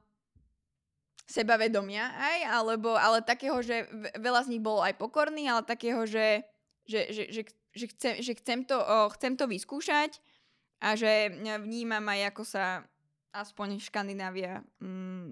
sebavedomia 1.26 2.14
aj, 2.14 2.38
alebo, 2.54 2.94
ale 2.94 3.18
takého, 3.20 3.58
že 3.58 3.90
veľa 4.14 4.46
z 4.46 4.50
nich 4.56 4.62
bolo 4.62 4.80
aj 4.80 4.94
pokorný, 4.94 5.50
ale 5.50 5.66
takého, 5.66 6.06
že, 6.06 6.46
že, 6.86 7.10
že, 7.10 7.22
že, 7.34 7.42
že, 7.74 7.86
chcem, 7.90 8.14
že 8.22 8.32
chcem, 8.38 8.62
to, 8.62 8.78
uh, 8.78 9.10
chcem 9.18 9.34
to 9.34 9.50
vyskúšať 9.50 10.22
a 10.78 10.94
že 10.94 11.34
vnímam 11.66 12.06
aj, 12.06 12.30
ako 12.30 12.42
sa 12.46 12.86
aspoň 13.34 13.82
Škandinávia, 13.82 14.62
mm, 14.80 15.28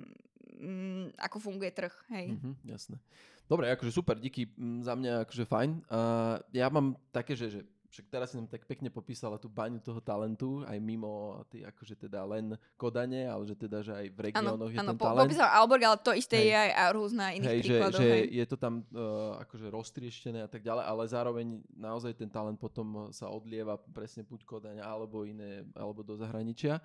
mm, 0.60 1.06
ako 1.16 1.36
funguje 1.40 1.70
trh. 1.72 1.94
Hej. 2.12 2.36
Mm-hmm, 2.36 2.54
jasné. 2.68 2.96
Dobre, 3.44 3.68
akože 3.70 3.92
super, 3.92 4.16
díky 4.16 4.50
mm, 4.50 4.82
za 4.82 4.94
mňa, 4.96 5.12
akože 5.28 5.44
fajn. 5.46 5.70
Uh, 5.88 6.40
ja 6.50 6.68
mám 6.72 6.96
také, 7.12 7.36
že, 7.36 7.54
že 7.54 7.60
však 7.94 8.10
teraz 8.10 8.34
si 8.34 8.42
nám 8.42 8.50
tak 8.50 8.66
pekne 8.66 8.90
popísala 8.90 9.38
tú 9.38 9.46
baňu 9.46 9.78
toho 9.78 10.02
talentu, 10.02 10.66
aj 10.66 10.74
mimo 10.82 11.38
tý, 11.46 11.62
akože 11.62 11.94
teda 11.94 12.26
len 12.26 12.58
kodanie, 12.74 13.30
ale 13.30 13.46
že 13.46 13.54
teda, 13.54 13.86
že 13.86 13.94
aj 13.94 14.06
v 14.10 14.18
regiónoch 14.18 14.74
je 14.74 14.82
ano, 14.82 14.90
ten 14.90 14.98
po, 14.98 15.06
talent. 15.06 15.30
Popísal 15.30 15.48
Alborg, 15.54 15.82
ale 15.86 15.98
to 16.02 16.10
isté 16.10 16.42
hej. 16.42 16.50
je 16.50 16.56
aj 16.58 16.70
Aarhus 16.74 17.12
na 17.14 17.30
iných 17.30 17.46
hej, 17.54 17.60
príkladoch. 17.62 18.02
Že, 18.02 18.10
že 18.10 18.18
je 18.34 18.44
to 18.50 18.56
tam 18.58 18.74
uh, 18.82 19.38
akože 19.46 19.66
roztrieštené 19.70 20.42
a 20.42 20.50
tak 20.50 20.66
ďalej, 20.66 20.84
ale 20.90 21.02
zároveň 21.06 21.46
naozaj 21.78 22.18
ten 22.18 22.26
talent 22.26 22.58
potom 22.58 23.14
sa 23.14 23.30
odlieva 23.30 23.78
presne 23.78 24.26
buď 24.26 24.42
kodania 24.42 24.82
alebo 24.82 25.22
iné, 25.22 25.62
alebo 25.78 26.02
do 26.02 26.18
zahraničia. 26.18 26.82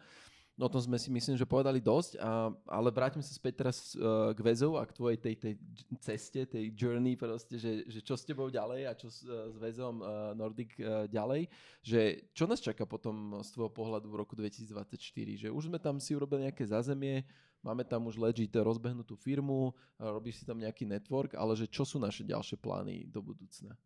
No 0.59 0.67
o 0.67 0.73
tom 0.75 0.83
sme 0.83 0.99
si 0.99 1.07
myslím, 1.07 1.39
že 1.39 1.47
povedali 1.47 1.79
dosť, 1.79 2.19
a, 2.19 2.51
ale 2.67 2.91
vrátim 2.91 3.23
sa 3.23 3.31
späť 3.31 3.63
teraz 3.63 3.95
uh, 3.95 4.35
k 4.35 4.43
väzov 4.43 4.75
a 4.75 4.83
k 4.83 4.91
tvojej 4.91 5.15
tej, 5.15 5.35
tej 5.39 5.53
ceste, 6.03 6.43
tej 6.43 6.75
journey 6.75 7.15
proste, 7.15 7.55
že, 7.55 7.87
že 7.87 8.03
čo 8.03 8.19
s 8.19 8.27
tebou 8.27 8.51
ďalej 8.51 8.83
a 8.83 8.91
čo 8.91 9.07
s, 9.07 9.23
uh, 9.23 9.47
s 9.47 9.55
väzom 9.55 10.03
uh, 10.03 10.35
Nordic 10.35 10.75
uh, 10.83 11.07
ďalej, 11.07 11.47
že 11.79 12.27
čo 12.35 12.43
nás 12.43 12.59
čaká 12.59 12.83
potom 12.83 13.39
z 13.39 13.55
tvojho 13.55 13.71
pohľadu 13.71 14.11
v 14.11 14.19
roku 14.19 14.35
2024, 14.35 14.99
že 15.39 15.47
už 15.47 15.71
sme 15.71 15.79
tam 15.79 15.95
si 15.95 16.11
urobili 16.11 16.51
nejaké 16.51 16.67
zázemie, 16.67 17.23
máme 17.63 17.87
tam 17.87 18.11
už 18.11 18.19
legit 18.19 18.51
rozbehnutú 18.51 19.15
firmu, 19.15 19.71
robíš 19.95 20.43
si 20.43 20.45
tam 20.45 20.59
nejaký 20.59 20.83
network, 20.83 21.39
ale 21.39 21.55
že 21.55 21.71
čo 21.71 21.87
sú 21.87 22.03
naše 22.03 22.27
ďalšie 22.27 22.59
plány 22.59 23.07
do 23.07 23.23
budúcna? 23.23 23.79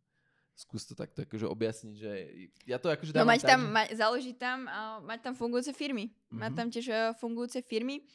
Skús 0.54 0.86
to 0.86 0.94
takto 0.94 1.26
akože 1.26 1.50
objasniť, 1.50 1.96
že 1.98 2.12
ja 2.70 2.78
to 2.78 2.94
akože 2.94 3.18
No 3.18 3.26
mať 3.26 3.42
tam, 3.42 3.62
že... 3.66 3.74
ma, 3.74 3.84
založiť 3.90 4.36
tam, 4.38 4.70
uh, 4.70 5.02
mať 5.02 5.20
tam 5.26 5.34
fungujúce 5.34 5.74
firmy. 5.74 6.14
Mm-hmm. 6.14 6.40
Mať 6.40 6.52
tam 6.54 6.68
tiež 6.70 6.88
uh, 6.90 7.00
fungujúce 7.18 7.60
firmy. 7.66 8.06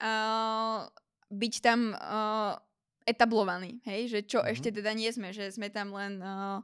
Uh, 0.00 0.88
byť 1.28 1.54
tam 1.60 1.92
uh, 1.92 2.56
etablovaný, 3.04 3.80
hej, 3.84 4.08
že 4.08 4.18
čo 4.24 4.40
mm-hmm. 4.40 4.52
ešte 4.56 4.68
teda 4.72 4.92
nie 4.96 5.08
sme, 5.12 5.32
že 5.32 5.52
sme 5.52 5.68
tam 5.68 5.92
len 5.92 6.20
uh, 6.20 6.60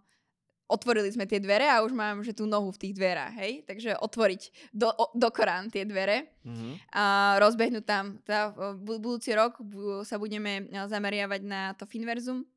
otvorili 0.72 1.12
sme 1.12 1.28
tie 1.28 1.36
dvere 1.36 1.68
a 1.68 1.84
už 1.84 1.92
mám, 1.92 2.24
že 2.24 2.32
tú 2.32 2.48
nohu 2.48 2.72
v 2.72 2.80
tých 2.80 2.96
dverách, 2.96 3.34
hej, 3.36 3.52
takže 3.68 4.00
otvoriť 4.00 4.72
do, 4.72 4.88
o, 4.88 5.12
do 5.12 5.28
Korán 5.28 5.68
tie 5.68 5.84
dvere 5.84 6.32
mm-hmm. 6.40 6.72
a 6.96 7.36
rozbehnúť 7.36 7.84
tam. 7.84 8.16
Teda, 8.24 8.56
budúci 8.80 9.36
rok 9.36 9.60
sa 10.08 10.16
budeme 10.16 10.72
zameriavať 10.72 11.40
na 11.44 11.76
to 11.76 11.84
Finverzum, 11.84 12.48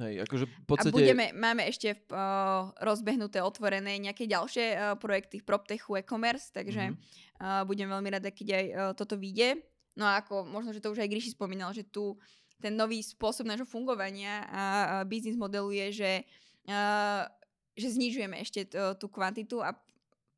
Hej, 0.00 0.24
akože 0.24 0.44
v 0.48 0.64
podstate... 0.64 0.88
A 0.88 0.96
budeme, 0.96 1.26
máme 1.36 1.68
ešte 1.68 1.92
uh, 1.92 2.72
rozbehnuté, 2.80 3.44
otvorené 3.44 4.00
nejaké 4.00 4.24
ďalšie 4.24 4.66
uh, 4.72 4.80
projekty 4.96 5.44
v 5.44 5.46
PropTechu 5.46 6.00
e-commerce, 6.00 6.48
takže 6.48 6.96
mm-hmm. 6.96 7.36
uh, 7.44 7.62
budem 7.68 7.92
veľmi 7.92 8.08
rada, 8.08 8.32
keď 8.32 8.48
aj 8.56 8.64
uh, 8.72 8.76
toto 8.96 9.20
vyjde. 9.20 9.60
No 9.92 10.08
a 10.08 10.24
ako 10.24 10.48
možno, 10.48 10.72
že 10.72 10.80
to 10.80 10.88
už 10.88 11.04
aj 11.04 11.12
Gríši 11.12 11.36
spomínal, 11.36 11.76
že 11.76 11.84
tu 11.84 12.16
ten 12.56 12.72
nový 12.72 13.04
spôsob 13.04 13.44
nášho 13.44 13.68
fungovania 13.68 14.48
a 14.48 14.62
uh, 14.64 14.88
biznis 15.04 15.36
modelu 15.36 15.68
je, 15.76 15.86
že, 16.00 16.12
uh, 16.72 17.28
že 17.76 17.92
znižujeme 17.92 18.40
ešte 18.40 18.72
t- 18.72 18.78
tú 18.96 19.12
kvantitu 19.12 19.60
a 19.60 19.76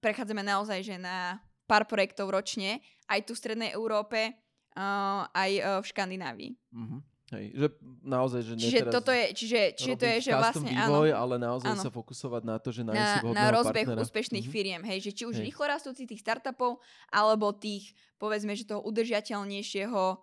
prechádzame 0.02 0.42
naozaj 0.42 0.82
že 0.82 0.96
na 0.98 1.38
pár 1.70 1.86
projektov 1.86 2.32
ročne, 2.34 2.82
aj 3.06 3.22
tu 3.28 3.38
v 3.38 3.40
Strednej 3.40 3.70
Európe, 3.70 4.34
uh, 4.74 5.30
aj 5.30 5.50
uh, 5.62 5.64
v 5.78 5.86
Škandinávii. 5.86 6.52
Mm-hmm. 6.74 7.00
Hej, 7.32 7.56
že 7.56 7.68
naozaj, 8.04 8.40
že 8.44 8.52
čiže 8.60 8.92
toto 8.92 9.08
je, 9.08 9.32
čiže, 9.32 9.60
čiže 9.80 9.94
to 9.96 10.04
je, 10.04 10.16
že 10.28 10.32
vlastne 10.36 10.68
vývoj, 10.68 11.08
áno, 11.08 11.20
ale 11.24 11.34
naozaj 11.40 11.72
áno. 11.72 11.80
sa 11.80 11.88
fokusovať 11.88 12.42
na 12.44 12.56
to, 12.60 12.68
že 12.68 12.84
na, 12.84 12.92
na 13.32 13.48
rozbeh 13.48 13.88
partnera. 13.88 14.04
úspešných 14.04 14.44
mm-hmm. 14.44 14.60
firiem, 14.60 14.82
hej, 14.84 15.08
že 15.08 15.10
či 15.16 15.24
už 15.24 15.40
hej. 15.40 15.48
rýchlo 15.48 15.64
rastúcich 15.64 16.04
tých 16.04 16.20
startupov, 16.20 16.84
alebo 17.08 17.56
tých, 17.56 17.96
povedzme, 18.20 18.52
že 18.52 18.68
toho 18.68 18.84
udržateľnejšieho 18.84 20.02
o, 20.04 20.20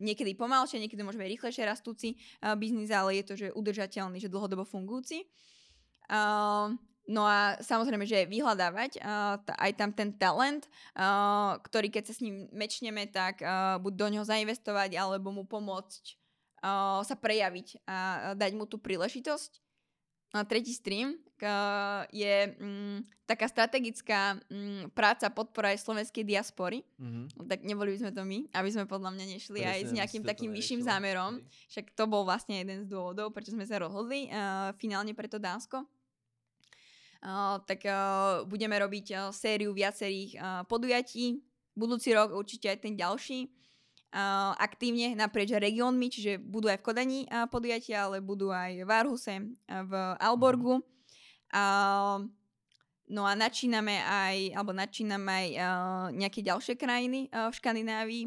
niekedy 0.00 0.32
pomalšie, 0.32 0.80
niekedy 0.80 1.04
môžeme 1.04 1.28
rýchlejšie 1.28 1.68
rastúci 1.68 2.16
uh, 2.40 2.56
biznis, 2.56 2.88
ale 2.88 3.20
je 3.20 3.24
to, 3.28 3.34
že 3.36 3.46
udržateľný, 3.52 4.18
že 4.18 4.32
dlhodobo 4.32 4.64
fungujúci. 4.64 5.28
Uh, 6.08 6.74
No 7.04 7.28
a 7.28 7.60
samozrejme, 7.60 8.08
že 8.08 8.24
vyhľadávať 8.24 8.96
uh, 8.96 9.36
t- 9.44 9.52
aj 9.52 9.72
tam 9.76 9.92
ten 9.92 10.08
talent, 10.16 10.64
uh, 10.96 11.60
ktorý 11.60 11.92
keď 11.92 12.08
sa 12.08 12.16
s 12.16 12.24
ním 12.24 12.48
mečneme, 12.48 13.04
tak 13.12 13.44
uh, 13.44 13.76
buď 13.76 13.92
do 13.92 14.06
ňoho 14.16 14.24
zainvestovať, 14.24 14.96
alebo 14.96 15.28
mu 15.28 15.44
pomôcť 15.44 16.02
uh, 16.64 17.04
sa 17.04 17.12
prejaviť 17.12 17.84
a 17.84 17.96
dať 18.32 18.52
mu 18.56 18.64
tú 18.64 18.80
príležitosť. 18.80 19.60
A 20.34 20.42
tretí 20.42 20.74
stream 20.74 21.14
uh, 21.14 22.08
je 22.10 22.56
um, 22.58 23.04
taká 23.28 23.46
strategická 23.52 24.40
um, 24.50 24.88
práca 24.90 25.28
podpora 25.30 25.76
aj 25.76 25.84
slovenskej 25.84 26.24
diaspory. 26.26 26.82
Mm-hmm. 26.98 27.46
Tak 27.46 27.58
neboli 27.62 27.94
by 27.94 27.98
sme 28.00 28.12
to 28.16 28.24
my, 28.26 28.38
aby 28.50 28.68
sme 28.72 28.88
podľa 28.88 29.14
mňa 29.14 29.26
nešli 29.30 29.60
Presne, 29.62 29.70
aj 29.76 29.80
s 29.86 29.90
nejakým 29.92 30.24
takým 30.26 30.50
vyšším 30.50 30.80
zámerom. 30.82 31.38
Však 31.68 31.94
to 31.94 32.08
bol 32.10 32.26
vlastne 32.26 32.58
jeden 32.58 32.82
z 32.82 32.90
dôvodov, 32.90 33.30
prečo 33.30 33.54
sme 33.54 33.68
sa 33.68 33.78
rozhodli 33.78 34.32
uh, 34.32 34.72
finálne 34.80 35.12
pre 35.12 35.28
to 35.28 35.36
Dánsko 35.36 35.84
tak 37.64 37.88
budeme 38.44 38.76
robiť 38.76 39.32
sériu 39.32 39.72
viacerých 39.72 40.36
podujatí. 40.68 41.40
Budúci 41.72 42.12
rok 42.12 42.36
určite 42.36 42.68
aj 42.68 42.78
ten 42.84 42.94
ďalší. 42.94 43.48
Aktívne 44.60 45.16
naprieč 45.16 45.56
regiónmi, 45.56 46.12
čiže 46.12 46.38
budú 46.38 46.68
aj 46.68 46.78
v 46.78 46.86
Kodani 46.86 47.20
podujatia, 47.48 48.06
ale 48.06 48.20
budú 48.20 48.52
aj 48.52 48.84
v 48.84 48.90
Arhuse, 48.92 49.34
v 49.66 49.92
Alborgu. 50.22 50.84
Uh, 51.54 52.26
no 53.10 53.22
a 53.26 53.32
načíname 53.34 54.04
aj, 54.04 54.54
alebo 54.54 54.70
načíname 54.70 55.30
aj 55.30 55.48
nejaké 56.14 56.46
ďalšie 56.46 56.78
krajiny 56.78 57.32
v 57.32 57.54
Škandinávii. 57.56 58.24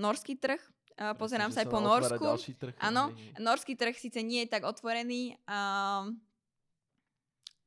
Norský 0.00 0.38
trh, 0.38 0.62
Uh, 0.96 1.12
pozerám 1.12 1.52
sa 1.52 1.60
aj 1.60 1.68
po 1.68 1.76
Norsku. 1.76 2.24
Áno, 2.80 3.12
norský 3.36 3.76
trh 3.76 3.92
síce 4.00 4.24
nie 4.24 4.48
je 4.48 4.48
tak 4.48 4.64
otvorený, 4.64 5.36
uh, 5.44 6.08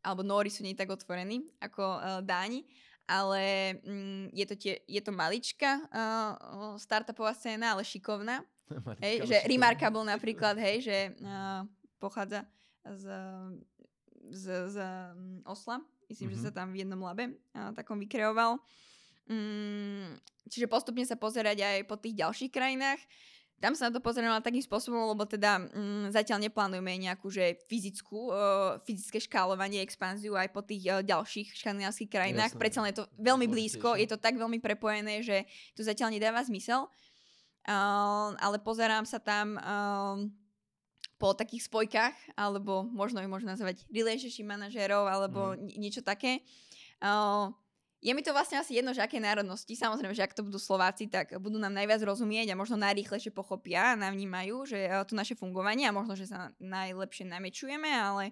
alebo 0.03 0.23
Nóri 0.23 0.51
sú 0.51 0.63
nie 0.63 0.77
tak 0.77 0.91
otvorení 0.91 1.43
ako 1.59 1.83
uh, 1.83 2.19
Dáni, 2.23 2.63
ale 3.09 3.75
mm, 3.81 4.25
je, 4.37 4.45
to 4.45 4.55
tie, 4.55 4.73
je 4.85 5.01
to 5.01 5.09
malička 5.09 5.81
uh, 5.89 6.77
startupová 6.77 7.33
scéna, 7.33 7.73
ale 7.73 7.81
šikovná. 7.81 8.45
hej, 9.03 9.25
že 9.25 9.41
šikovná. 9.41 9.49
Remarkable 9.49 10.05
napríklad, 10.05 10.55
hej, 10.61 10.85
že 10.85 10.97
uh, 11.25 11.65
pochádza 11.97 12.45
z, 12.85 13.05
z, 14.29 14.43
z 14.69 14.77
um, 14.77 15.41
Osla. 15.49 15.81
Myslím, 16.05 16.33
mm-hmm. 16.33 16.41
že 16.41 16.49
sa 16.49 16.51
tam 16.53 16.73
v 16.73 16.85
jednom 16.85 17.01
labe 17.01 17.33
uh, 17.53 17.73
takom 17.73 17.97
vykreoval. 17.97 18.61
Mm, 19.29 20.17
čiže 20.49 20.65
postupne 20.65 21.05
sa 21.05 21.13
pozerať 21.13 21.61
aj 21.61 21.77
po 21.85 21.97
tých 21.97 22.17
ďalších 22.17 22.49
krajinách. 22.53 22.97
Tam 23.59 23.75
sa 23.75 23.91
na 23.91 23.95
to 23.95 23.99
pozrieme 23.99 24.31
takým 24.39 24.63
spôsobom, 24.63 25.11
lebo 25.11 25.27
teda 25.27 25.59
mm, 25.59 26.15
zatiaľ 26.15 26.47
neplánujeme 26.47 26.95
nejakú 26.95 27.27
že 27.27 27.59
fyzickú, 27.67 28.31
uh, 28.31 28.79
fyzické 28.87 29.19
škálovanie, 29.19 29.83
expanziu 29.83 30.39
aj 30.39 30.49
po 30.55 30.63
tých 30.63 30.87
uh, 30.87 31.03
ďalších 31.03 31.59
škandinávskych 31.59 32.07
krajinách. 32.07 32.55
Predsa 32.55 32.87
je 32.87 33.03
to 33.03 33.05
veľmi 33.19 33.51
blízko, 33.51 33.99
je 33.99 34.07
to 34.07 34.15
tak 34.15 34.39
veľmi 34.39 34.63
prepojené, 34.63 35.19
že 35.19 35.43
to 35.75 35.83
zatiaľ 35.83 36.15
nedáva 36.15 36.39
zmysel. 36.47 36.87
Uh, 37.67 38.33
ale 38.39 38.57
pozerám 38.63 39.03
sa 39.03 39.19
tam 39.19 39.59
uh, 39.59 40.23
po 41.19 41.35
takých 41.35 41.67
spojkách, 41.67 42.39
alebo 42.39 42.87
možno 42.87 43.19
ich 43.19 43.27
možno 43.27 43.51
nazvať 43.51 43.83
relationship 43.91 44.47
manažérov, 44.47 45.03
alebo 45.03 45.53
mm. 45.53 45.75
niečo 45.75 45.99
také. 45.99 46.41
Uh, 47.03 47.51
je 47.99 48.11
mi 48.15 48.23
to 48.23 48.31
vlastne 48.31 48.55
asi 48.55 48.79
jedno, 48.79 48.95
že 48.95 49.03
aké 49.03 49.19
národnosti. 49.19 49.75
Samozrejme, 49.75 50.15
že 50.15 50.23
ak 50.23 50.31
to 50.31 50.47
budú 50.47 50.55
Slováci, 50.55 51.11
tak 51.11 51.35
budú 51.35 51.59
nám 51.59 51.75
najviac 51.75 51.99
rozumieť 51.99 52.55
a 52.55 52.59
možno 52.59 52.79
najrýchlejšie 52.79 53.35
pochopia 53.35 53.93
a 53.93 53.99
navnímajú, 53.99 54.63
že 54.63 54.79
eh, 54.87 55.03
to 55.03 55.19
naše 55.19 55.35
fungovanie 55.35 55.83
a 55.83 55.95
možno, 55.95 56.15
že 56.15 56.31
sa 56.31 56.55
najlepšie 56.63 57.27
namečujeme, 57.27 57.91
ale 57.91 58.31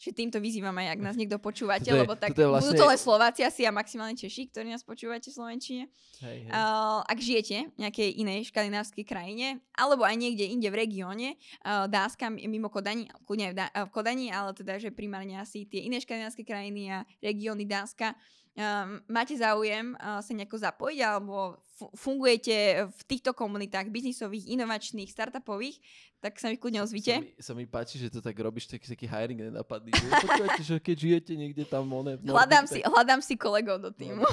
že 0.00 0.16
týmto 0.16 0.40
vyzývam 0.40 0.72
aj, 0.80 0.96
ak 0.96 1.00
nás 1.04 1.12
niekto 1.12 1.36
počúvate, 1.36 1.92
je, 1.92 1.92
lebo 1.92 2.16
tak 2.16 2.32
vlastne... 2.32 2.72
budú 2.72 2.72
to 2.72 2.88
len 2.88 2.96
Slováci 2.96 3.44
asi 3.44 3.68
a 3.68 3.70
maximálne 3.70 4.16
Češi, 4.16 4.48
ktorí 4.48 4.72
nás 4.72 4.80
počúvate 4.80 5.28
v 5.28 5.36
Slovenčine. 5.36 5.84
Hej, 6.24 6.48
hej. 6.48 6.52
Uh, 6.56 7.04
ak 7.04 7.20
žijete 7.20 7.68
v 7.68 7.78
nejakej 7.84 8.08
inej 8.16 8.48
škandinávskej 8.48 9.04
krajine, 9.04 9.60
alebo 9.76 10.08
aj 10.08 10.16
niekde 10.16 10.48
inde 10.48 10.72
v 10.72 10.88
regióne, 10.88 11.28
uh, 11.68 11.84
Dánska 11.84 12.32
mimo 12.32 12.72
Kodani, 12.72 13.12
kľudne 13.28 13.52
v, 13.52 13.54
Dá- 13.60 13.72
v 13.76 13.90
Kodani, 13.92 14.32
ale 14.32 14.56
teda, 14.56 14.80
že 14.80 14.88
primárne 14.88 15.36
asi 15.36 15.68
tie 15.68 15.84
iné 15.84 16.00
škandinávske 16.00 16.48
krajiny 16.48 16.96
a 16.96 17.04
regióny 17.20 17.68
Dánska, 17.68 18.16
Um, 18.50 18.98
máte 19.06 19.38
záujem 19.38 19.94
uh, 19.94 20.18
sa 20.18 20.32
nejako 20.34 20.58
zapojiť 20.58 21.00
alebo 21.06 21.54
fungujete 21.96 22.84
v 22.92 23.02
týchto 23.08 23.32
komunitách 23.32 23.88
biznisových, 23.88 24.52
inovačných, 24.52 25.08
startupových, 25.08 25.80
tak 26.20 26.36
sa 26.36 26.52
mi 26.52 26.60
kľudne 26.60 26.84
ozvite. 26.84 27.16
Sa 27.16 27.24
mi, 27.24 27.32
sa 27.40 27.52
mi 27.56 27.64
páči, 27.64 27.96
že 27.96 28.12
to 28.12 28.20
tak 28.20 28.36
robíš, 28.36 28.68
taký, 28.68 28.84
taký 28.84 29.06
hiring 29.08 29.48
nenapadný. 29.48 29.94
Počúvate, 29.96 30.60
že 30.60 30.76
keď 30.76 30.96
žijete 30.98 31.32
niekde 31.38 31.64
tam 31.64 31.88
one, 31.88 32.20
v 32.20 32.26
Nordic, 32.26 32.36
hľadám, 32.36 32.64
tak... 32.68 32.72
si, 32.74 32.78
hľadám 32.84 33.20
si 33.24 33.34
kolegov 33.40 33.76
do 33.80 33.90
týmu. 33.94 34.26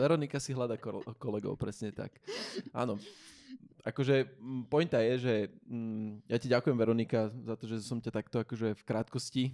Veronika 0.00 0.40
si 0.40 0.56
hľada 0.56 0.80
kolegov, 1.20 1.60
presne 1.60 1.92
tak. 1.92 2.16
Áno. 2.72 2.96
Akože 3.84 4.40
pointa 4.72 5.04
je, 5.04 5.14
že 5.20 5.34
mm, 5.68 6.24
ja 6.24 6.36
ti 6.40 6.48
ďakujem 6.48 6.76
Veronika 6.76 7.28
za 7.44 7.54
to, 7.54 7.68
že 7.68 7.84
som 7.84 8.00
ťa 8.00 8.16
takto 8.16 8.40
akože 8.40 8.72
v 8.72 8.82
krátkosti 8.88 9.44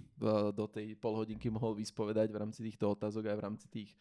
do 0.55 0.65
tej 0.71 0.95
polhodinky 0.95 1.51
mohol 1.51 1.75
vyspovedať 1.75 2.31
v 2.31 2.39
rámci 2.39 2.63
týchto 2.63 2.95
otázok 2.95 3.27
aj 3.27 3.37
v 3.37 3.43
rámci 3.43 3.65
tých, 3.67 3.91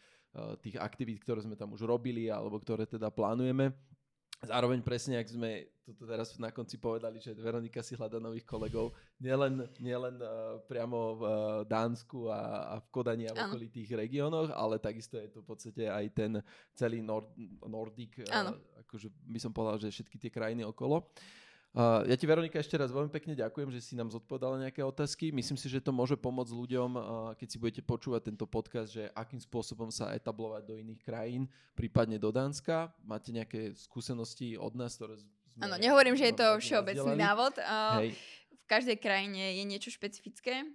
tých 0.63 0.79
aktivít, 0.79 1.27
ktoré 1.27 1.43
sme 1.43 1.59
tam 1.59 1.75
už 1.75 1.83
robili 1.83 2.31
alebo 2.31 2.63
ktoré 2.63 2.87
teda 2.87 3.11
plánujeme. 3.11 3.75
Zároveň 4.41 4.81
presne, 4.81 5.21
ak 5.21 5.29
sme 5.29 5.69
toto 5.85 6.09
teraz 6.09 6.33
na 6.41 6.49
konci 6.49 6.81
povedali, 6.81 7.21
že 7.21 7.37
Veronika 7.37 7.85
si 7.85 7.93
hľada 7.93 8.17
nových 8.17 8.49
kolegov, 8.49 8.97
nielen, 9.21 9.69
nielen 9.77 10.17
uh, 10.17 10.57
priamo 10.65 11.19
v 11.19 11.23
uh, 11.23 11.33
Dánsku 11.69 12.33
a, 12.33 12.73
a 12.73 12.77
v 12.81 12.87
Kodani 12.89 13.29
a 13.29 13.37
v 13.37 13.53
okolitých 13.53 14.01
regiónoch, 14.01 14.49
ale 14.57 14.81
takisto 14.81 15.21
je 15.21 15.29
to 15.29 15.45
v 15.45 15.49
podstate 15.51 15.85
aj 15.85 16.05
ten 16.17 16.33
celý 16.73 17.05
Nord, 17.05 17.29
Nordik, 17.69 18.25
uh, 18.25 18.57
akože 18.89 19.13
by 19.29 19.39
som 19.43 19.53
povedal, 19.53 19.77
že 19.77 19.93
všetky 19.93 20.17
tie 20.17 20.33
krajiny 20.33 20.65
okolo. 20.65 21.05
Uh, 21.05 21.41
ja 21.79 22.15
ti, 22.19 22.27
Veronika, 22.27 22.59
ešte 22.59 22.75
raz 22.75 22.91
veľmi 22.91 23.15
pekne 23.15 23.39
ďakujem, 23.39 23.71
že 23.71 23.79
si 23.79 23.95
nám 23.95 24.11
zodpovedala 24.11 24.59
nejaké 24.59 24.83
otázky. 24.83 25.31
Myslím 25.31 25.55
si, 25.55 25.71
že 25.71 25.79
to 25.79 25.95
môže 25.95 26.19
pomôcť 26.19 26.51
ľuďom, 26.51 26.91
keď 27.39 27.47
si 27.47 27.63
budete 27.63 27.83
počúvať 27.87 28.35
tento 28.35 28.43
podcast, 28.51 28.91
že 28.91 29.07
akým 29.15 29.39
spôsobom 29.39 29.87
sa 29.95 30.11
etablovať 30.11 30.67
do 30.67 30.75
iných 30.75 30.99
krajín, 30.99 31.47
prípadne 31.79 32.19
do 32.19 32.35
Dánska. 32.35 32.91
Máte 33.07 33.31
nejaké 33.31 33.71
skúsenosti 33.79 34.59
od 34.59 34.75
nás, 34.75 34.99
ktoré 34.99 35.23
sme... 35.23 35.31
Áno, 35.63 35.79
nehovorím, 35.79 36.19
že 36.19 36.35
je 36.35 36.37
to 36.43 36.59
všeobecný 36.59 37.15
návod. 37.15 37.55
Hej. 38.03 38.19
V 38.51 38.67
každej 38.67 38.99
krajine 38.99 39.55
je 39.55 39.63
niečo 39.63 39.95
špecifické. 39.95 40.67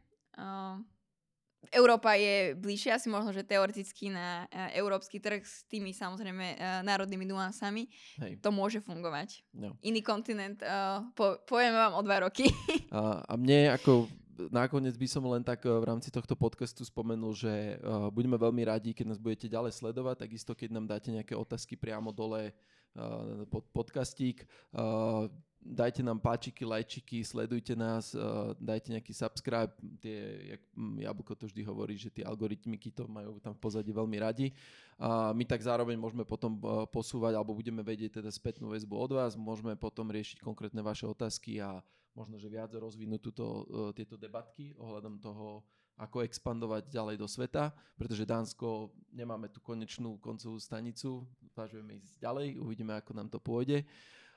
Európa 1.72 2.18
je 2.18 2.54
bližšie 2.58 2.92
asi 2.94 3.08
možno, 3.08 3.32
že 3.32 3.46
teoreticky 3.46 4.12
na 4.14 4.46
uh, 4.50 4.70
európsky 4.76 5.18
trh 5.22 5.42
s 5.42 5.64
tými 5.70 5.96
samozrejme 5.96 6.46
uh, 6.58 6.82
národnými 6.86 7.26
nuansami. 7.26 7.88
Hej. 8.22 8.42
To 8.42 8.50
môže 8.54 8.84
fungovať. 8.84 9.42
No. 9.56 9.78
Iný 9.82 10.04
kontinent, 10.04 10.62
uh, 10.62 11.06
po, 11.16 11.42
povieme 11.48 11.78
vám 11.78 11.94
o 11.98 12.02
dva 12.06 12.28
roky. 12.28 12.50
a, 12.94 13.24
a 13.26 13.34
mne 13.40 13.74
ako 13.74 14.10
nakoniec 14.52 14.96
by 15.00 15.08
som 15.08 15.24
len 15.28 15.44
tak 15.44 15.64
v 15.64 15.86
rámci 15.86 16.12
tohto 16.12 16.36
podcastu 16.36 16.84
spomenul, 16.84 17.32
že 17.32 17.80
uh, 17.80 18.12
budeme 18.12 18.36
veľmi 18.36 18.64
radi, 18.68 18.92
keď 18.92 19.16
nás 19.16 19.20
budete 19.22 19.48
ďalej 19.48 19.80
sledovať, 19.80 20.28
takisto 20.28 20.52
keď 20.52 20.70
nám 20.76 20.86
dáte 20.92 21.10
nejaké 21.12 21.34
otázky 21.34 21.80
priamo 21.80 22.12
dole 22.12 22.52
uh, 22.52 23.48
pod 23.48 23.64
podcastík. 23.72 24.44
Uh, 24.76 25.32
dajte 25.66 26.06
nám 26.06 26.22
páčiky, 26.22 26.62
lajčiky, 26.62 27.26
sledujte 27.26 27.74
nás, 27.74 28.14
uh, 28.14 28.54
dajte 28.62 28.94
nejaký 28.94 29.10
subscribe, 29.18 29.74
tie, 29.98 30.54
jak 30.54 30.62
Jablko 30.78 31.34
to 31.34 31.50
vždy 31.50 31.66
hovorí, 31.66 31.98
že 31.98 32.14
tie 32.14 32.22
algoritmiky 32.22 32.94
to 32.94 33.10
majú 33.10 33.42
tam 33.42 33.58
v 33.58 33.60
pozadí 33.66 33.90
veľmi 33.90 34.18
radi. 34.22 34.54
A 35.02 35.34
my 35.34 35.44
tak 35.44 35.66
zároveň 35.66 35.98
môžeme 35.98 36.22
potom 36.22 36.62
uh, 36.62 36.86
posúvať, 36.86 37.34
alebo 37.34 37.58
budeme 37.58 37.82
vedieť 37.82 38.22
teda 38.22 38.30
spätnú 38.30 38.70
väzbu 38.70 38.94
od 38.94 39.12
vás, 39.18 39.34
môžeme 39.34 39.74
potom 39.74 40.06
riešiť 40.14 40.40
konkrétne 40.40 40.86
vaše 40.86 41.10
otázky 41.10 41.58
a 41.58 41.82
možno, 42.14 42.38
že 42.38 42.48
viac 42.48 42.70
rozvinúť 42.70 43.34
túto, 43.34 43.46
uh, 43.66 43.90
tieto 43.92 44.16
debatky 44.16 44.78
ohľadom 44.78 45.18
toho, 45.18 45.66
ako 45.96 46.28
expandovať 46.28 46.92
ďalej 46.92 47.16
do 47.16 47.28
sveta, 47.28 47.72
pretože 47.96 48.28
Dánsko 48.28 48.92
nemáme 49.16 49.48
tú 49.48 49.64
konečnú 49.64 50.20
koncovú 50.20 50.60
stanicu, 50.60 51.24
zvažujeme 51.56 51.96
ísť 51.96 52.20
ďalej, 52.20 52.48
uvidíme, 52.60 53.00
ako 53.00 53.12
nám 53.16 53.32
to 53.32 53.40
pôjde. 53.40 53.88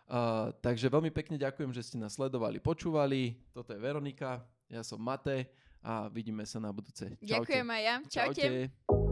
Uh, 0.09 0.57
takže 0.65 0.89
veľmi 0.89 1.13
pekne 1.13 1.37
ďakujem, 1.37 1.69
že 1.77 1.85
ste 1.85 2.01
nás 2.01 2.17
sledovali, 2.17 2.57
počúvali. 2.65 3.37
Toto 3.53 3.77
je 3.77 3.81
Veronika, 3.81 4.41
ja 4.73 4.81
som 4.81 4.97
Mate 4.97 5.53
a 5.85 6.09
vidíme 6.09 6.49
sa 6.49 6.57
na 6.57 6.73
budúce. 6.73 7.13
Čaute. 7.21 7.29
Ďakujem 7.29 7.69
aj 7.69 7.83
ja. 7.85 7.97
Čaute. 8.09 8.41
Čaute. 8.41 9.08